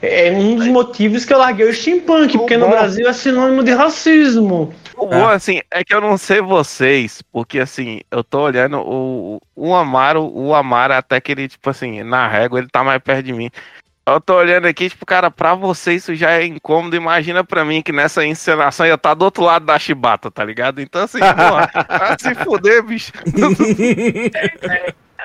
[0.00, 2.68] É um dos motivos que eu larguei o steampunk, porque no.
[2.68, 4.74] Brasil é sinônimo de racismo.
[4.96, 9.38] O bom, assim, é que eu não sei vocês, porque assim, eu tô olhando o,
[9.54, 13.24] o Amaro, o Amaro até que ele, tipo assim, na régua, ele tá mais perto
[13.24, 13.50] de mim.
[14.08, 16.94] Eu tô olhando aqui, tipo, cara, pra vocês isso já é incômodo.
[16.94, 20.80] Imagina pra mim que nessa encenação ia estar do outro lado da chibata, tá ligado?
[20.80, 23.10] Então, assim, porra, vai se fuder, bicho.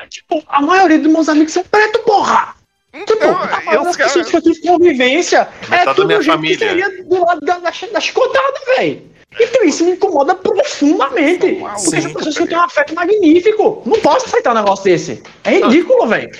[0.09, 2.55] Tipo, a maioria dos meus amigos são preto, porra!
[2.91, 6.21] Tipo, Então, a e maioria das pessoas que eu tive convivência é Metade tudo minha
[6.21, 6.57] gente família.
[6.57, 9.11] que seria do lado da, da, da chicotada, velho.
[9.39, 11.59] Então isso me incomoda profundamente.
[11.83, 13.81] Porque essas pessoas que têm um afeto magnífico.
[13.85, 15.23] Não posso aceitar um negócio desse.
[15.45, 16.31] É ridículo, velho.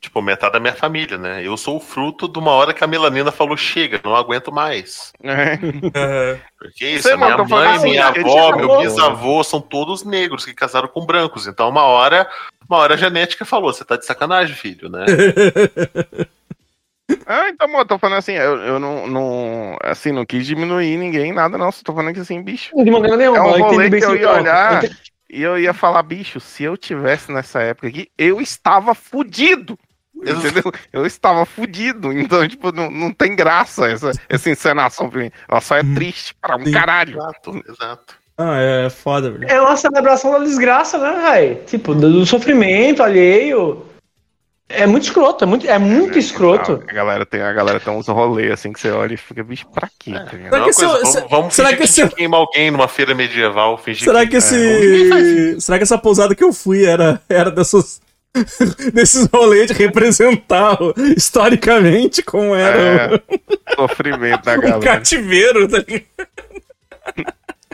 [0.00, 1.46] Tipo, metade da minha família, né?
[1.46, 5.12] Eu sou o fruto de uma hora que a melanina falou: chega, não aguento mais.
[5.22, 5.56] É.
[6.58, 10.44] Porque isso, Sei a minha falando mãe, assim, minha avó, meu bisavô são todos negros
[10.44, 11.46] que casaram com brancos.
[11.46, 12.28] Então, uma hora,
[12.68, 15.04] uma hora a genética falou: você tá de sacanagem, filho, né?
[17.26, 21.32] Ah, então, eu tô falando assim, eu, eu não, não, assim, não quis diminuir ninguém,
[21.32, 23.38] nada não, só tô falando que assim, bicho, De maneira nenhuma.
[23.38, 24.82] É um rolê bem que eu ia olhar.
[25.32, 29.78] E eu ia falar, bicho, se eu tivesse nessa época aqui, eu estava fudido.
[30.22, 30.72] Entendeu?
[30.92, 32.12] Eu estava fudido.
[32.12, 35.30] Então, tipo, não, não tem graça essa, essa encenação pra mim.
[35.48, 36.72] Ela só é triste para um Sim.
[36.72, 37.16] caralho.
[37.18, 38.14] Exato, exato.
[38.38, 39.46] Ah, é foda, velho.
[39.50, 41.64] É uma celebração da desgraça, né, velho?
[41.66, 43.86] Tipo, do, do sofrimento alheio.
[44.72, 46.80] É muito escroto, é muito, é muito escroto.
[46.88, 49.66] A galera tem, a galera tem uns rolês assim que você olha e fica, bicho,
[49.68, 50.12] pra quê?
[50.12, 50.48] Tá ligado?
[50.52, 52.70] Será Não, que coisa, esse- vamos, se- vamos será fingir que que, esse- queima alguém
[52.70, 54.28] numa feira medieval, fingir Será que...
[54.28, 55.60] que esse.
[55.60, 58.00] Será que essa pousada que eu fui era, era dessas.
[58.94, 63.20] desses rolês de representar o- historicamente como era É,
[63.74, 64.80] sofrimento da o, um galera.
[64.80, 66.04] cativeiro, tá ligado?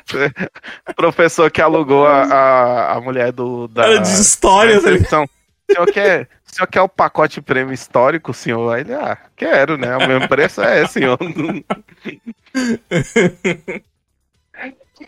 [0.96, 3.66] Professor que alugou a, a, a mulher do.
[3.68, 4.92] Da, Era de história, tá ligado?
[4.94, 5.24] recepção.
[5.68, 8.72] O senhor quer, o senhor quer o pacote prêmio histórico, senhor?
[8.72, 9.96] Aí ele, ah, quero, né?
[9.96, 11.18] O mesmo preço é, senhor.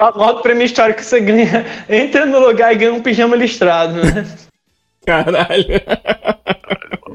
[0.01, 4.27] O prêmio histórico que você ganha, entra no lugar e ganha um pijama listrado, né?
[5.09, 5.81] Caralho.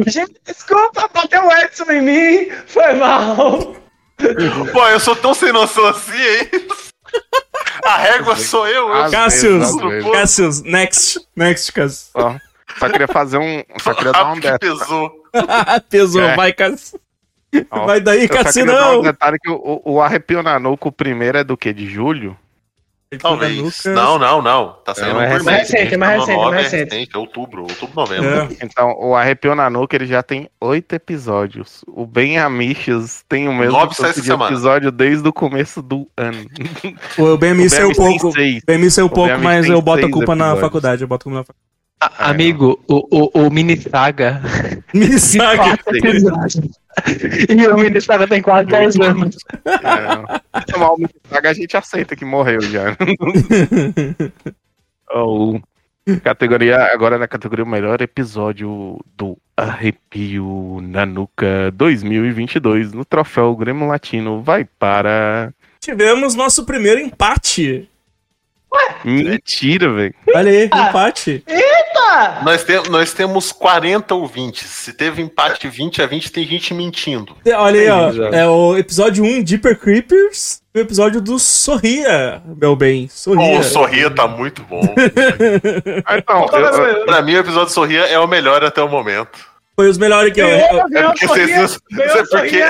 [0.08, 3.76] Gente, desculpa, bateu o Edson em mim, foi mal.
[4.72, 6.50] Pô, eu sou tão sem noção assim, hein?
[7.86, 9.68] A régua sou eu, eu Cassius.
[10.12, 11.20] Cassius, next.
[11.36, 12.10] Next, Cassius.
[12.16, 12.36] Ó,
[12.80, 13.64] só queria fazer um.
[13.80, 14.60] Só queria dar um que detalhe.
[14.80, 15.12] pesou.
[15.90, 16.36] Pesou, É.
[16.36, 16.96] vai, Cassius.
[17.70, 19.02] Ó, Vai daí, Cassius, dar um não.
[19.04, 21.72] detalhe que o, o Arrepio na Nuca, o primeiro é do que?
[21.72, 22.36] De julho?
[23.18, 23.84] Talvez.
[23.86, 24.74] Não, não, não.
[24.86, 25.72] Tá saindo É por mais mês.
[25.72, 26.94] recente, é mais recente, é mais É recente.
[26.96, 28.30] recente, é outubro, outubro, novembro.
[28.30, 28.48] É.
[28.66, 31.84] Então, o Arrepio na Nuca, ele já tem oito episódios.
[31.88, 36.46] O Bem Amiches tem o mesmo Nove, de episódio desde o começo do ano.
[37.18, 38.32] O BMI saiu BMI tem pouco.
[38.34, 38.64] seis.
[38.66, 41.02] BMI saiu pouco, BMI mas tem eu boto a culpa na faculdade.
[41.02, 41.73] Eu boto a culpa na faculdade.
[42.20, 44.42] É, Amigo, o, o, o Mini Saga.
[44.94, 45.80] Me saca.
[47.50, 49.38] e o Mini Saga tem quase 10 anos.
[49.66, 50.62] É.
[50.72, 52.96] Tomar o Saga a gente aceita que morreu já.
[55.12, 55.60] Ó,
[56.24, 64.42] categoria, agora na categoria melhor episódio do Arrepio na Nuca 2022 no troféu Grêmio Latino
[64.42, 65.54] vai para.
[65.80, 67.90] Tivemos nosso primeiro empate.
[69.04, 70.14] Mentira, velho.
[70.34, 71.44] Olha aí, empate.
[72.44, 74.70] Nós, tem- nós temos 40 ouvintes.
[74.70, 77.36] Se teve empate 20 a 20, tem gente mentindo.
[77.56, 78.10] Olha aí, ó.
[78.34, 80.62] É o episódio 1, Deeper Creepers.
[80.76, 83.08] E o episódio do Sorria, meu bem.
[83.08, 83.60] Sorria.
[83.60, 84.82] O Sorria tá muito bom.
[86.06, 89.53] Ah, Então, eu- eu- pra mim, o episódio Sorria é o melhor até o momento.
[89.76, 90.48] Foi os melhores que eu.
[90.48, 92.04] eu- É porque vocês não.
[92.06, 92.64] É porque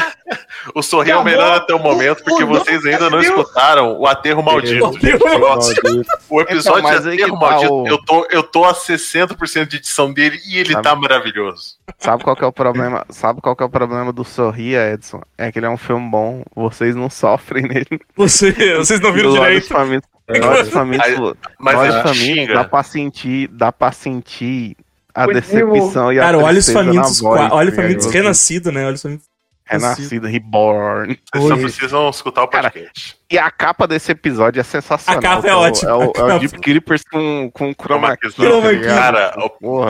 [0.74, 4.42] o Sorria é o melhor até o momento, porque vocês ainda não escutaram o aterro
[4.42, 4.84] maldito.
[4.86, 5.40] O aterro gente.
[5.42, 6.06] Maldito.
[6.30, 9.68] O episódio Então, mas de aterro tá maldito, o- eu, tô, eu tô a 60%
[9.70, 10.84] de edição dele e ele Sabe?
[10.84, 11.76] tá maravilhoso.
[11.98, 13.06] sabe qual que é o problema?
[13.10, 15.22] Sabe qual que é o problema do Sorria, Edson?
[15.38, 18.00] É que ele é um filme bom, vocês não sofrem nele.
[18.16, 19.68] Você, vocês não viram direito.
[19.68, 24.78] famintos- olhos famintos- Mas olhos ele famintos, dá pra sentir, dá pra sentir
[25.14, 27.76] a decepção e a Cara, Olhos Famintos, na voz, Olhos tá ligado?
[27.76, 28.86] Famintos renascido, né?
[28.88, 29.26] Olhos Famintos.
[29.66, 31.18] Renascido, reborn.
[31.34, 33.16] Vocês só precisam escutar o Cara, podcast.
[33.32, 35.20] E a capa desse episódio é sensacional.
[35.20, 36.40] A capa é o- ótima, É o, a é o.
[36.40, 38.30] Deep Creepers com, com chroma key.
[38.32, 38.84] Chroma tá key.
[38.84, 39.34] Cara,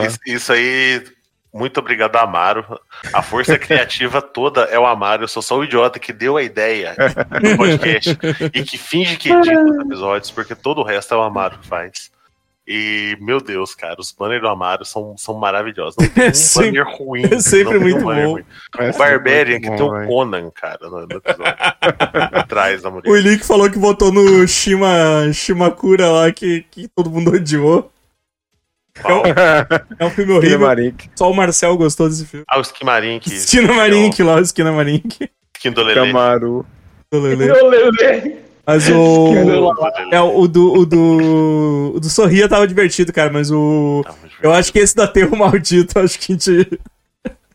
[0.06, 1.02] isso, isso aí.
[1.52, 2.64] Muito obrigado, Amaro.
[3.12, 5.24] A força criativa toda é o Amaro.
[5.24, 6.94] Eu sou só o idiota que deu a ideia
[7.42, 8.18] do podcast
[8.54, 11.66] e que finge que edita os episódios, porque todo o resto é o Amaro que
[11.66, 12.10] faz.
[12.66, 15.96] E, meu Deus, cara, os banners do Amaro são, são maravilhosos.
[15.98, 17.22] Não tem um sempre- banner ruim.
[17.30, 18.32] é sempre não tem um muito banner bom.
[18.32, 18.44] ruim.
[18.78, 20.06] É O Barbarian, que muito tem bom, o.
[20.06, 21.44] Conan, cara, no, no episódio.
[22.32, 23.10] Atrás da mulher.
[23.10, 27.90] O Ilick falou que votou no Shima, Shimakura lá, que, que todo mundo odiou.
[29.02, 29.22] Qual?
[29.98, 30.60] É um filme Filho horrível.
[30.60, 31.10] Marink.
[31.16, 32.46] Só o Marcel gostou desse filme.
[32.48, 33.28] Ah, o Skimarin, que.
[33.34, 35.28] Esquina Marink lá, o Esquina Marink.
[35.56, 36.06] Skin do Lelê.
[36.06, 36.64] Camaru.
[37.10, 38.43] do Lelê.
[38.66, 39.32] Mas o.
[40.10, 41.92] É, o do, o do.
[41.96, 44.02] O do Sorria tava divertido, cara, mas o.
[44.42, 46.78] Eu acho que esse da Terro Maldito, acho que a gente.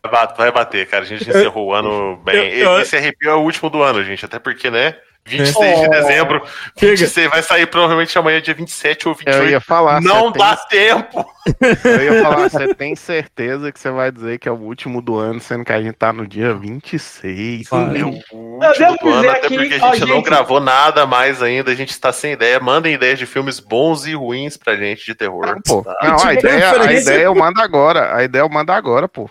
[0.04, 1.04] Vai bat- Vai bater, cara.
[1.04, 2.36] A gente encerrou o ano bem.
[2.54, 4.24] eu- eu- Esse arrepio é o último do ano, gente.
[4.26, 4.96] Até porque, né?
[5.38, 5.90] 26 de Oh.
[5.90, 6.42] dezembro.
[6.78, 6.92] Chega.
[6.98, 9.38] 26 vai sair provavelmente amanhã, dia 27 ou 28.
[9.38, 10.02] Eu ia falar.
[10.02, 11.26] Não dá tempo.
[11.82, 15.02] Tem, eu ia falar, você tem certeza que você vai dizer que é o último
[15.02, 17.70] do ano, sendo que a gente tá no dia 26.
[17.70, 17.82] Vai.
[17.82, 20.26] É o Eu último devo do ano, até aqui, porque a ó, gente não gente-
[20.26, 21.72] gravou nada mais ainda.
[21.72, 22.60] A gente tá sem ideia.
[22.60, 25.46] Mandem ideias de filmes bons e ruins pra gente de terror.
[25.46, 25.84] Não, pô.
[25.84, 25.96] tá?
[26.04, 28.16] Não, a ideia, a ideia eu mando agora.
[28.16, 29.30] A ideia eu mando agora, pô.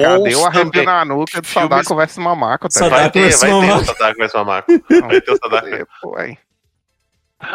[0.00, 0.86] Cadê o Bons arrepio também.
[0.86, 4.18] na nuca do Filmes- Sadako versus Mamaco, tá Sadako Vai ter, vai ter o Sadako
[4.18, 4.72] versus Mamaco.
[5.06, 5.88] Vai ter o Sadako.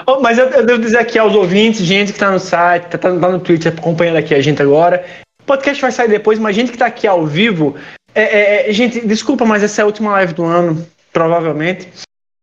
[0.05, 2.97] Oh, mas eu, eu devo dizer aqui aos ouvintes, gente que tá no site, tá,
[2.97, 5.05] tá no Twitter acompanhando aqui a gente agora.
[5.41, 7.75] O podcast vai sair depois, mas gente que tá aqui ao vivo.
[8.13, 8.21] É,
[8.65, 11.87] é, é, gente, desculpa, mas essa é a última live do ano, provavelmente.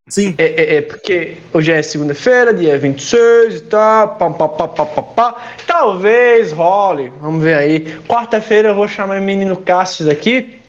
[0.09, 0.35] Sim.
[0.37, 4.17] É, é, é, porque hoje é segunda-feira, dia 26 e tal.
[4.17, 5.43] Pá, pá, pá, pá, pá, pá.
[5.67, 7.11] Talvez role.
[7.21, 7.99] Vamos ver aí.
[8.07, 10.61] Quarta-feira eu vou chamar o menino Cassius aqui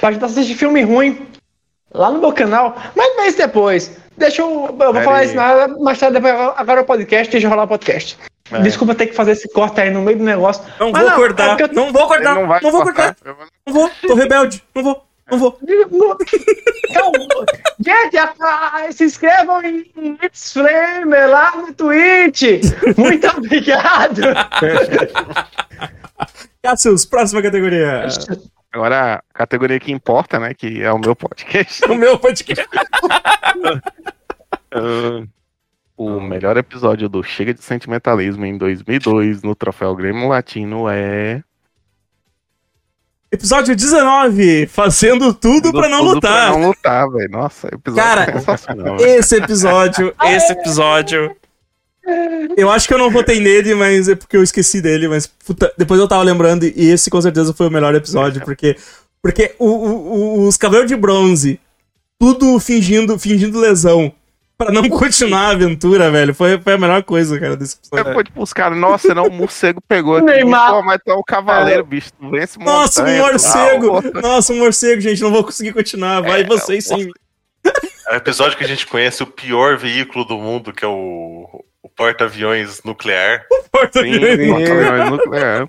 [0.00, 1.26] pra gente assistir filme ruim
[1.92, 2.76] lá no meu canal.
[2.94, 3.96] Mas mês depois.
[4.16, 4.48] Deixa eu.
[4.66, 5.26] Eu vou Pera falar aí.
[5.26, 6.14] isso na, mais tarde.
[6.20, 8.16] depois- Agora é o podcast, deixa rolar o podcast.
[8.52, 8.60] É.
[8.60, 10.62] Desculpa ter que fazer esse corte aí no meio do negócio.
[10.78, 11.44] Não Mas vou não, cortar.
[11.44, 12.34] é porque eu- Não vou cortar.
[12.36, 13.16] Não, vou cortar.
[13.24, 13.90] Eu vou- Não vou.
[14.06, 14.62] Tô rebelde.
[14.74, 15.02] Não vou.
[15.30, 15.58] Não vou.
[16.90, 17.12] Então,
[17.80, 19.90] gente, ah, se inscrevam em
[20.32, 22.42] Flamer lá no Twitch.
[22.96, 24.20] Muito obrigado.
[26.62, 28.06] Cassius, próxima categoria.
[28.72, 30.52] Agora, a categoria que importa, né?
[30.52, 31.84] Que é o meu podcast.
[31.84, 32.66] O meu podcast.
[34.76, 35.24] Ah,
[35.96, 41.44] o melhor episódio do Chega de Sentimentalismo em 2002 no Troféu Grêmio Latino é.
[43.34, 44.66] Episódio 19.
[44.68, 46.50] Fazendo tudo pra não Tudo lutar.
[46.52, 47.30] Pra não lutar, velho.
[47.30, 48.96] Nossa, episódio Cara, sensacional.
[48.96, 49.10] velho.
[49.18, 51.36] Esse episódio, esse episódio.
[52.56, 55.08] Eu acho que eu não votei nele, mas é porque eu esqueci dele.
[55.08, 58.76] Mas puta, depois eu tava lembrando, e esse com certeza foi o melhor episódio, porque.
[59.22, 61.58] Porque o- o- o- os Cavaleiros de Bronze,
[62.18, 64.12] tudo fingindo, fingindo lesão.
[64.56, 66.34] Pra não continuar a aventura, velho.
[66.34, 68.04] Foi, foi a melhor coisa, cara, desse episódio.
[68.04, 70.26] Depois, tipo, os caras, nossa, não, o morcego pegou aqui.
[70.26, 70.72] Neymar.
[70.72, 72.10] Pô, mas tu é o cavaleiro, bicho.
[72.12, 74.02] Tu vence Nossa, um morcego!
[74.02, 74.22] tal.
[74.22, 76.22] Nossa, um morcego, gente, não vou conseguir continuar.
[76.22, 77.12] Vai É, vocês sem mim.
[78.08, 81.64] É o episódio que a gente conhece o pior veículo do mundo, que é o,
[81.82, 83.44] o porta-aviões nuclear.
[83.72, 84.42] Porta Sim, virando.
[84.66, 85.68] sim, nuclear.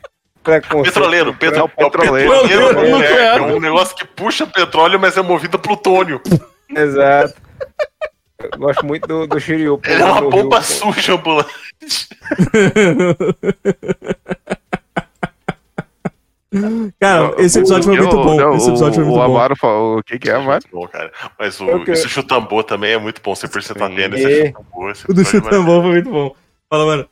[0.83, 1.59] Petroleiro, petro...
[1.59, 2.31] É o petroleiro.
[2.31, 3.37] é o petroleiro Petroleiro nuclear.
[3.37, 6.21] É um negócio que puxa petróleo, mas é movido a plutônio.
[6.69, 7.33] Exato.
[8.53, 9.79] Eu gosto muito do, do Shiryu.
[9.85, 10.63] Ele é uma Ryu.
[10.63, 11.49] suja ambulante.
[16.99, 18.55] Cara, esse episódio foi muito Eu- bom.
[18.55, 19.35] Esse episódio foi o, muito o bom.
[19.35, 20.61] Amaro falou, o que que é, Amaro?
[20.63, 21.11] Muito bom, cara.
[21.37, 23.33] Mas o, que- esse chutambô também é muito bom.
[23.33, 24.45] 100% atendo, esse É.
[24.47, 24.89] chutambô.
[24.89, 26.33] esse O do é chutambô foi muito bom.
[26.69, 27.05] Fala, mano.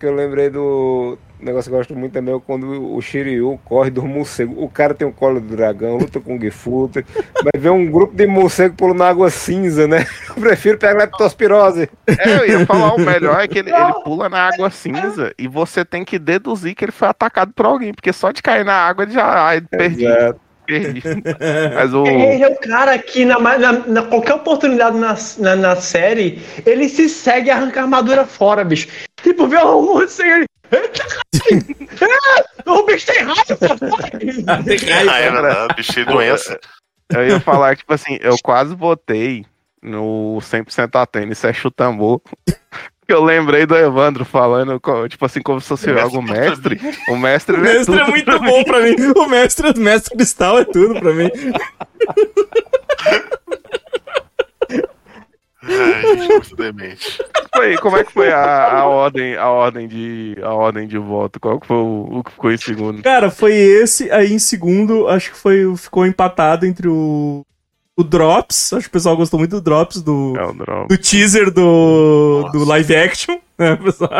[0.00, 3.90] que eu lembrei do negócio que eu gosto muito também é quando o Shiryu corre
[3.90, 4.62] do morcego.
[4.62, 7.04] O cara tem um colo do dragão, luta com o Gifuta,
[7.42, 10.06] vai ver um grupo de morcego pulando na água cinza, né?
[10.34, 11.88] Eu prefiro pegar leptospirose.
[12.06, 15.46] É, eu ia falar, o melhor é que ele, ele pula na água cinza e
[15.46, 18.74] você tem que deduzir que ele foi atacado por alguém, porque só de cair na
[18.74, 20.40] água ele já ai, perdi, Exato.
[20.66, 21.02] perdi.
[21.74, 22.04] Mas o...
[22.06, 26.88] Ele é o cara que, na, na- na- qualquer oportunidade na, na, na série, ele
[26.88, 28.88] se segue e arranca a armadura fora, bicho.
[29.22, 30.46] Tipo, vê o morcego ele.
[32.66, 33.58] Ah, O bicho tem raiva!
[35.08, 36.58] Ah, é verdade, bicho cheio de doença.
[37.12, 39.44] Eu ia falar que, tipo assim, eu quase votei
[39.82, 42.20] no 100% atendo, isso é chutambô.
[43.06, 44.80] Eu lembrei do Evandro falando,
[45.10, 46.80] tipo assim, como se fosse algo mestre.
[47.06, 48.46] O mestre, O é mestre é tudo muito pra mim.
[48.50, 48.96] bom pra mim.
[49.14, 51.28] O mestre, o mestre cristal é tudo pra mim.
[55.80, 56.04] Ai,
[56.52, 57.22] é demente.
[57.54, 61.38] Foi, como é que foi a, a ordem, a ordem de, a ordem de voto?
[61.38, 63.02] Qual que foi o, o que ficou em segundo?
[63.02, 64.10] Cara, foi esse.
[64.10, 67.42] Aí em segundo, acho que foi, ficou empatado entre o.
[67.96, 68.72] O Drops.
[68.72, 72.58] Acho que o pessoal gostou muito do Drops, do, É do teaser do, Nossa.
[72.58, 73.38] do live action.
[73.56, 74.10] Né, pessoal?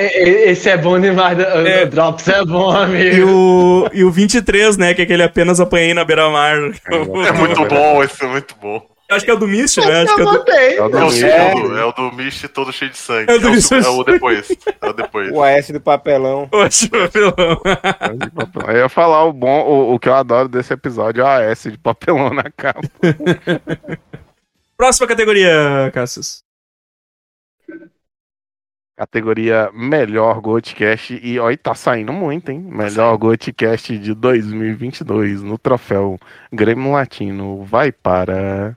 [0.00, 1.38] E- e- esse é bom demais.
[1.38, 1.84] O É.
[1.84, 3.30] o Drops é bom, E amigo.
[3.30, 4.94] o, e o 23, né?
[4.94, 6.56] Que é aquele apenas apanhei na beira-mar.
[6.90, 8.84] É muito bom, esse é muito bom.
[9.14, 10.02] Acho que é o do Mist, né?
[10.02, 10.50] Acho que é o do...
[10.50, 11.24] É o do É o, Mist.
[11.24, 13.30] é o, é o do Mist todo cheio de sangue.
[13.30, 13.72] É É o do o, Mist.
[13.72, 14.48] é o depois.
[14.80, 15.30] É o depois.
[15.32, 16.48] O AS do papelão.
[16.52, 17.34] Oxe, papelão.
[18.68, 21.70] Eu ia falar o bom, o, o que eu adoro desse episódio é a S
[21.70, 22.80] de papelão na capa.
[24.76, 26.42] Próxima categoria, Cassius.
[28.96, 31.18] Categoria Melhor Goldcast.
[31.22, 32.60] E olha, tá saindo muito, hein?
[32.60, 36.18] Melhor Goldcast de 2022 no troféu
[36.52, 37.64] Grêmio Latino.
[37.64, 38.76] Vai para.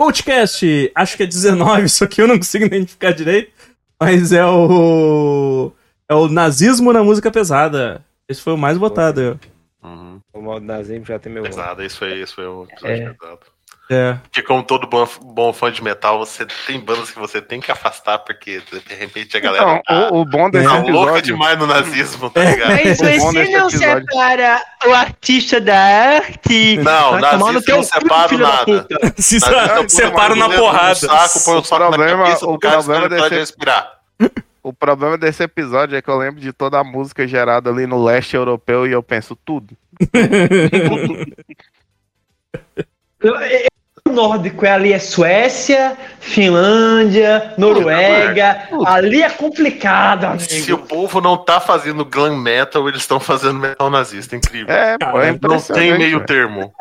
[0.00, 3.52] Coachcast, acho que é 19, só que eu não consigo identificar direito.
[4.00, 5.72] Mas é o.
[6.08, 8.02] É o nazismo na música pesada.
[8.26, 9.38] Esse foi o mais votado.
[9.82, 10.20] Uhum.
[10.32, 11.54] O modo nazismo já tem meu voto.
[11.54, 13.12] Pesado, isso foi, isso foi o episódio É.
[13.12, 13.40] pesado.
[13.92, 14.14] É.
[14.22, 17.72] Porque como todo bom, bom fã de metal, você tem bandas que você tem que
[17.72, 21.22] afastar, porque de repente a galera Então, tá, o, o bom desse tá louca episódio.
[21.22, 22.50] demais no nazismo, tá É.
[22.52, 22.70] ligado?
[22.70, 23.32] Mas você desse não
[23.68, 26.76] episódio- separa o artista da arte.
[26.76, 28.86] Não, nazista teu não separa da nada.
[29.18, 30.94] Se o na porrada.
[30.94, 33.92] saco, põe o saco problema- na cabeça o cara, problema desse- respirar.
[34.62, 38.04] O problema desse episódio é que eu lembro de toda a música gerada ali no
[38.04, 39.74] leste europeu e eu penso tudo.
[43.22, 43.79] O
[44.10, 48.68] nórdico é ali é Suécia, Finlândia, Noruega.
[48.86, 50.88] Ali é complicado, Se o amigo.
[50.88, 54.74] povo não tá fazendo glam metal, eles estão fazendo metal nazista, incrível.
[54.74, 56.72] É, pô, é Cara, não tem meio termo.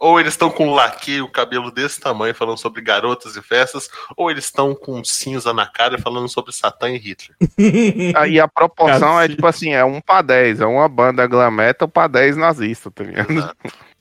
[0.00, 4.30] Ou eles estão com laque, o cabelo desse tamanho, falando sobre garotas e festas, ou
[4.30, 7.36] eles estão com cinza na cara falando sobre Satã e Hitler.
[8.14, 11.50] Ah, E a proporção é tipo assim, é um pra 10, é uma banda glam
[11.50, 13.52] metal pra 10 nazista, tá ligado?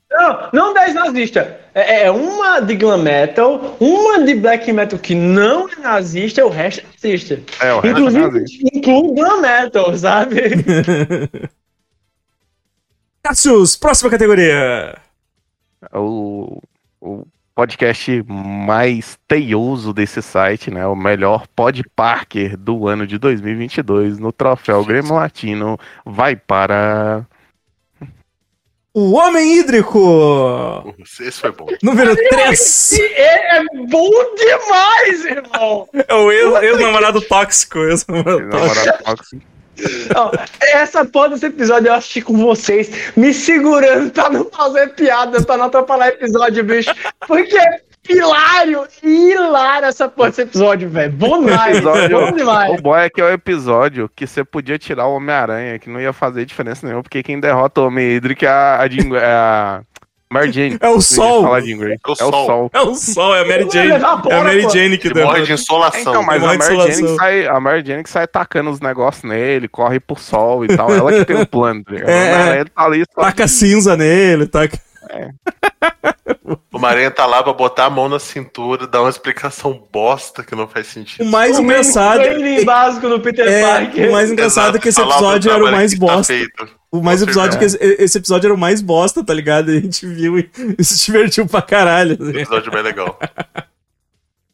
[0.09, 1.47] Não, não 10 nazistas.
[1.73, 6.43] É, é uma de glam metal, uma de black metal que não é nazista, e
[6.43, 7.39] o resto é nazista.
[7.59, 8.69] É, o resto é Inclusive, nazista.
[8.73, 10.41] inclui glam metal, sabe?
[13.21, 14.97] Cassius, próxima categoria.
[15.93, 16.61] O,
[17.01, 20.88] o podcast mais teioso desse site, né?
[20.88, 27.25] O melhor pod Parker do ano de 2022 no troféu Grêmio Latino vai para
[28.99, 30.95] O Homem Hídrico.
[31.22, 31.68] Esse foi bom.
[31.84, 32.94] Número 3.
[32.99, 35.88] É, é bom demais, irmão.
[36.07, 37.78] É o ex- ex-namorado tóxico.
[37.78, 38.65] Ex-namorado tóxico.
[38.76, 39.41] namorado tóxico.
[40.15, 45.44] Ó, essa porra desse episódio eu assisti com vocês, me segurando pra não fazer piada,
[45.44, 46.90] pra não atrapalhar episódio, bicho.
[47.28, 51.11] Porque é hilário, hilário essa porra desse episódio, velho.
[51.11, 52.79] Bom demais, Episódio- bom demais.
[52.79, 55.99] O bom é que é o episódio que você podia tirar o Homem-Aranha, que não
[55.99, 59.25] ia fazer diferença nenhuma, porque quem derrota o Homem Hídrico é a, a, Jean- é
[59.25, 59.81] a
[60.29, 60.77] Mary Jane.
[60.81, 61.43] É o sol.
[61.43, 61.93] falar de Grey.
[61.93, 62.45] É o É o sol.
[62.45, 62.69] sol.
[62.73, 63.91] É o sol, é a Mary Jane.
[63.91, 64.69] É a Mary.
[64.69, 66.01] Jane que morre de insolação.
[66.01, 66.91] Então, mas a Mary insolação.
[66.91, 70.65] Jane que sai, a Mary Jane que sai tacando os negócios nele, corre pro sol
[70.65, 70.91] e tal.
[70.93, 71.81] Ela que tem o plano.
[71.84, 71.93] tá?
[72.05, 72.65] É, é.
[72.65, 73.21] Tá ali só.
[73.21, 74.77] Taca cinza nele, taca.
[76.78, 80.56] O Maranhã tá lá pra botar a mão na cintura, dar uma explicação bosta que
[80.56, 81.26] não faz O sentido.
[81.26, 82.22] mais O engraçado.
[82.64, 84.10] básico do Peter É, Parker.
[84.10, 86.34] o mais engraçado é que esse episódio era o mais tá bosta.
[86.34, 86.70] feito.
[86.91, 89.70] O mais episódio que esse, esse episódio era o mais bosta, tá ligado?
[89.72, 92.14] A gente viu e, e se divertiu pra caralho.
[92.20, 92.30] assim.
[92.30, 93.20] Episódio bem legal.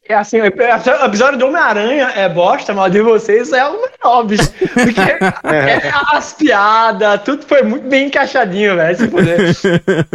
[0.06, 4.24] É assim, o episódio do Homem-Aranha é bosta, mas o de vocês é o melhor,
[4.24, 4.50] bicho.
[4.52, 8.96] Porque é, as piadas, tudo foi muito bem encaixadinho, velho.
[8.96, 9.38] Se puder.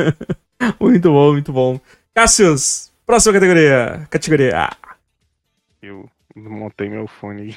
[0.80, 1.80] muito bom, muito bom.
[2.16, 4.08] Cassius, próxima categoria.
[4.10, 4.78] Categoria A.
[5.82, 7.56] Eu montei meu fone.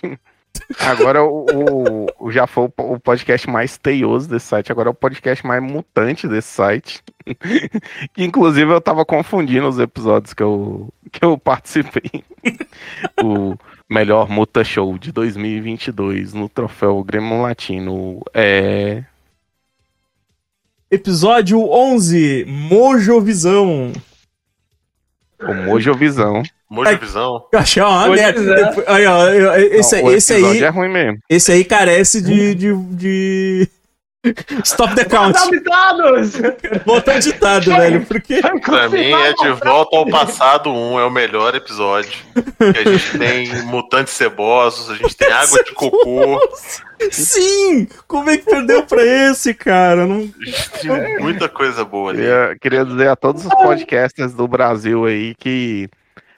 [0.79, 5.45] Agora o, o- já foi o podcast mais teioso desse site, agora é o podcast
[5.47, 7.03] mais mutante desse site.
[8.13, 12.23] que inclusive eu tava confundindo os episódios que eu, que eu participei.
[13.23, 13.57] o
[13.89, 19.03] melhor Muta Show de 2022 no troféu Grêmio Latino é.
[20.91, 23.93] Episódio 11, Mojo Visão.
[25.49, 26.43] O Mojovisão.
[26.71, 27.45] Mojo Visão.
[27.53, 28.55] Eu achei uma merda.
[28.55, 31.19] Depois- Aí, ó, eu- esse, Não, esse aí, é ruim mesmo.
[31.29, 33.69] esse aí carece de, de, de...
[34.65, 35.37] Stop the count.
[35.37, 36.33] Adaptados!
[36.87, 38.41] Botão ditado, velho, porque...
[38.41, 42.13] Pra mim é de volta ao passado 1, é o melhor episódio.
[42.33, 46.41] Que a gente tem mutantes cebosos, a gente tem água de cocô,
[47.11, 47.89] Sim!
[48.07, 50.07] Como é que perdeu pra esse, cara?
[50.07, 50.19] Não...
[50.19, 52.21] a gente tem muita coisa boa ali.
[52.21, 55.89] Queria, queria dizer a todos os podcasters do Brasil aí que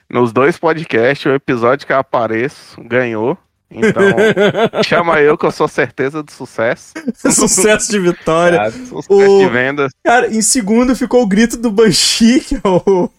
[0.09, 3.37] nos dois podcasts o episódio que eu apareço ganhou.
[3.69, 4.03] Então,
[4.83, 6.93] chama eu que eu sou certeza de sucesso.
[7.31, 8.71] Sucesso de vitória.
[8.71, 9.91] Sucesso O- de vendas.
[10.03, 13.09] Cara, em segundo ficou o grito do Banshee, que é o,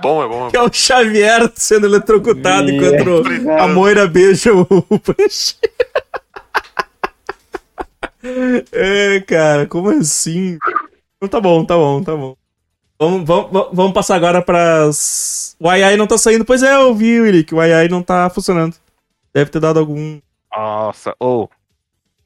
[0.00, 0.48] Bom, é bom.
[0.48, 3.22] que é o Xavier sendo eletrocutado enquanto
[3.58, 5.56] a Moira beija o, o Banshee.
[8.72, 10.58] É, cara, como assim?
[11.16, 12.34] Então Tá bom, tá bom, tá bom.
[12.98, 15.56] Vamos, vamos, vamos passar agora pras.
[15.58, 16.44] O AI não tá saindo.
[16.44, 18.74] Pois é, eu vi, Willi, que o AI não tá funcionando.
[19.32, 20.20] Deve ter dado algum.
[20.52, 21.50] Nossa, ou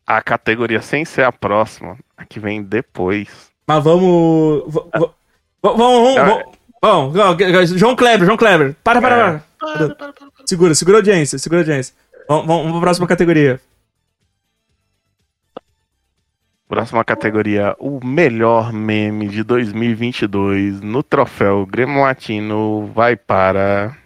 [0.06, 3.50] a categoria sem ser a próxima, a que vem depois.
[3.66, 4.64] Mas vamos.
[4.66, 5.14] Vamos,
[5.62, 6.14] vamos,
[6.80, 7.78] vamos, vamos.
[7.78, 8.76] João Kleber, João Kleber.
[8.84, 10.24] Para, para, para.
[10.44, 11.94] Segura, segura a audiência, segura a audiência.
[12.28, 13.60] Vamos, vamos, vamos pra próxima categoria.
[16.66, 23.96] Próxima categoria, o melhor meme de 2022 no troféu Grêmio Latino vai para.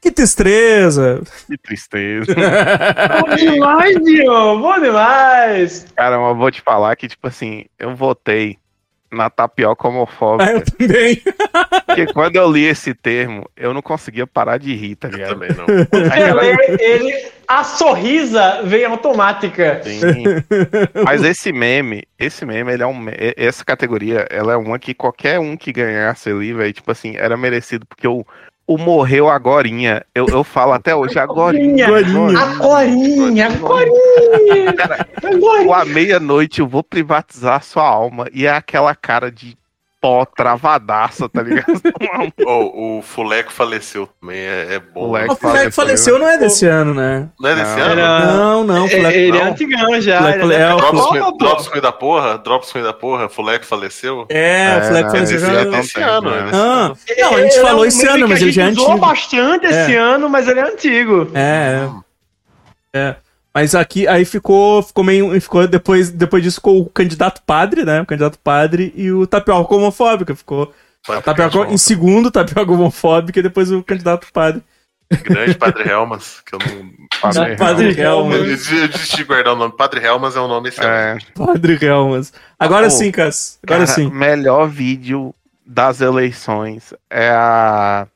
[0.00, 1.20] Que tristeza!
[1.46, 2.34] Que tristeza.
[3.20, 4.60] Bom demais, Dion!
[4.60, 5.86] Bom demais!
[5.94, 8.56] Cara, eu vou te falar que, tipo assim, eu votei
[9.12, 10.62] na tapioca Ah, eu homofóbica.
[10.78, 11.20] também.
[11.84, 15.30] Porque quando eu li esse termo, eu não conseguia parar de rir, tá Eu ligado?
[15.30, 15.66] também não.
[15.68, 19.82] Ele, ele, a sorrisa vem automática.
[19.84, 20.24] Sim.
[21.04, 23.06] Mas esse meme, esse meme, ele é um.
[23.36, 27.36] Essa categoria, ela é uma que qualquer um que ganhasse ali, velho, tipo assim, era
[27.36, 28.24] merecido, porque o,
[28.70, 30.06] o morreu agorinha.
[30.14, 31.88] Eu, eu falo até hoje, agorinha.
[31.88, 32.38] Agorinha.
[32.38, 34.74] Agorinha, agorinha!
[35.74, 38.28] À meia-noite eu vou privatizar sua alma.
[38.32, 39.58] E é aquela cara de
[40.00, 41.66] pó travadaça, tá ligado?
[42.46, 45.06] Oh, o Fuleco faleceu também, é, é bom.
[45.08, 45.32] Fuleco.
[45.32, 47.28] O Fleck faleceu não é desse ano, né?
[47.38, 47.82] Não é desse Não.
[47.84, 48.00] ano?
[48.00, 49.50] Era- Não, não, o É, Fleck Ele é não.
[49.50, 50.22] antigão já.
[50.22, 52.38] Fleck ele é o- Drops, ruim- ruim da porra?
[52.38, 53.28] Drops ruim da porra?
[53.28, 54.26] Fuleco faleceu?
[54.30, 56.38] É, o Fleck não, faleceu é não desse ano, né?
[56.38, 56.96] é desse Ah, ano.
[57.20, 58.78] não, a gente Ele falou é um esse ano, mas a ele já é gente
[58.78, 59.06] usou antigo.
[59.06, 61.30] bastante esse ano, mas ele é antigo.
[61.34, 61.88] É,
[62.94, 63.14] é.
[63.54, 63.60] É.
[63.60, 68.00] Mas aqui, aí ficou, ficou meio, ficou depois, depois disso ficou o candidato padre, né?
[68.00, 70.34] O candidato padre e o tapioca homofóbica.
[70.34, 70.72] Ficou
[71.24, 74.62] tapioca em segundo, tapioca homofóbica e depois o candidato padre.
[75.24, 76.90] Grande Padre Helmas, que eu não.
[77.20, 78.36] Padre Padre Helmas.
[78.36, 78.46] Eu Helmas.
[78.46, 79.76] desisti eu desisti de guardar o nome.
[79.76, 81.32] Padre Helmas é um nome É, excelente.
[81.34, 82.32] Padre Helmas.
[82.58, 83.58] Agora Oh, sim, Cass.
[83.64, 84.08] Agora cara, sim.
[84.08, 85.34] melhor vídeo
[85.66, 88.06] das eleições é a.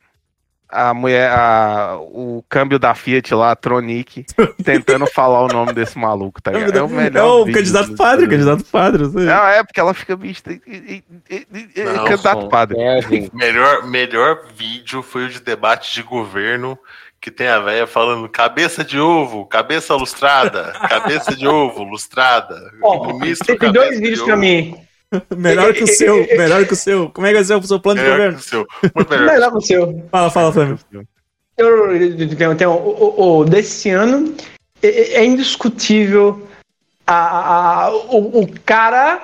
[0.74, 4.26] A mulher, a, o câmbio da Fiat lá, a Tronic,
[4.64, 6.76] tentando falar o nome desse maluco, tá ligado?
[6.76, 7.20] É o melhor.
[7.20, 9.06] É o candidato padre, candidato padre.
[9.06, 10.51] Não, é porque ela fica vista.
[10.51, 12.76] Não, candidato padre.
[12.78, 13.01] É.
[13.32, 16.78] Melhor, melhor vídeo foi o de debate de governo,
[17.20, 22.70] que tem a velha falando cabeça de ovo, cabeça lustrada, cabeça de ovo, lustrada.
[22.82, 24.84] Ó, ministro tem dois de vídeos pra mim.
[25.36, 27.11] Melhor que o seu, melhor que o seu.
[27.11, 28.39] Como é que vai ser o seu plano de Melhor que governo?
[28.39, 28.66] o seu.
[28.95, 29.27] Muito melhor.
[29.27, 30.09] Melhor que o seu.
[30.11, 30.78] Fala, fala, Flamengo.
[31.57, 34.35] Eu, eu tenho, o, desse ano
[34.82, 36.47] é, é indiscutível
[37.07, 39.20] a, a- o, o cara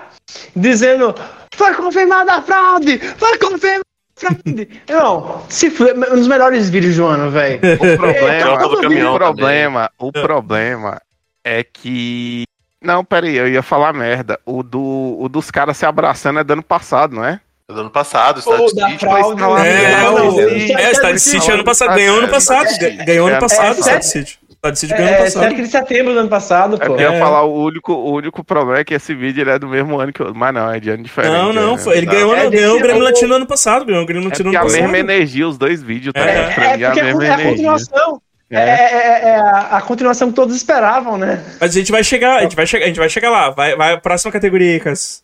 [0.55, 1.15] dizendo
[1.55, 2.99] Foi confirmada a fraude!
[3.17, 3.83] Foi confirmada
[4.17, 4.69] a fraude!
[4.89, 7.59] Não, se foi um dos melhores vídeos do ano, velho.
[7.75, 11.01] O problema, caminhão o problema, o problema
[11.45, 12.45] é que.
[12.83, 14.39] Não, peraí, eu ia falar merda.
[14.45, 17.41] O, do, o dos caras se abraçando é do ano passado, não é?
[17.69, 18.99] É do ano passado, Pô, City.
[18.99, 20.41] fraude, mas- É, não,
[20.79, 21.95] é, Star City ano passado.
[21.95, 22.67] Ganhou ano passado.
[22.79, 24.39] ga- Ganhou ano passado, É, Star City.
[24.61, 25.43] Star City ganhou ano É, passado.
[25.51, 26.87] 7 de setembro do ano passado, É pô.
[26.87, 27.21] porque eu ia É.
[27.21, 30.13] falar o único, o único problema é que esse vídeo ele é do mesmo ano
[30.13, 30.35] que o.
[30.35, 31.33] Mas não, é de ano diferente.
[31.33, 31.79] Não, não, é.
[31.79, 32.13] foi, ele Não.
[32.13, 33.85] ganhou, É, ganhou o Grêmio Latino ano passado.
[33.87, 34.81] Ganhou o Grêmio É Latino ano a passado.
[34.83, 36.21] mesma energia, os dois vídeos, tá?
[36.21, 37.51] É, É, mim, a porque é, é a energia.
[37.51, 38.23] continuação.
[38.51, 38.69] É, É.
[38.69, 41.43] é- é- é a, a continuação que todos esperavam, né?
[41.61, 43.51] Mas a gente vai chegar, a gente vai chegar, a gente vai chegar lá.
[43.51, 45.23] Vai, vai, próxima categoria aí, Cas.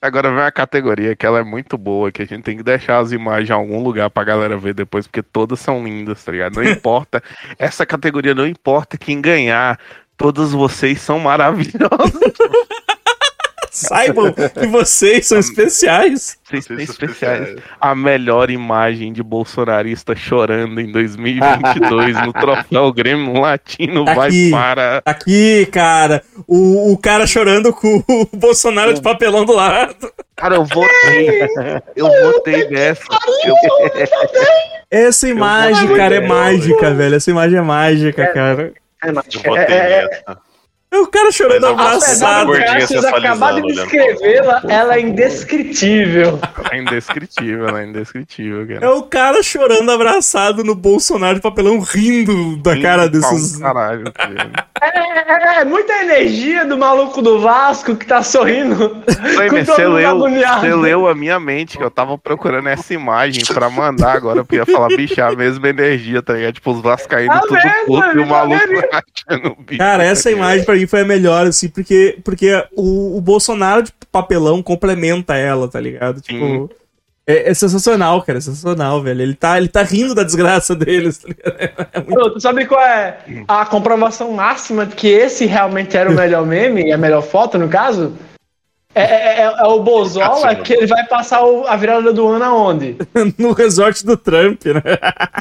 [0.00, 2.98] Agora vem uma categoria que ela é muito boa, que a gente tem que deixar
[3.00, 6.54] as imagens em algum lugar pra galera ver depois, porque todas são lindas, tá ligado?
[6.54, 7.20] Não importa,
[7.58, 9.76] essa categoria não importa quem ganhar,
[10.16, 12.20] todos vocês são maravilhosos.
[13.76, 16.38] Saibam que vocês são especiais.
[16.44, 17.56] Vocês são especiais.
[17.80, 24.50] A melhor imagem de bolsonarista chorando em 2022 no troféu Grêmio Latino Tá vai aqui.
[24.50, 25.02] para.
[25.02, 30.10] Tá Aqui, cara, o, o cara chorando com o Bolsonaro de papelão do lado.
[30.36, 31.40] Cara, eu votei.
[31.94, 33.02] Eu votei nessa.
[33.44, 33.56] Eu-
[34.90, 37.16] Essa imagem, cara, é mágica, velho.
[37.16, 38.72] Essa imagem é mágica, cara.
[39.02, 40.22] É, mas- Eu botei é- é- nessa.
[40.30, 40.45] É
[41.02, 42.40] o cara chorando abraçado.
[42.40, 43.74] do Gordinha Cassius sensualizando, acabar de olhando.
[43.82, 46.38] descrevê-la, ela é indescritível.
[46.70, 48.84] É indescritível, ela é indescritível, cara.
[48.86, 53.56] É o cara chorando abraçado no Bolsonaro de papelão, rindo da cara desses.
[53.58, 54.50] Caralho, tá ligado?
[54.82, 54.88] É,
[55.58, 58.88] é- é muita energia do maluco do Vasco que tá sorrindo.
[58.88, 63.70] Todo Você leu, você leu a minha mente, que eu tava procurando essa imagem pra
[63.70, 66.54] mandar agora, porque eu ia falar, bicho, é a mesma energia, tá ligado?
[66.54, 68.58] Tipo, os vascaínos A tudo mesma, puto e o maluco
[68.92, 69.78] achando o bicho.
[69.78, 73.92] Cara, essa imagem pra mim foi a melhor, assim, porque, porque o, o Bolsonaro de
[74.12, 76.20] papelão complementa ela, tá ligado?
[76.20, 76.70] Tipo.
[77.28, 79.20] É, é sensacional, cara, é sensacional, velho.
[79.20, 81.88] Ele tá, ele tá rindo da desgraça deles, tá ligado?
[81.92, 83.18] É muito- Pô, Tu sabe qual é
[83.48, 87.68] a comprovação máxima de que esse realmente era o melhor meme, a melhor foto, no
[87.68, 88.12] caso?
[88.94, 92.44] É, é- é- é o Bozola que ele vai passar o- a virada do ano
[92.44, 92.96] aonde?
[93.36, 94.80] no resort do Trump, né?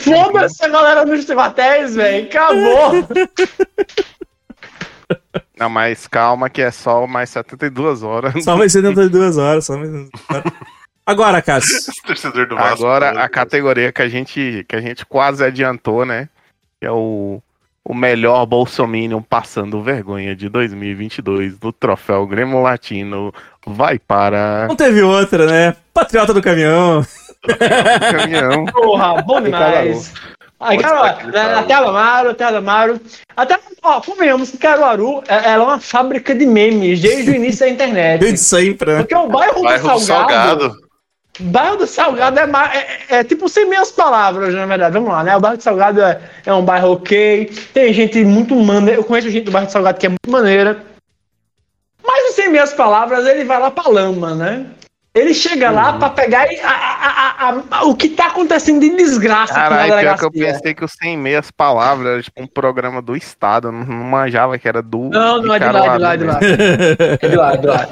[0.02, 2.26] Foda-se a galera nos batéis, velho.
[2.26, 2.92] Acabou.
[5.60, 8.44] Não, mas calma que é só mais 72 horas.
[8.44, 10.54] Só mais 72 horas, só mais 72 horas.
[11.06, 11.94] Agora, Cássio.
[12.06, 12.86] Torcedor do Vasco.
[12.86, 16.28] Agora a categoria que a gente que a gente quase adiantou, né?
[16.80, 17.42] Que é o,
[17.84, 23.32] o melhor Bolsominion passando vergonha de 2022 no troféu Grêmio Latino
[23.66, 25.76] vai para Não teve outra, né?
[25.94, 27.02] Patriota do caminhão.
[27.48, 28.66] o caminhão.
[28.66, 30.12] Porra, bom demais.
[30.66, 30.78] Aí,
[31.58, 33.00] até Amaro, até Amaro.
[33.38, 37.60] Até, ó, convenhamos que Caruaru é- ela é uma fábrica de memes desde o início
[37.66, 38.20] da internet.
[38.20, 39.00] Desde sempre, né?
[39.00, 40.62] Porque o bairro, Bairro do do Salgado.
[40.62, 40.86] Salgado.
[41.40, 42.44] Bairro do Salgado é,
[43.10, 44.94] é, é tipo sem meias palavras, na verdade.
[44.94, 45.36] Vamos lá, né?
[45.36, 47.52] O bairro do Salgado é, é um bairro ok.
[47.74, 49.00] Tem gente muito maneira.
[49.00, 50.82] Eu conheço gente do bairro do Salgado que é muito maneira.
[52.04, 54.66] Mas o sem meias palavras, ele vai lá pra lama, né?
[55.16, 59.98] Ele chega lá pra pegar a- a- a- o que tá acontecendo de desgraça Caralho,
[59.98, 63.72] pior que eu pensei que o Sem Meias Palavras era tipo um programa do Estado,
[63.72, 65.10] não, não manjava que era do.
[65.10, 66.40] Não, não é de lá, é de lá, é de lá.
[67.22, 67.88] É de lá, é de lá.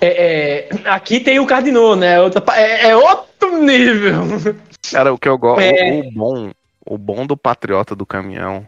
[0.00, 2.20] É, é, aqui tem o Cardinô, né?
[2.20, 4.24] Outra, é, é outro nível.
[4.92, 5.60] Cara, o que eu gosto.
[5.60, 5.92] É.
[5.92, 6.50] O, o bom,
[6.84, 8.66] o bom do patriota do caminhão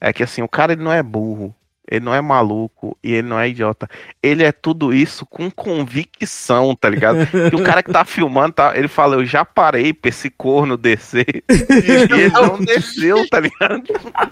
[0.00, 1.54] é que assim, o cara ele não é burro,
[1.92, 3.86] ele não é maluco e ele não é idiota.
[4.22, 7.18] Ele é tudo isso com convicção, tá ligado?
[7.52, 10.76] E o cara que tá filmando, tá, ele fala, eu já parei pra esse corno
[10.78, 11.44] descer.
[11.52, 11.90] E
[12.20, 13.82] ele não desceu, tá ligado?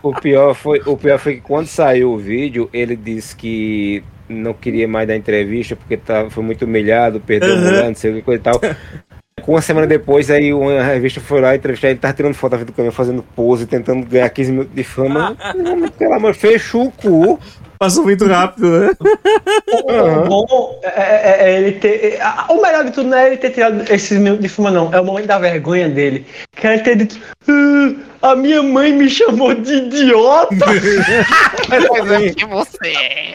[0.03, 4.55] O pior, foi, o pior foi que quando saiu o vídeo, ele disse que não
[4.55, 7.61] queria mais dar entrevista porque tá, foi muito humilhado, perdeu Uhum.
[7.61, 8.61] o mulher, não sei o que coisa e tal.
[9.47, 12.69] Uma semana depois, aí uma revista foi lá entrevistar ele, tava tirando foto da frente
[12.69, 15.37] do caminhão, fazendo pose, tentando ganhar 15 minutos de fama.
[15.99, 17.39] Pelo amor, fechou o cu.
[17.81, 18.91] Passou muito rápido, né?
[19.73, 20.91] O bom é,
[21.47, 22.19] é- é ele ter.
[22.21, 22.21] é,
[22.51, 24.93] O melhor de tudo não é ele ter tirado esses minutos de fuma, não.
[24.93, 26.27] É o momento da vergonha dele.
[26.55, 27.19] Que é ele ter dito.
[28.23, 30.55] "Ah, a minha mãe me chamou de idiota.
[31.71, 33.35] Mas é que você.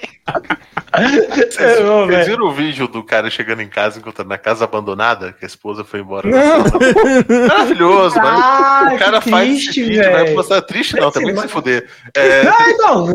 [0.95, 5.33] Vocês, É, vocês viram o vídeo do cara chegando em casa encontrando na casa abandonada,
[5.37, 6.29] que a esposa foi embora?
[6.29, 6.63] Não.
[7.47, 8.37] Maravilhoso, mano.
[8.39, 10.35] Ah, O cara que faz triste, esse vídeo, vai velho.
[10.35, 11.89] postar triste não, também se fuder.
[12.15, 13.07] É, Ah, então.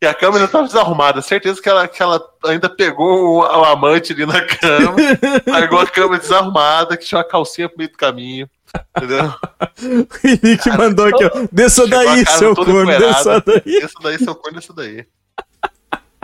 [0.00, 4.12] E a câmera tava desarrumada, certeza que ela, que ela ainda pegou o, o amante
[4.12, 4.94] ali na cama,
[5.46, 8.48] largou a câmera desarrumada, que tinha uma calcinha pro meio do caminho.
[8.96, 9.32] Entendeu?
[9.80, 11.30] O Henrique mandou aqui, ó.
[11.52, 13.62] Desça Chegou daí, seu corno, desça daí.
[13.66, 15.06] Isso daí, seu corno, isso daí.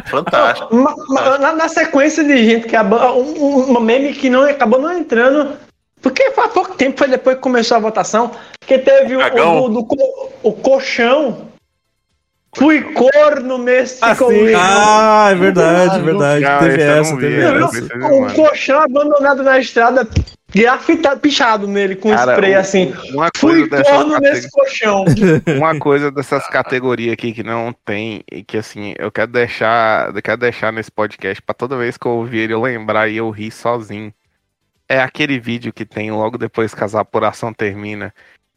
[0.06, 0.74] Fantástico.
[1.38, 5.56] Na, na sequência de gente que um, um- uma meme que não acabou não entrando.
[6.02, 8.30] Porque faz pouco tempo, foi depois que começou a votação,
[8.60, 9.64] que teve o, Cagão.
[9.64, 11.48] o, do co- o colchão.
[12.56, 14.60] Fui corno nesse Ah, colchão.
[14.60, 16.44] Ah, é verdade, é verdade.
[16.44, 17.70] Não, teve não essa, teve essa.
[17.70, 18.04] vi.
[18.04, 20.08] Um colchão abandonado na estrada,
[20.54, 22.94] grafitado, pichado nele com Cara, spray o- assim.
[23.12, 25.04] Uma Fui corno nesse colchão.
[25.58, 30.22] uma coisa dessas categorias aqui que não tem e que assim, eu quero deixar, eu
[30.22, 33.28] quero deixar nesse podcast pra toda vez que eu ouvir ele eu lembrar e eu
[33.30, 34.12] rir sozinho.
[34.88, 38.12] É aquele vídeo que tem logo depois que a apuração termina,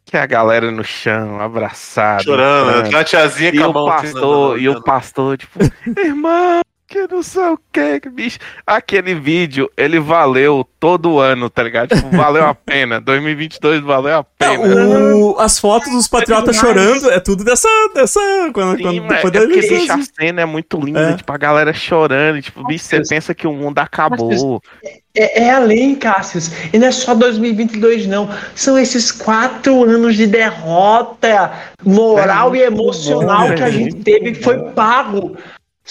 [0.08, 2.88] que é a galera no chão, abraçada, Chorando, né?
[2.88, 5.58] uma tiazinha E com a o mão assim, pastor, e o pastor, tipo,
[6.00, 8.38] irmão, que não sei o que, bicho.
[8.66, 11.94] Aquele vídeo, ele valeu todo ano, tá ligado?
[11.94, 12.98] Tipo, valeu a pena.
[13.02, 15.14] 2022 valeu a pena.
[15.14, 17.68] O- as fotos dos patriotas chorando é tudo dessa.
[17.94, 18.18] dessa
[18.54, 20.10] quando, Sim, quando, mas depois é porque deixa a assim.
[20.18, 21.16] cena é muito linda, É.
[21.16, 24.62] tipo, a galera chorando, tipo, bicho, você pensa que o mundo acabou.
[25.14, 26.50] É, é além, Cássius.
[26.72, 28.30] E não é só 2022, não.
[28.54, 31.52] São esses quatro anos de derrota
[31.84, 33.72] moral e emocional bom, que a velho.
[33.78, 35.36] gente teve, que foi pago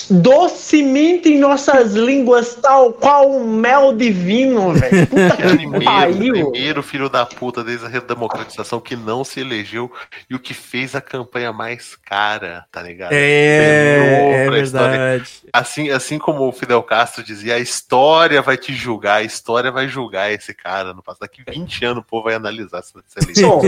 [0.09, 5.07] docemente em nossas línguas, tal qual um mel divino, velho.
[5.07, 6.51] Puta que Primeiro, pariu.
[6.51, 9.91] primeiro filho da puta desde a redemocratização que não se elegeu
[10.29, 13.11] e o que fez a campanha mais cara, tá ligado?
[13.13, 15.29] É, é verdade.
[15.51, 19.87] Assim, assim como o Fidel Castro dizia, a história vai te julgar, a história vai
[19.87, 20.93] julgar esse cara.
[20.93, 23.61] No passado, daqui 20 anos o povo vai analisar essa eleição.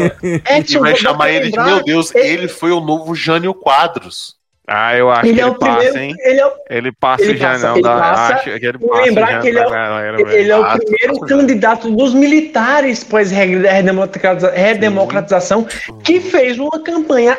[0.50, 4.39] Edson, E vai chamar ele de, meu Deus, ele- ele foi o novo Jânio Quadros.
[4.72, 5.86] Ah, eu acho Ele que é ele o primeiro.
[5.86, 6.16] passa, hein?
[6.20, 8.34] Ele é o Ele passa Ele já passa, não, ele dá, passa.
[8.36, 10.32] acho que ele passa lembrar que ele é o- galera.
[10.32, 15.66] Ele é o Ah, primeiro candidato dos militares pós redemocratiza- redemocratização
[16.04, 17.36] que fez uma campanha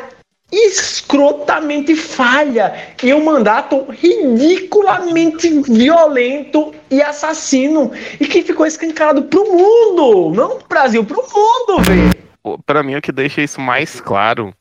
[0.51, 10.33] escrotamente falha e um mandato ridiculamente violento e assassino e que ficou escancarado pro mundo,
[10.35, 12.11] não pro Brasil, pro mundo, velho.
[12.43, 14.53] Pô, Pra mim, o que deixa isso mais claro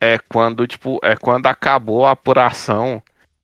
[0.00, 3.02] é quando, tipo, é quando acabou a apuração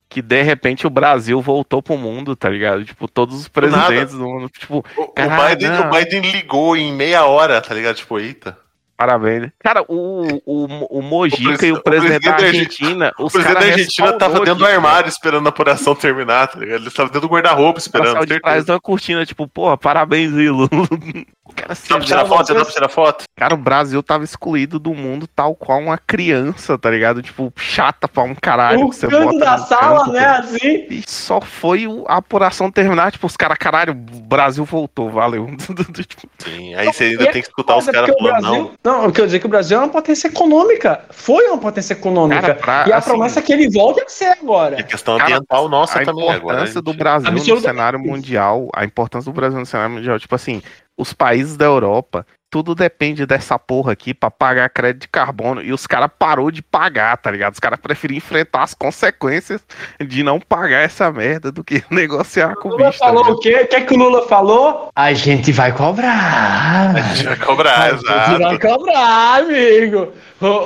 [0.08, 2.84] que de repente o Brasil voltou pro mundo, tá ligado?
[2.84, 7.24] Tipo, todos os presidentes do mundo, tipo, O, o Biden, o Biden ligou em meia
[7.24, 7.96] hora, tá ligado?
[7.96, 8.58] Tipo, eita.
[9.06, 9.50] Parabéns.
[9.58, 13.24] Cara, o, o, o Mojica presi- e o o presidente da presidente da Argentina, O
[13.26, 16.80] os presidente da Argentina tava dentro do armário esperando a apuração terminar, tá ligado?
[16.82, 18.12] Ele tava dentro do guarda-roupa O cara esperando.
[18.12, 20.68] saiu de trás da cortina, tipo, porra, parabéns, Ilo.
[21.44, 23.24] O cara, se Dá pra tirar foto, dá pra tirar foto?
[23.36, 27.20] cara, o Brasil tava excluído do mundo tal qual uma criança, tá ligado?
[27.20, 28.86] Tipo, chata pra um caralho.
[28.86, 30.38] o que você canto bota da sala, canto, né, cara.
[30.38, 30.86] assim.
[30.88, 35.46] E só foi o- a apuração terminar, tipo, os caras, caralho, o Brasil voltou, valeu.
[36.38, 38.70] Sim, aí você ainda tem que escutar os caras o falando, não.
[38.92, 41.00] Não, eu quero dizer que o Brasil é uma potência econômica.
[41.10, 42.40] Foi uma potência econômica.
[42.42, 44.76] Cara, pra- e a assim, promessa é que ele volte a ser agora.
[44.76, 46.36] E a questão Cara, ambiental nossa a também agora.
[46.38, 46.84] importância gente.
[46.84, 50.62] do Brasil no cenário mundial, a importância do Brasil no cenário mundial, tipo assim,
[50.98, 55.72] os países da Europa, tudo depende dessa porra aqui pra pagar crédito de carbono e
[55.72, 57.54] os caras parou de pagar, tá ligado?
[57.54, 59.62] Os caras preferiam enfrentar as consequências
[59.98, 62.98] de não pagar essa merda do que negociar com o Lula bicho.
[62.98, 63.36] tá falou ligado?
[63.36, 63.60] o quê?
[63.62, 64.90] O que é que o Lula falou?
[64.94, 66.94] A gente vai cobrar.
[66.94, 68.58] A gente vai cobrar, A gente vai exato.
[68.68, 70.12] cobrar, amigo.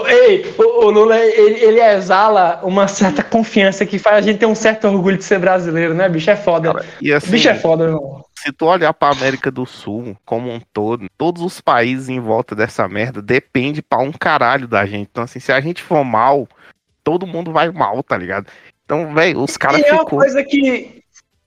[0.09, 4.47] Ei, o, o Lula, ele, ele exala uma certa confiança que faz a gente ter
[4.47, 6.31] um certo orgulho de ser brasileiro, né, bicho?
[6.31, 6.85] É foda.
[7.01, 8.26] E assim, bicho é foda, irmão.
[8.39, 12.55] Se tu olhar pra América do Sul como um todo, todos os países em volta
[12.55, 15.09] dessa merda depende pra um caralho da gente.
[15.11, 16.47] Então, assim, se a gente for mal,
[17.03, 18.47] todo mundo vai mal, tá ligado?
[18.85, 20.19] Então, velho, os caras E é uma ficou.
[20.21, 20.96] coisa que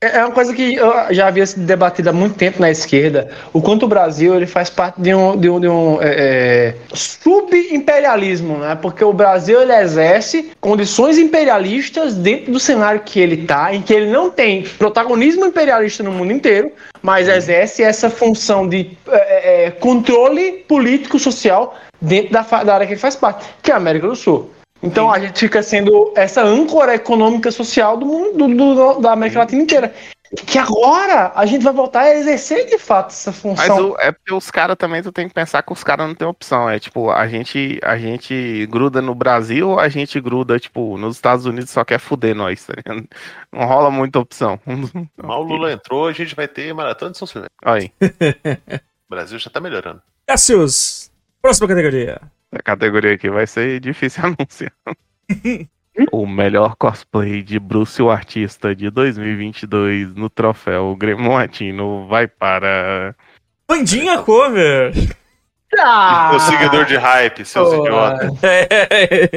[0.02, 0.78] é uma coisa que
[1.12, 4.70] já havia sido debatido há muito tempo na esquerda, o quanto o Brasil ele faz
[4.70, 8.76] parte de um, de um, de um é, é, sub-imperialismo, né?
[8.82, 13.94] Porque o Brasil ele exerce condições imperialistas dentro do cenário que ele tá, em que
[13.94, 16.72] ele não tem protagonismo imperialista no mundo inteiro,
[17.02, 23.02] mas exerce essa função de é, é, controle político-social dentro da, da área que ele
[23.02, 24.50] faz parte, que é a América do Sul.
[24.82, 29.40] Então a gente fica sendo essa âncora econômica social do mundo do- do- da América
[29.40, 29.94] Latina inteira.
[30.46, 33.92] Que agora a gente vai voltar a exercer de fato essa Mas função.
[33.92, 36.28] o- é porque os caras também, tu tem que pensar que os caras não tem
[36.28, 36.70] opção.
[36.70, 41.16] É tipo, a gente, a gente gruda no Brasil ou a gente gruda, tipo, nos
[41.16, 43.08] Estados Unidos só quer fuder nós, tá ligado?
[43.52, 44.60] Não rola muita opção.
[45.18, 47.56] Mal o Lula entrou, a gente vai ter maratona de São Silvestre.
[47.66, 50.00] Aí, O Brasil já tá melhorando.
[50.28, 51.10] Cassius,
[51.42, 52.22] próxima categoria.
[52.52, 54.74] A categoria aqui vai ser difícil anunciar.
[56.12, 63.16] o melhor cosplay de Bruce o Artista de 2022 no troféu Grêmio Latino vai para.
[63.68, 64.94] Bandinha cover.
[65.78, 67.82] Ah, Meu seguidor de hype, seus pô.
[67.86, 68.32] idiotas.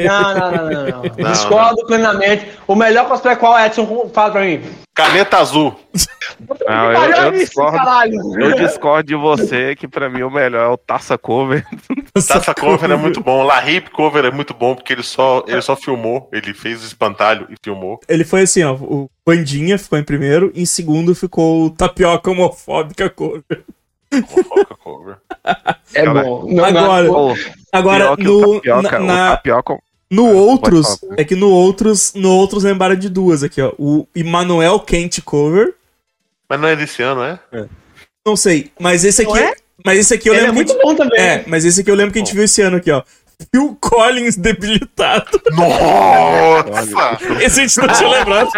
[0.06, 1.30] Não, não, não, não, não.
[1.32, 2.46] Discordo plenamente.
[2.66, 4.10] O melhor cosplay qual, Edson?
[4.14, 4.62] Fala pra mim.
[4.94, 5.74] Caneta azul.
[6.66, 7.76] Não, eu, Olha eu isso, discordo.
[7.76, 8.40] caralho.
[8.40, 11.66] Eu discordo de você, que pra mim o melhor é o Taça Cover.
[12.14, 13.42] Taça Cover é muito bom.
[13.42, 16.28] La Hip Cover é muito bom porque ele só, ele só filmou.
[16.32, 18.00] Ele fez o espantalho e filmou.
[18.08, 18.72] Ele foi assim, ó.
[18.74, 23.64] O Bandinha ficou em primeiro, em segundo ficou o Tapioca Homofóbica Cover.
[24.22, 25.16] Fofoca Cover.
[25.94, 26.46] É Cara, bom.
[26.52, 27.34] Não, agora- não,
[27.72, 29.78] Agora, no, tapioca, na, na- tapioca
[30.10, 31.14] no Ah, outros, falar.
[31.18, 33.72] é que no outros, no outros lembraram de duas aqui, ó.
[33.78, 35.74] O Emmanuel Kent Cover,
[36.48, 37.38] Mas não é desse ano, é?
[38.26, 39.54] não sei, mas esse aqui, Não é?
[39.84, 41.18] mas esse aqui eu Ele é lembro que a muito bom também.
[41.18, 43.02] gente, é, mas esse aqui eu lembro que a gente viu esse ano aqui, ó.
[43.52, 45.40] Phil Collins debilitado.
[45.52, 47.18] Nossa!
[47.40, 48.50] Esse a gente não tinha lembrado.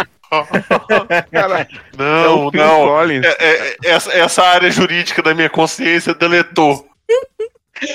[1.31, 1.67] Cara, é
[1.97, 2.87] Não, o Phil não.
[2.87, 3.25] Collins.
[3.25, 6.87] É- é- essa, essa área jurídica da minha consciência deletou.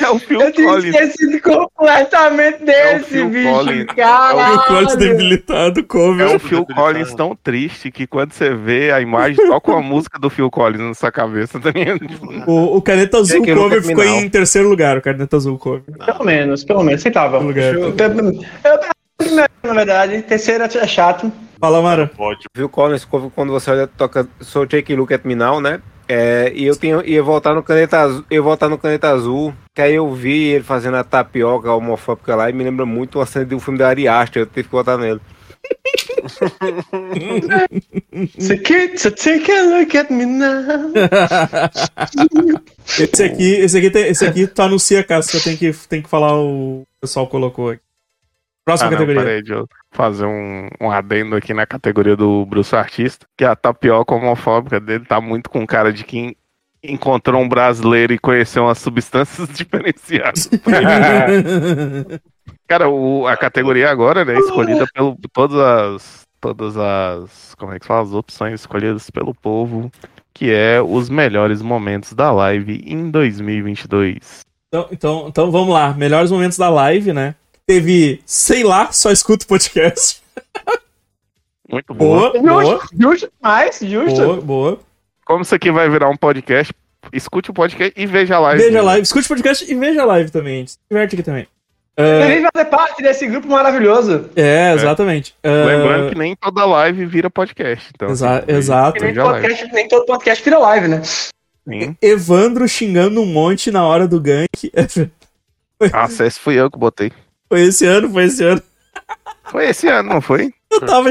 [0.02, 0.94] É o Phil Eu tinha Collins.
[0.94, 3.50] esquecido completamente desse, Phil bicho.
[3.50, 3.86] Collins.
[3.96, 4.54] Caralho.
[4.60, 6.36] Phil Collins debilitado É cover.
[6.36, 10.30] o Phil Collins tão triste que quando você vê a imagem, toca uma música do
[10.30, 12.02] Phil Collins na sua cabeça, tá ligado?
[12.46, 15.82] O, o Caneta Azul nunca cover ficou em terceiro lugar, o Caneta Azul cover.
[16.06, 17.40] Pelo menos, pelo menos, aceitável.
[17.42, 17.74] Lugar.
[17.74, 21.32] Eu, eu, na verdade, terceiro é chato.
[21.60, 22.08] Fala, Mara.
[22.16, 22.46] Pode.
[22.56, 25.82] Viu Collins quando você olha, toca So Take a Look at Me Now, né?
[26.08, 29.82] É, e eu tinha, ia voltar no caneta azul, eu voltar no caneta azul, que
[29.82, 33.46] aí eu vi ele fazendo a tapioca homofóbica lá e me lembra muito uma cena
[33.46, 35.20] de um filme da Ari Aster, eu tive que votar nele.
[38.40, 40.92] So, kid, so take a look at me now.
[43.00, 46.36] Esse aqui, esse aqui, tem- esse aqui tu anuncia, Cássio, tem que, tem que falar
[46.36, 47.82] o pessoal colocou aqui.
[48.70, 49.22] Próxima Ah, não, categoria.
[49.24, 53.56] peraí, deixa eu fazer um, um adendo aqui na categoria do Bruce Artista, que a
[53.56, 56.36] tapioca homofóbica dele tá muito com cara de quem
[56.84, 60.50] encontrou um brasileiro e conheceu umas substâncias diferenciadas.
[62.68, 67.84] Cara, o- a categoria agora, né, escolhida pelo todas as todas as, como é que
[67.84, 69.92] se fala, as opções escolhidas pelo povo,
[70.34, 74.40] que é os melhores momentos da live em 2022.
[74.70, 75.94] Então, então, então vamos lá.
[75.94, 77.36] Melhores momentos da live, né?
[77.80, 80.24] Teve, sei lá, só escuta o podcast.
[81.72, 82.32] Muito boa.
[82.32, 84.26] Boa, boa, Justo, justo demais, justo.
[84.26, 84.80] boa, boa.
[85.24, 86.74] Como isso aqui vai virar um podcast,
[87.14, 88.64] escute o podcast e veja a live.
[88.64, 90.66] Veja a live, escute o podcast e veja a live também.
[90.66, 91.48] Se diverte aqui também.
[91.96, 94.32] Ele vem fazer parte desse grupo maravilhoso.
[94.36, 95.36] É, exatamente.
[95.44, 97.92] Ah, Lembrando que nem toda live vira podcast.
[97.94, 99.04] Então, Exa- assim, exato.
[99.04, 101.04] Nem, podcast, nem todo podcast vira live, né?
[101.04, 101.96] Sim.
[102.02, 104.50] Evandro xingando um monte na hora do gank.
[105.94, 107.10] Ah, esse fui eu que botei.
[107.50, 108.62] Foi esse ano, foi esse ano.
[109.46, 110.54] Foi esse ano, não foi?
[110.72, 111.10] Eu tava.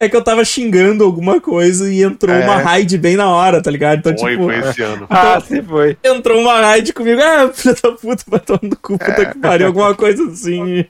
[0.00, 2.44] É que eu tava xingando alguma coisa e entrou É.
[2.44, 3.98] uma raid bem na hora, tá ligado?
[3.98, 5.06] Então, Foi, tipo, foi esse ano.
[5.10, 5.96] Ah, sim foi.
[6.04, 7.20] entrou uma raid comigo.
[7.20, 10.82] Ah, filha da puta, vai tomar no cu, puta que pariu, alguma coisa assim.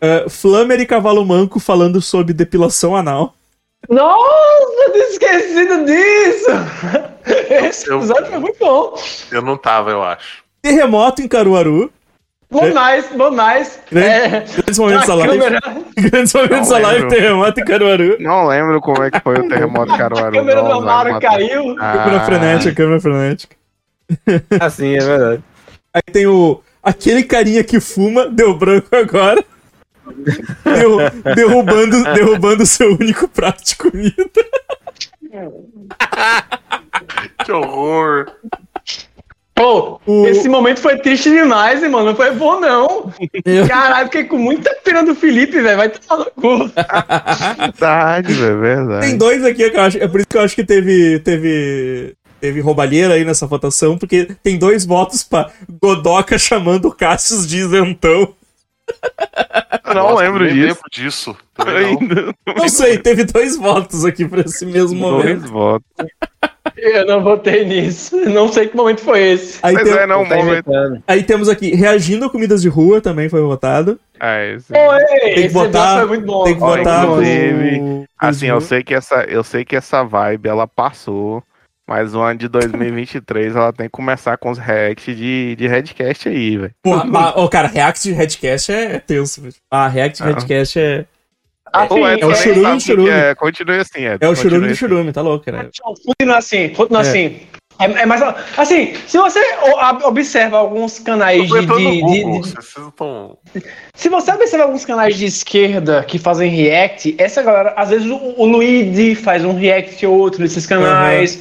[0.00, 3.34] Uh, Flamer e Cavalo Manco falando sobre depilação anal.
[3.90, 6.50] Nossa, eu tinha esquecido disso!
[7.66, 8.94] Esse Eu- episódio foi muito bom.
[9.30, 10.42] Eu não tava, eu acho.
[10.62, 11.92] Terremoto em Caruaru.
[12.50, 13.78] Bom mais, bom mais.
[13.94, 15.38] É, Grandes momentos da a live.
[16.10, 18.16] Grandes momentos da live, terremoto em Caruaru.
[18.20, 20.32] Não lembro como é que foi o terremoto a Caruaru.
[20.32, 21.74] câmera do Amaro caiu.
[21.74, 22.04] matar.
[22.04, 23.56] Câmera Ah, frenética, câmera frenética.
[24.60, 25.42] Assim, é verdade.
[25.92, 26.62] Aí tem o.
[26.82, 29.44] Aquele carinha que fuma, deu branco agora.
[30.64, 34.14] Derru- derrubando, derrubando o seu único prato de comida.
[37.44, 38.26] Que horror.
[39.58, 42.06] Pô, O- esse momento foi triste demais, hein, mano.
[42.06, 43.12] Não foi bom, não.
[43.44, 45.76] Eu- Caralho, fiquei com muita pena do Felipe, velho.
[45.76, 46.70] Vai tomar no cu.
[47.56, 49.06] Verdade, velho, verdade.
[49.06, 49.98] Tem dois aqui que eu acho.
[49.98, 51.18] É por isso que eu acho que teve.
[51.20, 52.14] Teve.
[52.40, 55.50] Teve roubalheira aí nessa votação, porque tem dois votos pra
[55.82, 58.32] Godoca chamando o Cassius de isentão.
[59.86, 60.66] Eu não Nossa, lembro disso.
[60.66, 61.36] lembro disso.
[61.54, 62.00] Também não.
[62.00, 62.34] Ainda.
[62.56, 65.38] Não sei, teve dois votos aqui pra esse mesmo momento.
[65.40, 65.86] Dois votos.
[66.76, 68.16] Eu não votei nisso.
[68.28, 69.58] Não sei que momento foi esse.
[69.62, 70.70] Aí, Mas tem- é, não, Tá momento.
[70.70, 71.02] inventando.
[71.08, 73.98] aí temos aqui, reagindo a comidas de rua, também foi votado.
[74.20, 74.72] É, esse.
[74.76, 75.48] Ei, Tem que
[75.98, 76.44] foi muito bom.
[76.44, 78.68] Tem que Ó, votar inclusive, Assim, eu Gil.
[78.68, 81.42] sei que essa, eu sei que essa vibe ela passou,
[81.88, 86.28] mas o ano de 2023 ela tem que começar com os reacts de, de Redcast
[86.28, 86.70] aí, velho.
[86.82, 89.54] Porra, mas, ô, cara, React de Redcast é tenso, velho.
[89.70, 90.32] Ah, React de Ah.
[90.34, 91.04] Redcast é.
[91.70, 93.10] Assim, Ô, é Edson, o nem churume do o churume.
[93.10, 93.34] É.
[93.34, 94.18] Continue assim, Edson.
[94.20, 94.74] É o churume do assim.
[94.74, 95.70] churume, tá louco, cara.
[96.04, 97.08] Continua assim, continua É.
[97.08, 97.40] assim.
[97.80, 98.20] É, é mais.
[98.56, 101.60] Assim, se você o- observa alguns canais de.
[101.60, 103.38] de- de- de- Vocês estão.
[103.94, 108.16] se você observa alguns canais de esquerda que fazem react, essa galera, às vezes o,
[108.36, 111.38] o Luigi faz um react ou outro nesses canais.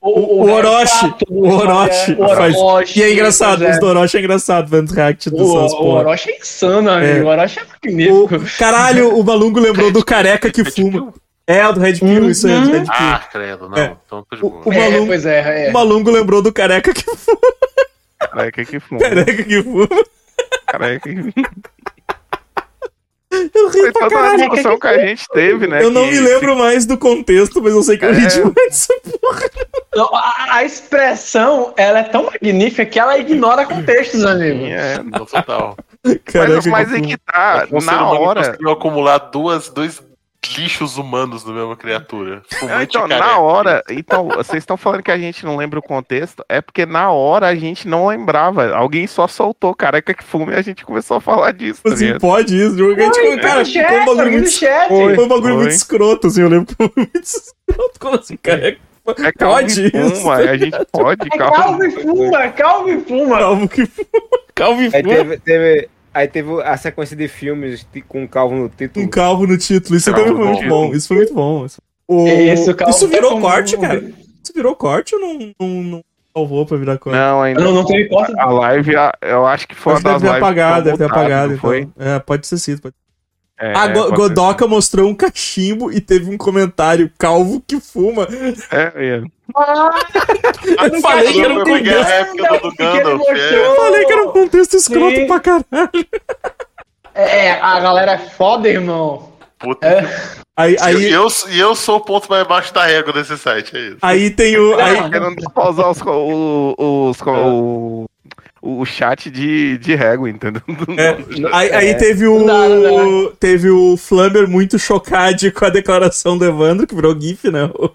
[0.00, 1.06] O, o Orochi.
[1.08, 2.12] gato do O Orochi.
[2.12, 5.28] é, o faz- Orochi, E é engraçado, pois os do Orochi é engraçado vendo react
[5.30, 5.86] dessas O, o.
[5.96, 7.18] Orochi é insano, amigo.
[7.18, 7.22] É.
[7.22, 7.66] O Orochi é O,
[8.22, 8.58] magnífico.
[8.58, 11.12] caralho, o Malungo lembrou do careca que fuma.
[11.46, 12.90] É, o do Red Pill, isso aí, é do Red Pill.
[12.90, 13.76] Ah, credo, não.
[13.78, 13.96] É.
[14.06, 14.62] Então tô de O, boa.
[14.68, 15.70] o É, Malungo, pois é, é.
[15.70, 17.38] o Malungo lembrou do careca que fuma.
[18.20, 19.00] Careca que fuma.
[19.00, 19.88] Careca que fuma.
[20.66, 21.32] Careca que
[23.54, 25.82] Eu ri Foi pra toda a discussão que a gente teve, né?
[25.82, 28.28] Eu não que- me lembro mais do contexto, mas eu sei que eu ri É.
[28.28, 28.88] demais.
[29.94, 34.64] Não, A, a expressão, ela é tão magnífica que ela ignora contextos, amigo.
[34.66, 35.76] É, total.
[36.24, 38.44] Careca mas, mas que é que tá, ser na hora.
[38.46, 40.00] conseguiu acumular duas, dois
[40.56, 42.42] lixos humanos na mesma criatura.
[42.58, 43.26] Fumante Então, careca.
[43.26, 46.86] na hora, então, vocês estão falando que a gente não lembra o contexto, é porque
[46.86, 48.70] na hora a gente não lembrava.
[48.74, 51.82] Alguém só soltou careca que fuma e a gente começou a falar disso.
[51.82, 52.74] tá Assim, pode isso.
[52.84, 54.88] A gente, Foi, cara, ficou chat, um bagulho no muito, chat.
[54.88, 55.62] foi um bagulho Foi.
[55.64, 58.00] muito escroto, assim, eu lembro que foi muito escroto.
[58.00, 58.80] Como assim, careca?
[59.08, 63.38] É Pode e fuma, a gente pode, É calvo e fuma, calvo e fuma.
[63.38, 64.06] Calvo que fuma.
[64.54, 65.02] Calvo e fuma.
[65.02, 65.88] teve, teve-
[66.18, 69.04] aí teve a sequência de filmes com o calvo no título.
[69.04, 69.96] Um calvo no título.
[69.96, 70.94] Isso Calvo também foi muito bom.
[70.94, 71.64] Isso foi muito bom.
[71.66, 72.26] Isso, o...
[72.26, 73.98] Esse Isso virou tá corte, cara?
[73.98, 76.04] Isso virou corte ou não, não, não
[76.36, 77.16] salvou pra virar corte?
[77.16, 77.60] Não, ainda.
[77.60, 78.32] Não, não teve corte.
[78.38, 80.98] A live, a- eu acho que foi Acho uma que das deve ter apagado, deve
[80.98, 81.58] ter apagado.
[81.58, 81.80] foi?
[81.80, 82.06] Então.
[82.06, 82.80] É, pode ter sido.
[82.80, 82.94] Pode...
[83.60, 88.26] É, a Go- pode Godoka mostrou um cachimbo e teve um comentário calvo que fuma.
[88.30, 88.54] ser.
[88.70, 89.22] É, é.
[90.94, 92.08] Eu falei que era um contexto.
[92.10, 93.22] épica do Gandalf.
[93.28, 93.66] é.
[93.66, 95.26] Eu falei que era um contexto escroto Sim.
[95.26, 96.06] pra caralho.
[97.14, 99.28] É, a galera é foda, irmão.
[99.58, 99.88] Puta.
[100.56, 103.76] Aí, E aí, eu, e eu sou o ponto mais baixo da régua desse site,
[103.76, 103.98] é isso.
[104.02, 104.78] aí tem o.
[104.78, 107.20] Aí, Porque não dá pra usar os, o, os,
[108.62, 110.62] o, chat de, de régua, entendeu?
[110.98, 111.16] É,
[111.52, 111.94] aí, aí É.
[111.94, 112.68] teve Não dá, o.
[113.22, 117.64] não Teve o Flammer muito chocado com a declaração do Evandro, que virou GIF, né?
[117.74, 117.90] O,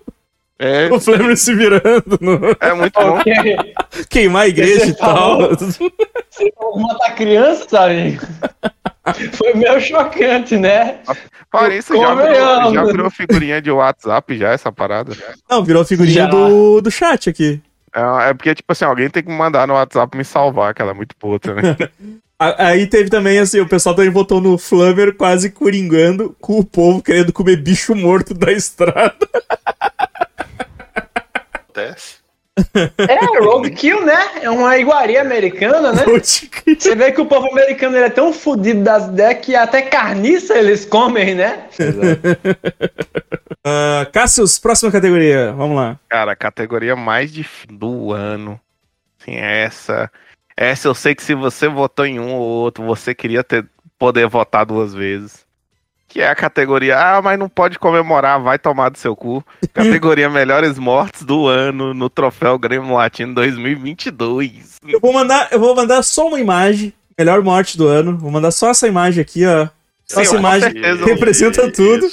[0.59, 2.39] É, o Flammer se virando no.
[2.59, 3.19] é muito bom.
[4.09, 5.15] Queimar a igreja Você e tal.
[5.39, 5.55] falou?
[5.57, 8.25] Você falou matar criança, amigo?
[9.33, 10.99] Foi meio chocante, né?
[11.77, 12.73] Isso, já virou, Convenhamos.
[12.73, 15.13] já virou figurinha de WhatsApp, já, essa parada.
[15.49, 16.27] Não, virou figurinha Já.
[16.27, 17.61] do, do chat aqui.
[17.95, 20.81] É, é porque, tipo assim, alguém tem que me mandar no WhatsApp me salvar, que
[20.81, 21.63] ela é muito boa também.
[22.39, 26.65] A- Aí teve também, assim, o pessoal também votou no Flammer quase coringando com o
[26.65, 29.15] povo querendo comer bicho morto da estrada.
[31.53, 32.22] Acontece.
[32.55, 34.41] É, roadkill, né?
[34.41, 36.03] É uma iguaria americana, né?
[36.05, 40.55] Você vê que o povo americano ele é tão fodido das ideias que até carniça
[40.57, 41.67] eles comem, né?
[43.65, 45.53] Ah, Cassius, próxima categoria.
[45.53, 45.97] Vamos lá.
[46.09, 48.59] Cara, a categoria mais difícil do ano.
[49.19, 50.11] Sim, essa.
[50.55, 53.65] Essa eu sei que se você votou em um ou outro, você queria ter
[53.97, 55.42] poder votar duas vezes.
[56.13, 59.43] Que é a categoria, ah, mas não pode comemorar, vai tomar do seu cu.
[59.73, 64.77] Categoria Melhores Mortes do Ano no Troféu Grêmio Latino 2022.
[64.87, 66.93] Eu vou mandar, eu vou mandar só uma imagem.
[67.17, 68.15] Melhor morte do ano.
[68.15, 69.67] Vou mandar só essa imagem aqui, ó.
[70.07, 71.03] Essa com imagem certeza.
[71.05, 72.05] representa tudo.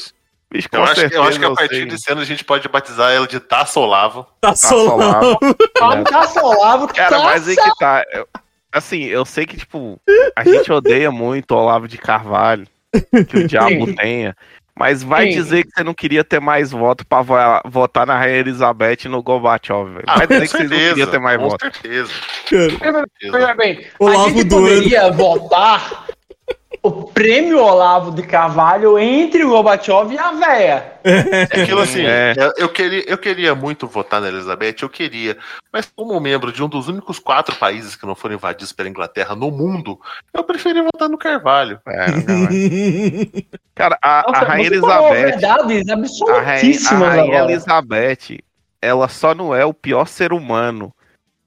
[0.50, 2.66] Bicho, Eu acho, que- eu certeza acho que a partir desse ano a gente pode
[2.70, 4.26] batizar ela de Taça Olavo.
[4.40, 5.38] Tá solado.
[5.78, 8.02] Tá, tá solavo, Cara, mas aí que tá.
[8.14, 8.26] eu-
[8.72, 10.00] assim, eu sei que, tipo,
[10.34, 12.66] a gente odeia muito o Olavo de Carvalho,
[13.28, 14.34] que o diabo tenha.
[14.78, 15.32] Mas vai Sim.
[15.36, 17.34] dizer que você não queria ter mais voto pra vo-
[17.66, 20.04] votar na Rainha Elizabeth e no Gorbachev, velho.
[20.06, 21.10] Ah, Vai com dizer que vocês não queriam certeza.
[21.10, 21.60] ter mais Com voto.
[21.64, 22.12] certeza.
[22.78, 26.06] Cara, Veja bem, Olavo a gente poderia votar
[26.82, 30.92] o prêmio Olavo de Carvalho entre o Gorbachev e a véia.
[31.04, 32.34] É aquilo assim, É.
[32.36, 35.36] é, eu, queria, eu queria muito votar na Elizabeth, eu queria.
[35.72, 39.34] Mas como membro de um dos únicos quatro países que não foram invadidos pela Inglaterra
[39.34, 40.00] no mundo,
[40.32, 41.78] eu preferi votar no Carvalho.
[41.86, 42.48] É, cara.
[43.74, 45.46] Cara, a, a Nossa, Rainha você falou Elizabeth.
[46.28, 47.38] A Rainha, a Rainha.
[47.44, 48.38] Elizabeth,
[48.82, 50.92] ela só não é o pior ser humano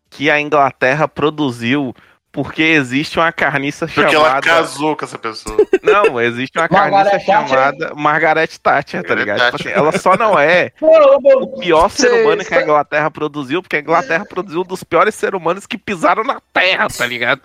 [0.10, 1.94] que a Inglaterra produziu
[2.34, 4.42] porque existe uma carniça Porque ela chamada.
[4.42, 5.56] casou com essa pessoa.
[5.84, 7.48] Não, existe uma Margaret carniça Thatcher.
[7.48, 9.38] chamada Margaret Thatcher, tá ligado?
[9.40, 9.72] Tipo Thatcher.
[9.72, 13.80] assim, ela só não é o pior ser humano que a Inglaterra produziu, porque a
[13.80, 17.42] Inglaterra produziu um dos piores seres humanos que pisaram na Terra, tá ligado?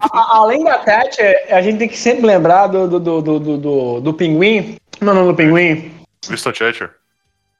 [0.00, 3.56] a- Além da Thatcher, a gente tem que sempre lembrar do, do, do, do, do,
[3.58, 4.76] do, do pinguim.
[5.00, 5.92] Não, não, do pinguim.
[6.28, 6.88] Winston Churchill.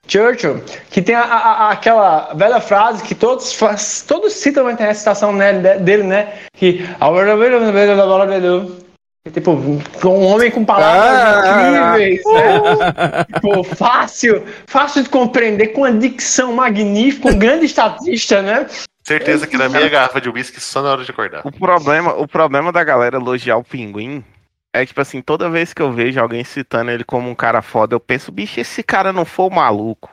[0.07, 4.97] Churchill, que tem a- a- aquela velha frase que todos, faz- todos citam na internet,
[4.99, 6.33] citação né, de- dele, né?
[6.55, 6.85] Que.
[9.33, 11.95] Tipo, um homem com palavras Ah.
[11.95, 13.25] incríveis, né?
[13.35, 18.67] Tipo, fácil, fácil de compreender, com uma dicção magnífica, um grande estatista, né?
[19.05, 21.43] Certeza que na minha garrafa de whisky só na hora de acordar.
[21.45, 24.25] O problema, o problema da galera elogiar o pinguim
[24.73, 27.95] é tipo assim, toda vez que eu vejo alguém citando ele como um cara foda,
[27.95, 30.11] eu penso, bicho, esse cara não foi o maluco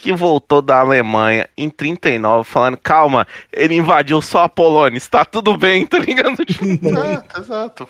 [0.00, 5.56] que voltou da Alemanha em 39, falando, calma, ele invadiu só a Polônia, está tudo
[5.58, 6.38] bem, tá ligado?
[6.40, 7.88] Exato, exato.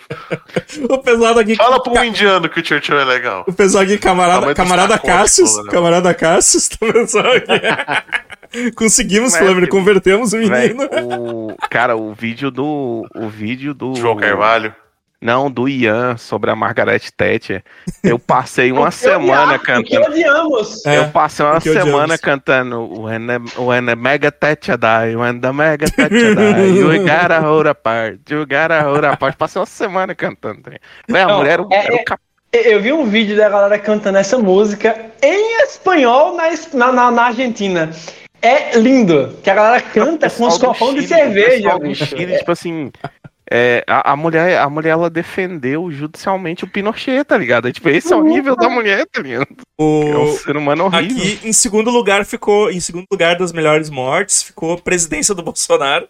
[0.90, 1.54] O pesado aqui.
[1.54, 3.44] Fala pro indiano que o Churchill é legal.
[3.46, 5.70] O pessoal aqui, camarada, camarada Cassius, né?
[5.70, 8.70] camarada Cassius, tá pensando aqui.
[8.74, 10.82] Conseguimos, Flamer, tipo, convertemos o menino.
[10.84, 13.06] o, cara, o vídeo do.
[13.14, 13.94] O vídeo do.
[13.94, 14.74] João Carvalho.
[15.22, 17.62] Não, do Ian sobre a Margaret Thatcher.
[18.02, 20.06] Eu passei uma odiar, semana porque cantando.
[20.12, 20.86] odiamos.
[20.86, 21.90] É, eu passei uma porque odiamos.
[21.90, 26.88] semana cantando When the, when the Mega Thatcher die, when the Mega Thatcher die, you
[27.04, 29.36] gotta hold apart, you gotta hold apart.
[29.36, 30.62] Passei uma semana cantando.
[31.08, 32.22] Véi, a Não, mulher era o- é- era o é- cap-
[32.52, 37.22] Eu vi um vídeo da galera cantando essa música em espanhol na, na, na- na
[37.26, 37.90] Argentina.
[38.42, 42.06] É lindo, que a galera canta com os copão de Chile, cerveja, pessoal do bicho.
[42.06, 42.90] Chile, tipo assim,
[43.50, 47.72] é, a, a mulher, a mulher ela defendeu judicialmente o Pinochet, tá ligado?
[47.72, 49.48] Tipo, esse é o nível da mulher, tá ligado?
[49.78, 50.32] É um O...
[50.38, 51.16] ser humano horrível.
[51.16, 52.70] Aqui, em segundo lugar, ficou.
[52.70, 56.08] Em segundo lugar das melhores mortes, ficou a presidência do Bolsonaro.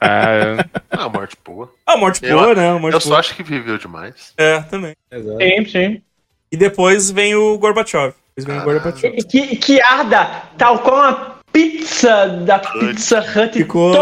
[0.00, 1.70] Ah, Ah, morte boa.
[1.86, 2.70] A morte Eu- boa, né?
[2.70, 3.20] A morte Eu só boa.
[3.20, 4.32] acho que viveu demais.
[4.36, 4.94] É, também.
[5.10, 5.38] Exato.
[5.38, 6.02] Sim, sim.
[6.50, 8.12] E depois vem o Gorbachev.
[8.36, 8.64] Depois vem o Ah.
[8.64, 9.16] Gorbachev.
[9.24, 13.94] Que, que arda tal qual uma pizza da Pizza Hut Ficou-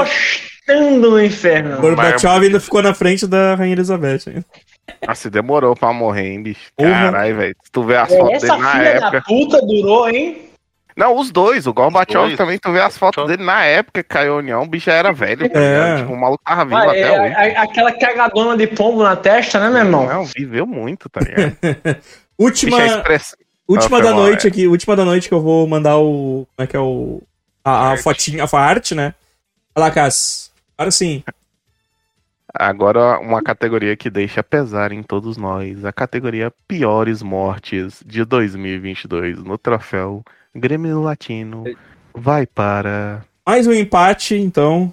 [0.74, 1.78] tostando no inferno.
[1.78, 4.20] O Gorbachev ainda ficou na frente da Rainha Elizabeth.
[4.28, 4.44] ainda.
[5.06, 6.70] Nossa, demorou pra morrer, hein, bicho?
[6.78, 7.56] Caralho, velho.
[7.64, 9.10] Se tu vê as fotos Essa dele na filha época.
[9.12, 10.47] da puta durou, hein?
[10.97, 11.66] Não, os dois.
[11.66, 12.36] O Gorbachev dois.
[12.36, 14.94] também, tu vê as fotos dele na época que caiu a União, o bicho já
[14.94, 15.48] era velho.
[15.48, 15.72] tá É.
[15.74, 15.98] ligado?
[16.01, 17.34] Tipo, o maluco tava vivo Ah, até é, hoje.
[17.56, 20.06] a- aquela cagadona de pombo na testa, né, meu irmão?
[20.06, 21.56] Não, viveu muito, tá ligado?
[22.38, 23.36] Última, Bicho, é express...
[23.68, 24.51] última Ah, da mal, noite é.
[24.51, 24.66] aqui.
[24.66, 26.47] Última da noite que eu vou mandar o.
[26.56, 27.22] Como é que é o.
[27.64, 29.14] A, a fotinha, a arte, né?
[29.76, 30.49] Olha lá, Cass.
[30.81, 31.23] Agora sim.
[32.55, 35.85] Agora, uma categoria que deixa pesar em todos nós.
[35.85, 40.24] A categoria Piores Mortes de 2022 no troféu
[40.57, 41.65] Grêmio Latino
[42.15, 43.23] vai para...
[43.47, 44.90] Mais um empate, então.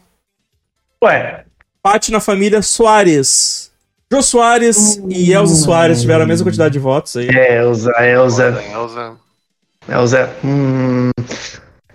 [1.01, 1.45] Ué,
[1.79, 3.71] Empate na família Soares.
[4.11, 7.29] Jô Soares e Elza Soares tiveram a mesma quantidade de votos aí.
[7.29, 9.17] Elza, Elza, Elza.
[9.87, 10.35] Elza.
[10.43, 11.11] Hum.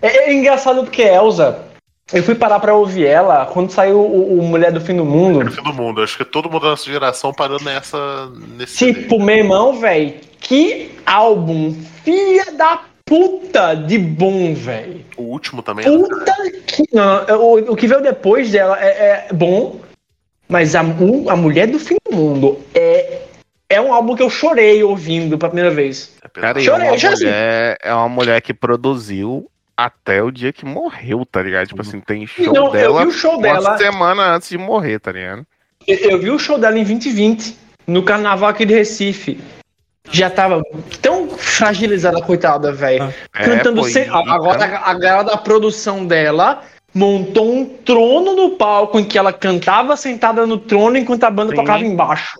[0.01, 1.72] É, é engraçado porque Elza,
[2.11, 5.43] eu fui parar pra ouvir ela quando saiu o, o Mulher do Fim do Mundo.
[5.43, 6.01] No fim do mundo.
[6.01, 8.29] Acho que todo mundo da nossa geração parou nessa.
[8.57, 11.73] Nesse Tipo, meu irmão, velho, que álbum
[12.03, 15.05] filha da puta de bom, velho.
[15.17, 15.85] O último também.
[15.85, 16.33] Puta
[16.67, 16.83] que.
[16.91, 19.79] Não, o, o que veio depois dela é, é bom,
[20.47, 23.21] mas a, a Mulher do Fim do Mundo é,
[23.69, 26.15] é um álbum que eu chorei ouvindo pela primeira vez.
[26.23, 27.25] É Cara, e é Chorei, uma, já assim.
[27.25, 31.67] mulher, é uma mulher que produziu até o dia que morreu, tá ligado?
[31.67, 33.77] Tipo assim, tem show Não, eu dela vi o show uma dela.
[33.77, 35.45] semana antes de morrer, tá ligado?
[35.87, 39.39] Eu, eu vi o show dela em 2020, no carnaval aqui de Recife.
[40.11, 40.61] Já tava
[41.01, 43.13] tão fragilizada, coitada, velho.
[43.33, 44.07] É, Cantando pô, sem.
[44.09, 46.61] Agora a, a galera da produção dela
[46.93, 51.51] montou um trono no palco em que ela cantava sentada no trono enquanto a banda
[51.51, 51.55] Sim.
[51.55, 52.39] tocava embaixo.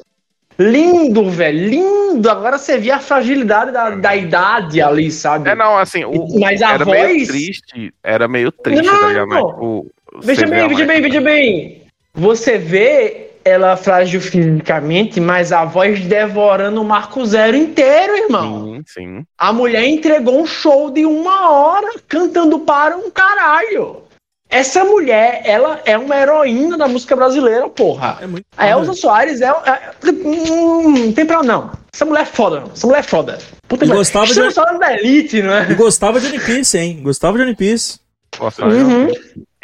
[0.60, 2.30] Lindo, velho, lindo.
[2.30, 5.50] Agora você via a fragilidade da, da idade ali, sabe?
[5.50, 9.08] É, não, assim, o, Mas a era meio voz- triste, era meio triste, Não, tá
[9.08, 9.28] ligado?
[9.28, 9.48] Mas, não.
[9.52, 11.82] tipo, Veja vê bem, veja bem, veja bem.
[12.14, 18.64] Você vê ela frágil fisicamente, mas a voz devorando o Marco Zero inteiro, irmão.
[18.64, 19.26] Sim, sim.
[19.38, 24.03] A mulher entregou um show de uma hora cantando para um caralho.
[24.50, 28.20] Essa mulher, ela é uma heroína da música brasileira, porra.
[28.22, 29.48] É muito A Elza Soares é.
[29.48, 31.72] é hum, não tem pra não.
[31.92, 32.64] Essa mulher é foda.
[32.72, 33.38] Essa mulher é foda.
[33.68, 35.72] Puta E gostava de- da Elite, não é?
[35.72, 37.00] E gostava de One Piece, hein?
[37.02, 38.00] Gostava de One Piece.
[38.40, 39.12] Nossa, Uhum.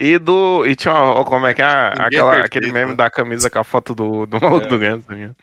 [0.01, 0.65] E do.
[0.65, 1.65] E tinha uma, como é que é?
[1.65, 1.68] É
[2.01, 2.95] Aquela, perfeito, aquele meme né?
[2.95, 5.03] da camisa com a foto do, do maluco do Ganso.
[5.06, 5.35] tá ligado?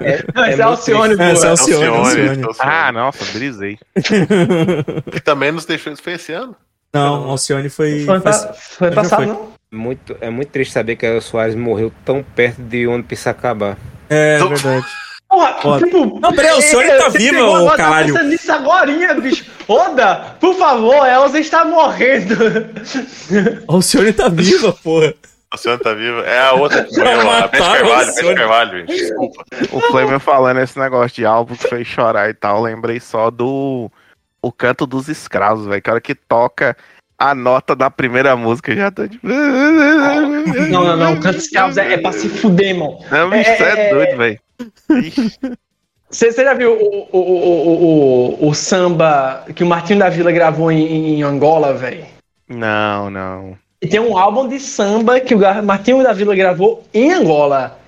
[0.00, 1.32] Essa é, muito Alcione, triste.
[1.32, 1.50] Essa é pô.
[1.50, 2.28] Alcione, Alcione.
[2.44, 2.56] Alcione.
[2.60, 3.78] Ah, nossa, brisei.
[5.12, 6.56] Que também nos deixou foi esse ano.
[6.94, 8.04] Não, Alcione foi.
[8.04, 9.26] Foi, faz- pa- foi passado, foi.
[9.26, 9.50] não?
[9.72, 13.76] Muito, é muito triste saber que a Soares morreu tão perto de onde precisa acabar.
[14.08, 14.86] É Então- verdade.
[15.28, 15.84] Porra, Foda.
[15.86, 16.18] tipo.
[16.18, 18.12] Não, peraí, o senhor tá vivo, ô agora caralho.
[18.14, 19.44] pensando nisso agorinha, bicho.
[19.68, 22.34] Oda, por favor, Elza está morrendo.
[23.68, 25.14] Alcione tá viva, porra.
[25.52, 26.22] Alcione tá viva.
[26.22, 27.40] É a outra que morreu lá.
[27.42, 28.14] Mataram Carvalho.
[28.14, 28.92] Beth Carvalho, gente.
[28.96, 29.44] Desculpa.
[29.72, 33.88] O Flamer falando esse negócio de álbum que fez chorar e tal, lembrei só do.
[34.42, 35.82] O canto dos escravos, velho.
[35.82, 36.76] Que hora que toca
[37.18, 39.28] a nota da primeira música já tá tipo.
[39.28, 41.20] Não, não, não.
[41.20, 42.98] Cantos Calvos é, é pra se fuder, irmão.
[43.10, 44.40] Não, bicho, você É, é é, doido, velho.
[46.10, 50.72] Você já viu o, o, o, o, o, samba que o Martinho da Vila gravou
[50.72, 52.04] em, em Angola, velho?
[52.48, 53.56] Não, não.
[53.80, 57.78] E tem um álbum de samba que o Martinho da Vila gravou em Angola.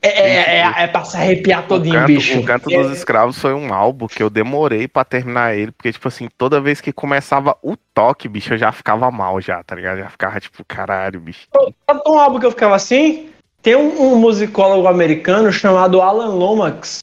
[0.00, 2.38] É, é, é, é pra se arrepiar O todinho, canto, bicho.
[2.38, 6.06] o Canto dos Escravos foi um álbum que eu demorei pra terminar ele, porque, tipo
[6.06, 9.98] assim, toda vez que começava o toque, bicho, eu já ficava mal já, tá ligado?
[9.98, 11.48] Já ficava, tipo, caralho, bicho.
[11.88, 13.30] Sabe um álbum que eu ficava assim?
[13.60, 17.00] Tem um, um musicólogo americano chamado Alan Lomax,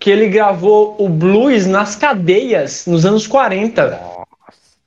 [0.00, 3.90] que ele gravou o blues nas cadeias nos anos 40.
[3.90, 4.24] Nossa.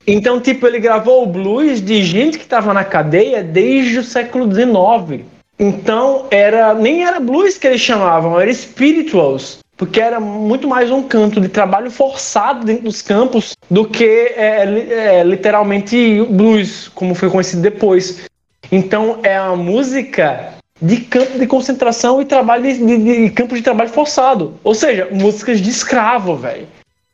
[0.06, 4.54] Então, tipo, ele gravou o blues de gente que tava na cadeia desde o século
[4.54, 5.26] XIX.
[5.60, 9.60] Então, era nem era blues que eles chamavam, era spirituals.
[9.76, 14.66] Porque era muito mais um canto de trabalho forçado dentro dos campos do que é,
[14.66, 18.26] li- é, literalmente blues, como foi conhecido depois.
[18.72, 23.62] Então, é a música de campo de concentração e trabalho de, de, de campo de
[23.62, 24.56] trabalho forçado.
[24.64, 26.68] Ou seja, músicas de escravo, velho.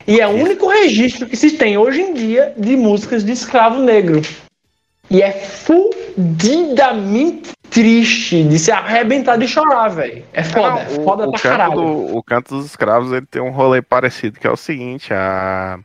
[0.08, 3.82] E é o único registro que se tem hoje em dia de músicas de escravo
[3.82, 4.22] negro.
[5.10, 5.32] E é
[6.24, 10.24] fudidamente triste de se arrebentar de chorar, velho.
[10.32, 11.76] É foda, é Não, foda o, pra canto caralho.
[11.76, 15.80] do, o Canto dos Escravos ele tem um rolê parecido, que é o seguinte, a,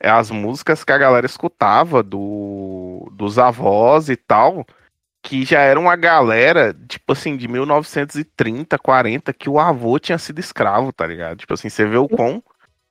[0.00, 4.66] é as músicas que a galera escutava do, dos avós e tal,
[5.22, 10.38] que já era uma galera, tipo assim, de 1930, 40, que o avô tinha sido
[10.40, 11.38] escravo, tá ligado?
[11.38, 12.42] Tipo assim, você vê o quão,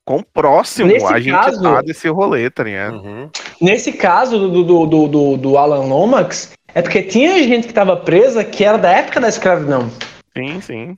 [0.06, 2.96] quão próximo Nesse a gente caso- tá desse rolê, tá ligado?
[2.96, 3.30] Uhum.
[3.62, 7.96] Nesse caso do, do, do, do, do Alan Lomax, é porque tinha gente que tava
[7.98, 9.90] presa que era da época da escravidão.
[10.36, 10.98] Sim, sim.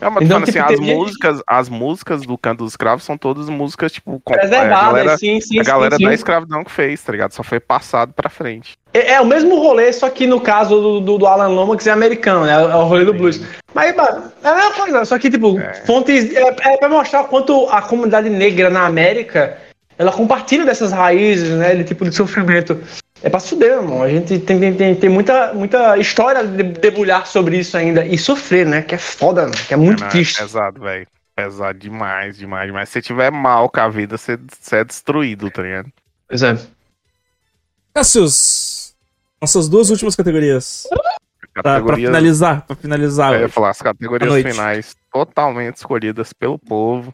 [0.00, 3.02] É, mas Então, assim, tipo, as tem gente- músicas, as músicas do Canto dos Escravos
[3.02, 6.62] são todas músicas, tipo, com, é, a galera, sim, sim, a galera sim, da escravidão
[6.62, 7.32] que fez, tá ligado?
[7.32, 8.74] Só foi passado pra frente.
[8.94, 11.90] É, é o mesmo rolê, só que no caso do, do, do Alan Lomax é
[11.90, 12.52] americano, né?
[12.52, 13.40] É o rolê do blues.
[13.74, 15.74] Mas mano, é a mesma coisa, só que, tipo, É.
[15.84, 16.32] fontes.
[16.32, 19.58] É, é pra mostrar o quanto a comunidade negra na América
[19.98, 21.74] ela compartilha dessas raízes, né?
[21.74, 22.80] De tipo de sofrimento.
[23.22, 24.02] É pra se fuder, irmão.
[24.02, 28.06] A gente tem, tem, tem, tem muita, muita história de debulhar sobre isso ainda.
[28.06, 28.82] E sofrer, né?
[28.82, 29.52] Que é foda, né?
[29.66, 30.10] Que é muito É, né?
[30.10, 30.38] triste.
[30.38, 31.06] Pesado, velho.
[31.34, 32.88] Pesado demais, demais, demais.
[32.88, 35.88] Se você tiver mal com a vida, você, você é destruído, tá ligado?
[36.28, 36.56] Pois é.
[37.94, 38.94] Cassius,
[39.40, 40.86] nossas duas últimas categorias.
[40.90, 43.34] Pra, pra Categorias- finalizar, pra finalizar.
[43.34, 47.12] Eu ia falar as categorias finais totalmente escolhidas pelo povo.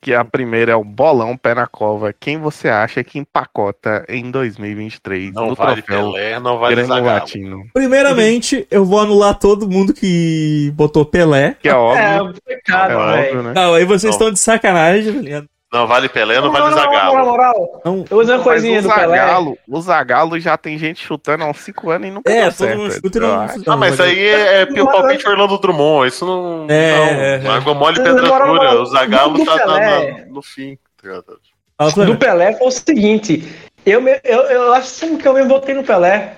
[0.00, 2.12] Que a primeira é o bolão pé na cova.
[2.12, 6.88] Quem você acha que empacota em 2023 Não no vale troféu Pelé, não vale Grêmio
[6.94, 7.18] Zagallo.
[7.20, 7.64] Latino?
[7.72, 11.56] Primeiramente, eu vou anular todo mundo que botou Pelé.
[11.60, 12.34] Que é óbvio.
[12.46, 13.26] É, pecado, É velho.
[13.38, 13.52] óbvio, né?
[13.54, 14.10] Não, aí vocês Não.
[14.10, 15.48] estão de sacanagem, tá ligado?
[15.72, 17.26] Não vale Pelé, não vale Na moral, na Zagallo.
[17.30, 19.16] moral, Não, eu dizer uma Mas coisinha o do Pelé.
[19.16, 22.52] Zagallo, o Zagallo já tem gente chutando há uns 5 anos e nunca é, deu
[22.52, 22.90] certo.
[22.92, 23.46] chuta e eu não.
[23.72, 26.08] Ah, mas isso aí é, é pelo palpite Orlando Drummond.
[26.08, 26.66] Isso não.
[26.68, 27.04] É, não.
[27.04, 27.56] é, é.
[27.56, 28.82] Água mole e pedra dura.
[28.82, 30.26] O Zagallo do tá, tá Pelé.
[30.28, 30.76] no fim.
[31.02, 32.16] tá do.
[32.18, 33.50] Pelé foi o seguinte:
[33.86, 36.34] eu, eu, eu acho que eu mesmo votei no Pelé,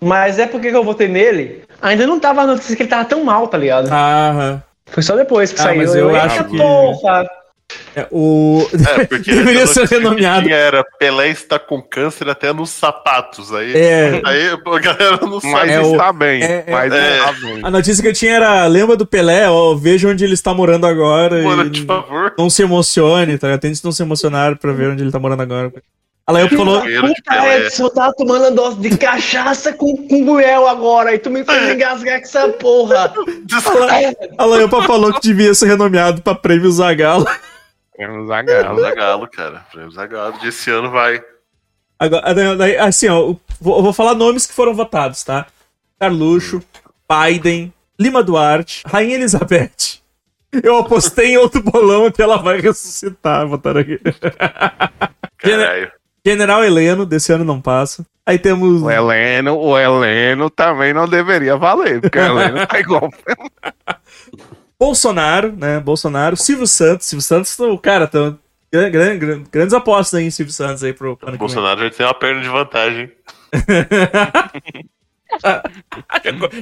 [0.00, 1.62] mas é porque que eu votei nele.
[1.80, 3.88] Ainda não tava a notícia que ele tava tão mal, tá ligado?
[3.92, 4.60] Aham.
[4.86, 5.76] Foi só depois que Ah, saiu.
[5.78, 7.30] mas eu "Eita acho que- porra!"
[7.94, 8.66] É, o...
[8.98, 10.44] É, porque Deveria a ser notícia que renomeado.
[10.46, 13.52] tinha Era Pelé está com câncer até nos sapatos.
[13.52, 14.20] Aí, É.
[14.24, 15.70] aí a galera não Mas sabe.
[15.72, 16.42] É o- está bem.
[16.42, 17.18] é- é- mas é.
[17.18, 17.60] está bem.
[17.62, 19.48] A notícia que eu tinha era: lembra do Pelé?
[19.50, 21.42] Ó, veja onde ele está morando agora.
[21.42, 22.34] Mano, e por favor.
[22.38, 23.48] não se emocione, tá?
[23.48, 23.60] ligado?
[23.60, 25.72] Tente não se emocionar pra ver onde ele tá morando agora.
[26.24, 26.80] A Lael falou.
[26.80, 27.56] Puta.
[27.58, 31.68] Edson, tava tomando a dose de cachaça com, com Guel agora, e tu me fez
[31.74, 33.12] engasgar com essa porra.
[34.38, 37.26] A Laiopa falou que devia ser renomeado pra prêmio Zagalo.
[37.98, 38.80] É um Prêmio Zagallo.
[38.80, 39.66] Zagallo, cara.
[39.70, 40.38] Prêmio Zagallo.
[40.38, 41.22] De esse ano vai.
[41.98, 42.24] Agora,
[42.84, 45.46] assim, ó, eu vou, falar nomes que foram votados, tá?
[46.00, 46.60] Carluxo,
[47.08, 50.00] Biden, Lima Duarte, Rainha Elizabeth.
[50.62, 54.00] Eu apostei em outro bolão que ela vai ressuscitar, botaram aqui.
[55.38, 55.92] Caralho.
[56.24, 58.04] General Heleno, desse ano não passa.
[58.24, 58.82] Aí temos.
[58.82, 63.10] O Heleno, o Heleno também não deveria valer, porque o Heleno tá igual.
[64.84, 65.78] Bolsonaro, né?
[65.78, 67.06] Bolsonaro, Silvio Santos.
[67.06, 68.36] Silvio Santos, o cara, tão,
[68.72, 71.38] gran- gran- gran- grandes apostas aí em Silvio Santos aí pro ano.
[71.38, 73.12] Bolsonaro já tem uma perna de vantagem.
[75.40, 75.62] já,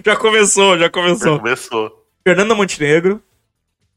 [0.05, 1.39] já começou, já Já começou.
[1.39, 2.07] começou.
[2.23, 3.23] Fernanda Montenegro,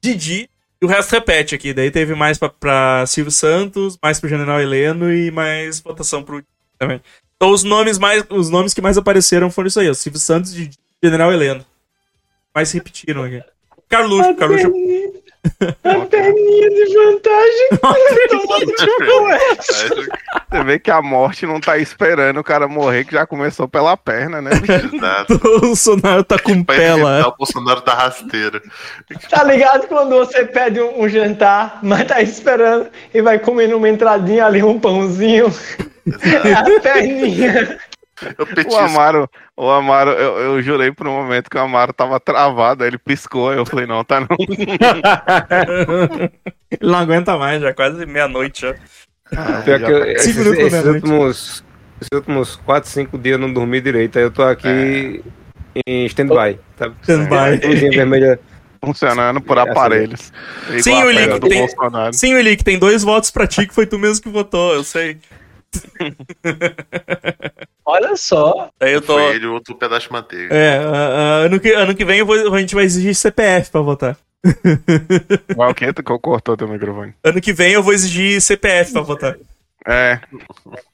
[0.02, 0.50] Didi,
[0.82, 1.74] e o resto repete aqui.
[1.74, 6.38] Daí teve mais pra, pra Silvio Santos, mais pro General Heleno e mais votação pro
[6.38, 6.48] Didi
[6.80, 7.02] também.
[7.36, 10.56] Então os nomes, mais, os nomes que mais apareceram foram isso aí, o Silvio Santos
[10.58, 10.70] e
[11.04, 11.66] General Heleno.
[12.56, 13.44] Mais repetiram aqui.
[13.94, 14.74] Carluxo, Carluxo.
[15.84, 17.68] A perninha de vantagem.
[20.50, 23.96] Você vê que a morte não tá esperando o cara morrer, que já começou pela
[23.96, 24.52] perna, né?
[24.94, 25.36] Exato.
[25.36, 27.16] O Bolsonaro tá com pela.
[27.16, 28.62] evitar o Bolsonaro da rasteira.
[29.30, 33.90] Tá ligado quando você pede um, um jantar, mas tá esperando e vai comendo uma
[33.90, 35.54] entradinha ali, um pãozinho.
[36.46, 37.78] É a perninha.
[38.38, 38.78] Eu O.
[38.78, 42.90] Amaro, o Amaro, eu, eu jurei por um momento que o Amaro tava travado, aí
[42.90, 44.28] ele piscou, aí eu falei, não, tá não.
[46.72, 48.74] Ele não aguenta mais, já é quase meia-noite já.
[49.64, 51.06] Pior que eu, esses, pra esses meia-noite.
[51.06, 51.64] últimos,
[52.02, 54.18] esses últimos 4, 5 dias eu não dormi direito.
[54.18, 55.24] Aí eu tô aqui
[55.86, 56.60] em stand-by.
[56.76, 56.92] Tá?
[57.02, 57.68] Stand-by.
[57.68, 58.40] Luzinha vermelha.
[58.84, 60.34] Funcionando por aparelhos.
[60.82, 61.68] Sim, o link tem-.
[62.12, 65.20] Sim, Willi, tem dois votos pra ti que foi tu mesmo que votou, eu sei.
[67.86, 68.70] Olha só.
[68.80, 69.14] Aí eu tô.
[69.14, 70.56] Foi ele outro pedaço de manteiga.
[70.56, 73.72] É, ah, ah, ano, que, ano que vem eu vou- a gente vai exigir CPF
[73.72, 74.18] pra votar.
[75.56, 77.14] Qual o que cortou teu microfone?
[77.24, 79.36] Ano que vem eu vou exigir CPF pra votar.
[79.88, 80.20] É.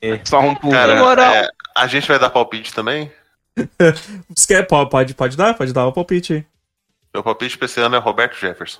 [0.01, 0.19] É.
[0.23, 0.73] Só um pulo.
[0.73, 3.11] Cara, é, a gente vai dar palpite também?
[4.35, 5.53] Você quer, pode, pode, pode dar?
[5.53, 6.45] Pode dar o palpite aí.
[7.13, 8.79] Meu palpite pra esse ano é Roberto Jefferson.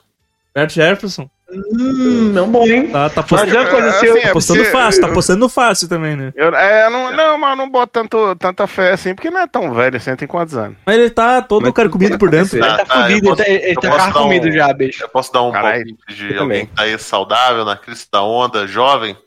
[0.53, 1.29] Bert Jefferson.
[1.51, 2.89] Hum, não bom, hein?
[2.91, 4.13] Tá, tá Mas postando, já aconteceu.
[4.13, 6.31] assim, é postando porque- fácil, tá postando fácil também, né?
[6.35, 9.39] Eu, é, eu não, não, mas eu não boto tanto, tanta fé assim, porque não
[9.39, 10.77] é tão velho assim, tem quantos anos?
[10.85, 12.55] Mas ele tá todo Mas o cara tudo comido por dentro.
[12.55, 14.71] Ele tá Ah, fudido, eu posso- ele tá, ele eu tá dar comido um- já,
[14.73, 15.03] bicho.
[15.03, 16.65] Eu posso dar um palpite de alguém também.
[16.67, 19.17] que tá aí saudável, na crise da onda, jovem?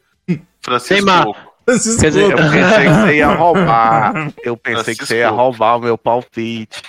[0.60, 1.36] Francisco.
[1.64, 4.14] Francisco Quer dizer, Eu pensei que você ia roubar.
[4.44, 5.06] Eu pensei que Francisco.
[5.06, 6.82] você ia roubar o meu palpite.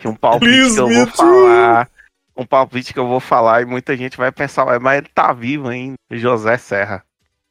[0.00, 1.14] Que um palpite Please, que eu vou too.
[1.16, 1.88] falar.
[2.38, 5.32] Um palpite que eu vou falar e muita gente vai pensar, "Ué, mas ele tá
[5.32, 5.96] vivo ainda.
[6.10, 7.02] José Serra.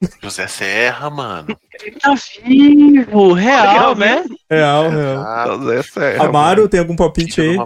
[0.23, 1.57] José Serra, mano.
[1.81, 4.23] Ele tá vivo, real, né?
[4.49, 5.23] Real, real.
[5.25, 6.25] Ah, José Serra.
[6.25, 7.57] Amaro, tem algum palpite aí?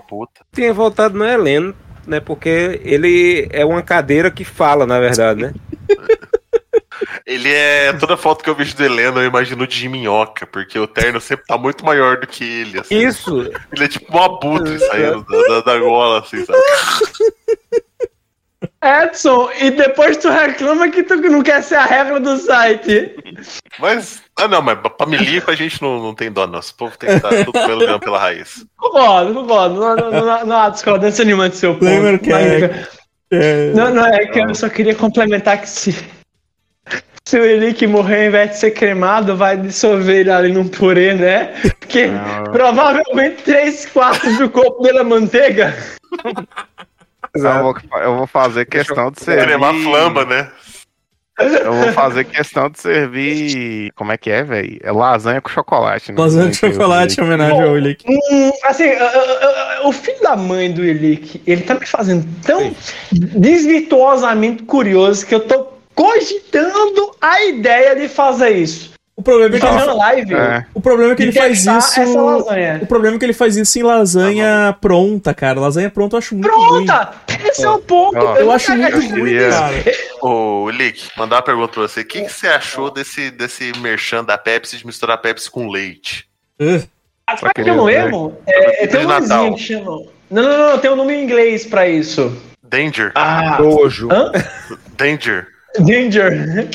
[0.51, 1.75] Tinha voltado no Heleno,
[2.07, 2.19] né?
[2.19, 5.53] Porque ele é uma cadeira que fala, na verdade, né?
[7.31, 7.93] Ele é.
[7.93, 11.45] Toda foto que eu vejo do Heleno, eu imagino de minhoca, porque o terno sempre
[11.45, 12.79] tá muito maior do que ele.
[12.79, 12.95] assim.
[12.97, 13.41] Isso.
[13.71, 16.59] Ele é tipo um abutre saindo da, da, da gola, assim, sabe?
[18.83, 23.15] Edson, e depois tu reclama que tu não quer ser a regra do site.
[23.79, 24.21] Mas.
[24.39, 26.59] Ah, não, mas pra milico a gente não, não tem dó, não.
[26.59, 28.65] Esse povo tem que estar tudo pelo pela raiz.
[28.77, 29.79] Concordo, concordo.
[29.79, 31.85] Não, não, não, não há discordância nenhuma do seu ponto.
[31.85, 33.01] Lembra que é- Mas-
[33.33, 35.95] É, Não, não, é que eu só queria complementar que se,
[37.25, 41.13] se o Elick morrer ao invés de ser cremado, vai dissolver ele ali num purê,
[41.13, 41.53] né?
[41.79, 42.09] Porque
[42.51, 45.75] provavelmente 3 quartos do corpo dele é manteiga.
[47.33, 49.45] Eu vou, eu vou fazer questão de servir.
[49.45, 50.51] Cremar flamba, né?
[51.39, 53.91] Eu vou fazer questão de servir.
[53.95, 54.79] Como é que é, velho?
[54.83, 56.19] É lasanha com chocolate, né?
[56.19, 57.97] lasanha de chocolate em homenagem ao Willi.
[58.05, 62.27] Hum, assim, uh, uh, uh, o filho da mãe do Elick, ele tá me fazendo
[62.43, 62.75] tão
[63.11, 68.91] desvirtuosamente curioso que eu tô cogitando a ideia de fazer isso.
[69.15, 70.33] O problema é que ele, live.
[70.33, 70.65] É.
[70.73, 72.01] o problema é que ele faz isso.
[72.81, 75.59] O problema é que ele faz isso em lasanha pronta, cara.
[75.59, 76.85] Lasanha pronta eu acho muito ruim.
[76.87, 77.11] Pronta!
[77.45, 78.17] Esse é o ponto.
[78.17, 79.75] Ó, Eu não acho muito ruim, cara.
[80.21, 82.01] Ô, Lick, mandar uma pergunta pra você.
[82.01, 86.27] O que, que você achou desse, desse merchan da Pepsi de misturar Pepsi com leite?
[86.59, 86.81] Uh,
[87.27, 88.07] Ah, Sabe que é um ver.
[88.07, 88.37] erro?
[88.47, 90.01] É, é, tem um nomezinho que chama.
[90.31, 92.35] Não, não, não, tem um nome em inglês pra isso.
[92.63, 93.11] Danger.
[93.13, 94.07] Ah, Nojo.
[94.11, 94.31] hã?
[94.97, 95.47] Danger.
[95.79, 96.67] Danger.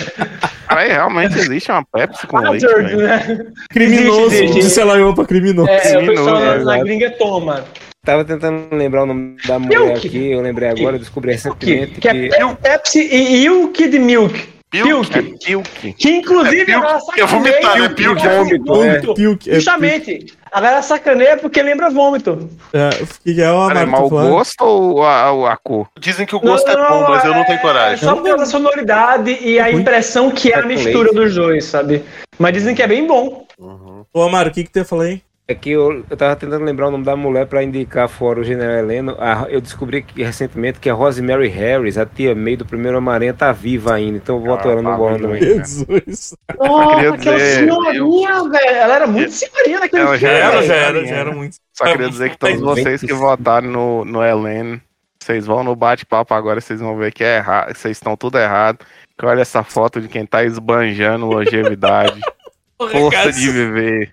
[0.68, 2.98] Aí realmente existe uma Pepsi com leite, Hazard, velho.
[3.02, 3.46] né?
[3.70, 4.34] criminoso.
[4.34, 5.68] Existe, ela pra criminoso.
[5.68, 7.64] É, o Criminoso, pessoal na, gringa toma.
[8.04, 10.06] Tava tentando lembrar o nome da mulher Milk.
[10.06, 12.28] aqui, eu lembrei agora, eu descobri Que, recentemente que é que.
[12.28, 14.48] Pe- Pepsi e Milk de Milk.
[14.70, 15.16] Pilk.
[15.16, 15.92] É Pilk.
[15.94, 16.84] Que inclusive É Pilk.
[16.86, 17.88] ela Eu vou vomitar, né?
[17.88, 18.76] Pilk porque é lembra vômito, é.
[18.76, 19.14] vômito.
[19.14, 20.26] Pilk, é Justamente.
[20.50, 22.48] A galera sacaneia porque lembra vômito.
[22.72, 22.88] É,
[23.24, 24.30] que é o mas falando?
[24.30, 25.88] gosto ou a, a cor?
[25.98, 27.98] Dizem que o gosto é bom, mas eu não tenho É coragem.
[28.08, 32.02] só pela sonoridade e a impressão que é a mistura dos dois, sabe?
[32.38, 33.46] Mas dizem que é bem bom.
[34.12, 35.22] Ô, Amaro, o que que tu ia falar aí?
[35.48, 38.44] É que eu, eu tava tentando lembrar o nome da mulher pra indicar fora o
[38.44, 39.14] General Heleno.
[39.16, 43.32] A- eu descobri que, recentemente que a Rosemary Harris, a tia May do primeiro Homem-Aranha,
[43.32, 44.16] tá viva ainda.
[44.16, 45.40] Então eu boto Ah, ela no tá bolo viva também.
[45.42, 46.34] Jesus.
[46.58, 48.76] Nossa, queria aquela dizer, senhorinha, velho.
[48.76, 51.56] Ela era muito senhorinha naquele Ela já era, já era, já era muito.
[51.72, 54.82] Só queria dizer que todos vocês que votaram no, no Helen,
[55.22, 58.78] vocês vão no bate-papo agora, vocês vão ver que é errado, vocês estão tudo errado.
[59.16, 62.20] Que olha essa foto de quem tá esbanjando longevidade,
[62.90, 64.12] força de viver,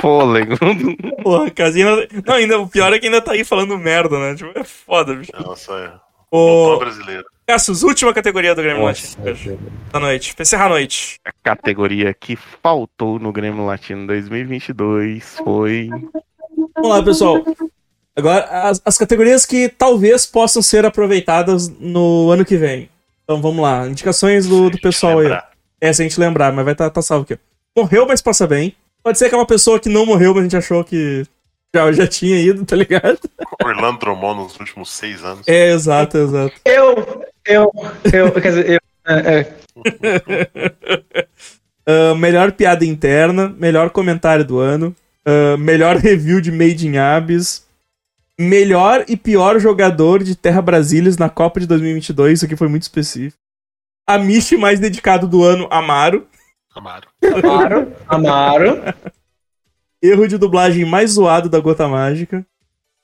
[0.00, 0.56] fôlego.
[1.22, 1.86] Porra, casinha.
[2.26, 4.34] Não, ainda, o pior é que ainda tá aí falando merda, né?
[4.34, 5.32] Tipo, é foda, bicho.
[5.38, 6.06] Nossa, é.
[6.30, 7.24] Ô, brasileiro.
[7.46, 9.58] Cassius, última categoria do Grêmio Nossa, Latino
[9.92, 10.34] da noite.
[10.34, 11.20] Pra encerrar a noite.
[11.24, 15.88] A categoria que faltou no Grêmio Latino 2022 foi.
[16.74, 17.44] Vamos lá, pessoal.
[18.16, 22.88] Agora, as, as categorias que talvez possam ser aproveitadas no ano que vem.
[23.22, 23.86] Então vamos lá.
[23.86, 25.38] Indicações do, do pessoal aí.
[25.80, 27.38] É, se a gente lembrar, mas vai estar tá, tá salvo aqui.
[27.76, 28.74] Morreu, mas passa bem.
[29.06, 31.24] Pode ser que é uma pessoa que não morreu, mas a gente achou que
[31.72, 33.20] já, já tinha ido, tá ligado?
[33.64, 35.46] Orlando Drummond nos últimos seis anos.
[35.46, 36.52] É, exato, exato.
[36.64, 37.70] Eu, eu,
[38.12, 38.80] eu, quer dizer, eu.
[39.06, 41.26] é, é.
[41.88, 44.92] Ah, melhor piada interna, melhor comentário do ano,
[45.24, 47.64] Ah, melhor review de Made in Abyss.
[48.36, 52.32] Melhor e pior jogador de Terra Brasílias na Copa de 2022.
[52.32, 53.38] Isso aqui foi muito específico.
[54.04, 56.26] A Mish mais dedicado do ano, Amaro.
[56.76, 57.08] Amaro.
[57.42, 57.92] Amaro.
[58.06, 58.82] Amaro.
[60.02, 62.44] Erro de dublagem mais zoado da Gota Mágica.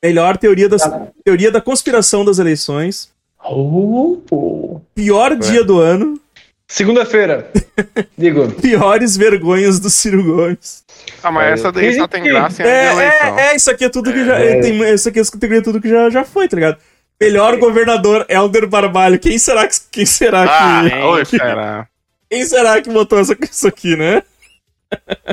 [0.04, 0.82] Melhor teoria, das,
[1.24, 3.10] teoria da conspiração das eleições.
[3.42, 4.80] Oh.
[4.94, 6.20] Pior dia do ano.
[6.68, 7.50] Segunda-feira.
[8.16, 8.50] Digo.
[8.52, 10.84] Piores vergonhas do Ciro Gomes.
[11.22, 13.38] Ah, mas essa daí só tem graça em É, eleição.
[13.38, 14.38] é, é, isso aqui é tudo que já.
[14.38, 14.60] É.
[14.60, 16.76] Tem, isso aqui, é tudo que já, já foi, tá ligado?
[17.20, 19.18] Melhor governador, Helder Barbalho.
[19.18, 19.76] Quem será que.
[19.90, 20.94] Quem será Ah, que.
[20.96, 21.86] Oi, será?
[22.32, 24.22] Quem será que botou essa, isso aqui, né?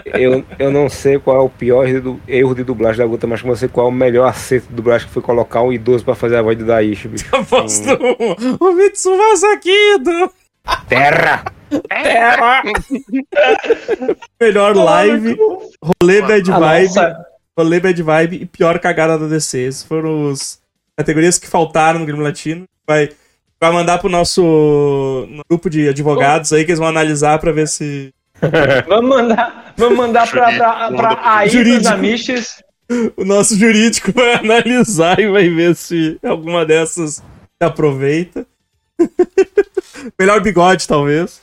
[0.06, 1.88] Eu, eu não sei qual é o pior
[2.28, 4.74] erro de de dublagem da Guta, mas eu sei qual é o melhor acerto de
[4.74, 7.26] dublagem que foi colocar um idoso pra fazer a voz do Daish, bicho.
[7.34, 7.98] A voz do.
[8.60, 10.30] O Mitsubasa Kido.
[10.90, 11.46] Terra!
[11.88, 12.64] Terra.
[14.42, 15.38] Melhor live,
[16.02, 17.26] rolê bad vibe, nossa.
[17.58, 19.58] rolê bad vibe e pior cagada da DC.
[19.58, 20.60] Esses foram os
[20.98, 22.66] categorias que faltaram no Grêmio Latino.
[22.86, 23.10] Vai,
[23.60, 24.42] vai mandar pro nosso
[25.30, 28.14] no grupo de advogados aí que eles vão analisar pra ver se
[28.88, 31.84] Vamos mandar, vamos mandar pra, pra, pra a Ida Jurídico.
[31.84, 32.64] da Miches.
[33.18, 37.22] o nosso jurídico vai analisar e vai ver se alguma dessas se
[37.62, 38.46] aproveita.
[40.18, 41.42] Melhor bigode, talvez.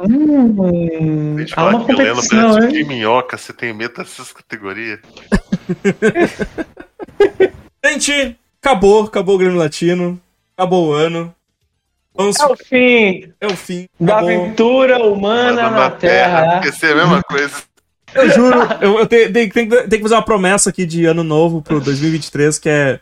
[0.00, 5.00] Hum, Gente, há uma que competição, de minhoca, você tem medo dessas categorias?
[7.84, 10.18] Gente, acabou, acabou o Grêmio Latino.
[10.62, 11.34] Acabou o ano.
[12.14, 13.88] Vamos, É o fim é o fim.
[13.98, 14.30] da acabou.
[14.30, 16.60] aventura humana na Terra.
[16.60, 17.62] Porque ser a mesma coisa.
[18.14, 21.04] Eu juro, eu, eu tenho, tenho- tenho que- tenho que fazer uma promessa aqui de
[21.06, 23.00] ano novo pro 2023, que é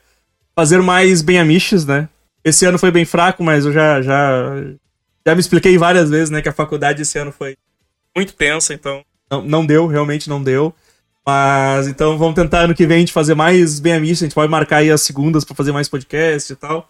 [0.54, 2.08] fazer mais bem amiches, né?
[2.44, 4.54] Esse ano foi bem fraco, mas eu já, já,
[5.26, 7.56] já me expliquei várias vezes, né, que a faculdade esse ano foi
[8.16, 10.72] muito tensa, então não, não deu, realmente não deu.
[11.26, 14.34] Mas então vamos tentar ano que vem a gente fazer mais bem amiches, a gente
[14.34, 16.88] pode marcar aí as segundas pra fazer mais podcast e tal.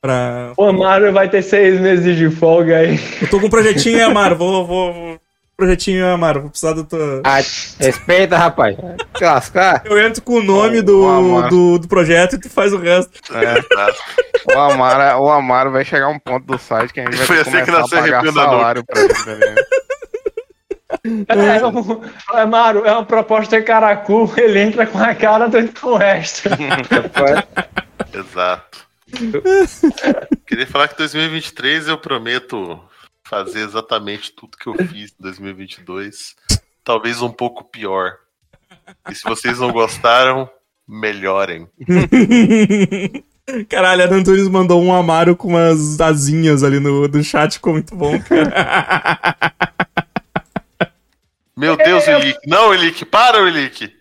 [0.00, 0.52] Pra...
[0.56, 3.00] O Amaro vai ter seis meses de folga aí.
[3.20, 4.36] Eu tô com um projetinho, Amaro?
[4.36, 5.20] Vou, vou, vou-
[5.56, 6.42] Projetinho, Amaro.
[6.42, 7.20] Vou precisar do teu...
[7.24, 7.38] Ah,
[7.80, 8.76] respeita, rapaz.
[9.16, 9.82] Se lascar.
[9.84, 11.48] Eu entro com o nome do, Amaro.
[11.48, 13.10] do, do projeto e tu faz o resto.
[13.36, 13.92] É, Tá?
[14.54, 17.26] o, Amaro, o Amaro vai chegar a um ponto do site que a gente vai
[17.26, 18.56] Foi assim que começar a nasceu pagar Arrepiando a Nuca.
[18.56, 19.64] salário pra ele, tá?
[21.34, 22.00] É, um,
[22.40, 25.96] Amaro, é uma proposta de caracu, ele entra com a cara, tu entra com o
[25.96, 26.48] resto.
[26.48, 27.44] Rapaz,
[28.14, 28.87] Exato.
[30.46, 32.80] Queria falar que 2023 eu prometo
[33.24, 36.36] fazer exatamente tudo que eu fiz em 2022.
[36.82, 38.16] Talvez um pouco pior.
[39.08, 40.48] E se vocês não gostaram,
[40.86, 41.68] melhorem.
[43.68, 47.94] Caralho, a Antunes mandou um Amaro com umas asinhas ali no do chat, ficou muito
[47.94, 48.52] bom, cara.
[51.56, 52.38] Meu Deus, Elick.
[52.46, 53.97] Não, Elick, para, Elick.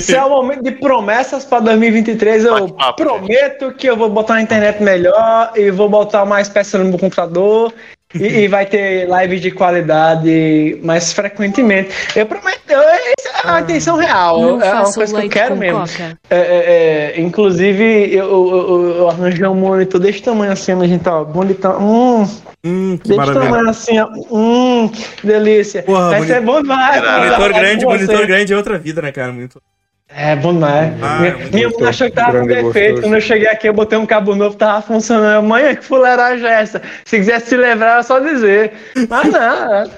[0.00, 4.42] Se é o momento de promessas para 2023, eu prometo que eu vou botar a
[4.42, 7.72] internet melhor e vou botar mais peças no meu computador
[8.14, 11.90] e, e vai ter lives de qualidade mais frequentemente.
[12.16, 15.84] Eu prometo, essa é a intenção real, é uma coisa que eu quero mesmo.
[16.30, 20.86] É, é, é, inclusive, eu, eu, eu- eu arranjei um monitor desse tamanho assim, a
[20.86, 21.78] gente, ó, bonitão.
[21.80, 22.28] Hum,
[22.66, 23.44] Hum, que desse maravilha.
[23.44, 24.08] tamanho assim, ó.
[24.32, 25.82] Hum, que delícia.
[25.82, 26.96] Porra, Vai boni- ser bom demais.
[27.02, 29.32] Monitor Monitor grande, monitor grande é outra vida, né, cara?
[29.32, 29.60] Muito...
[30.08, 30.92] É bom demais.
[31.02, 31.18] Ah,
[31.52, 33.00] minha é mãe achou que tava com defeito.
[33.00, 35.38] Quando eu cheguei aqui, eu botei um cabo novo, tava funcionando.
[35.38, 36.82] Amanhã que fuleiragem é essa?
[37.04, 38.72] Se quiser se livrar, é só dizer.
[39.08, 39.90] Mas não, é.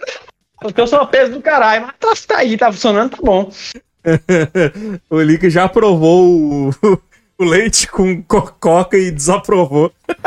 [0.60, 1.86] porque eu sou peso do caralho.
[2.00, 3.50] Mas tá, tá aí, tá funcionando, tá bom.
[5.10, 6.70] o Lick já aprovou o,
[7.38, 9.92] o leite com co- coca e desaprovou.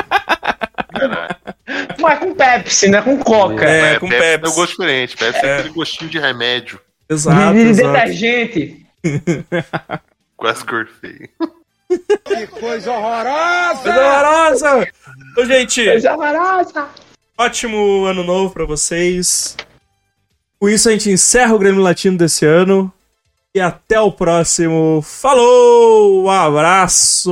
[2.00, 3.02] Mas com Pepsi, né?
[3.02, 3.64] Com Coca.
[3.66, 4.42] É, com Pepsi Pepsi.
[4.42, 5.18] tem um gosto diferente.
[5.18, 5.50] Pepsi É.
[5.50, 6.80] é aquele gostinho de remédio.
[7.10, 7.92] Exato, de, de exato.
[7.94, 8.86] detergente.
[10.38, 11.30] Quase gorfei.
[12.60, 14.88] Coisa horrorosa!
[15.32, 16.88] Então, gente, Coisa maravilhosa.
[17.38, 19.58] ótimo ano novo pra vocês.
[20.60, 22.92] Com isso, a gente encerra o Grêmio Latino desse ano.
[23.56, 25.02] E até o próximo.
[25.02, 26.26] Falou!
[26.26, 27.32] Um abraço!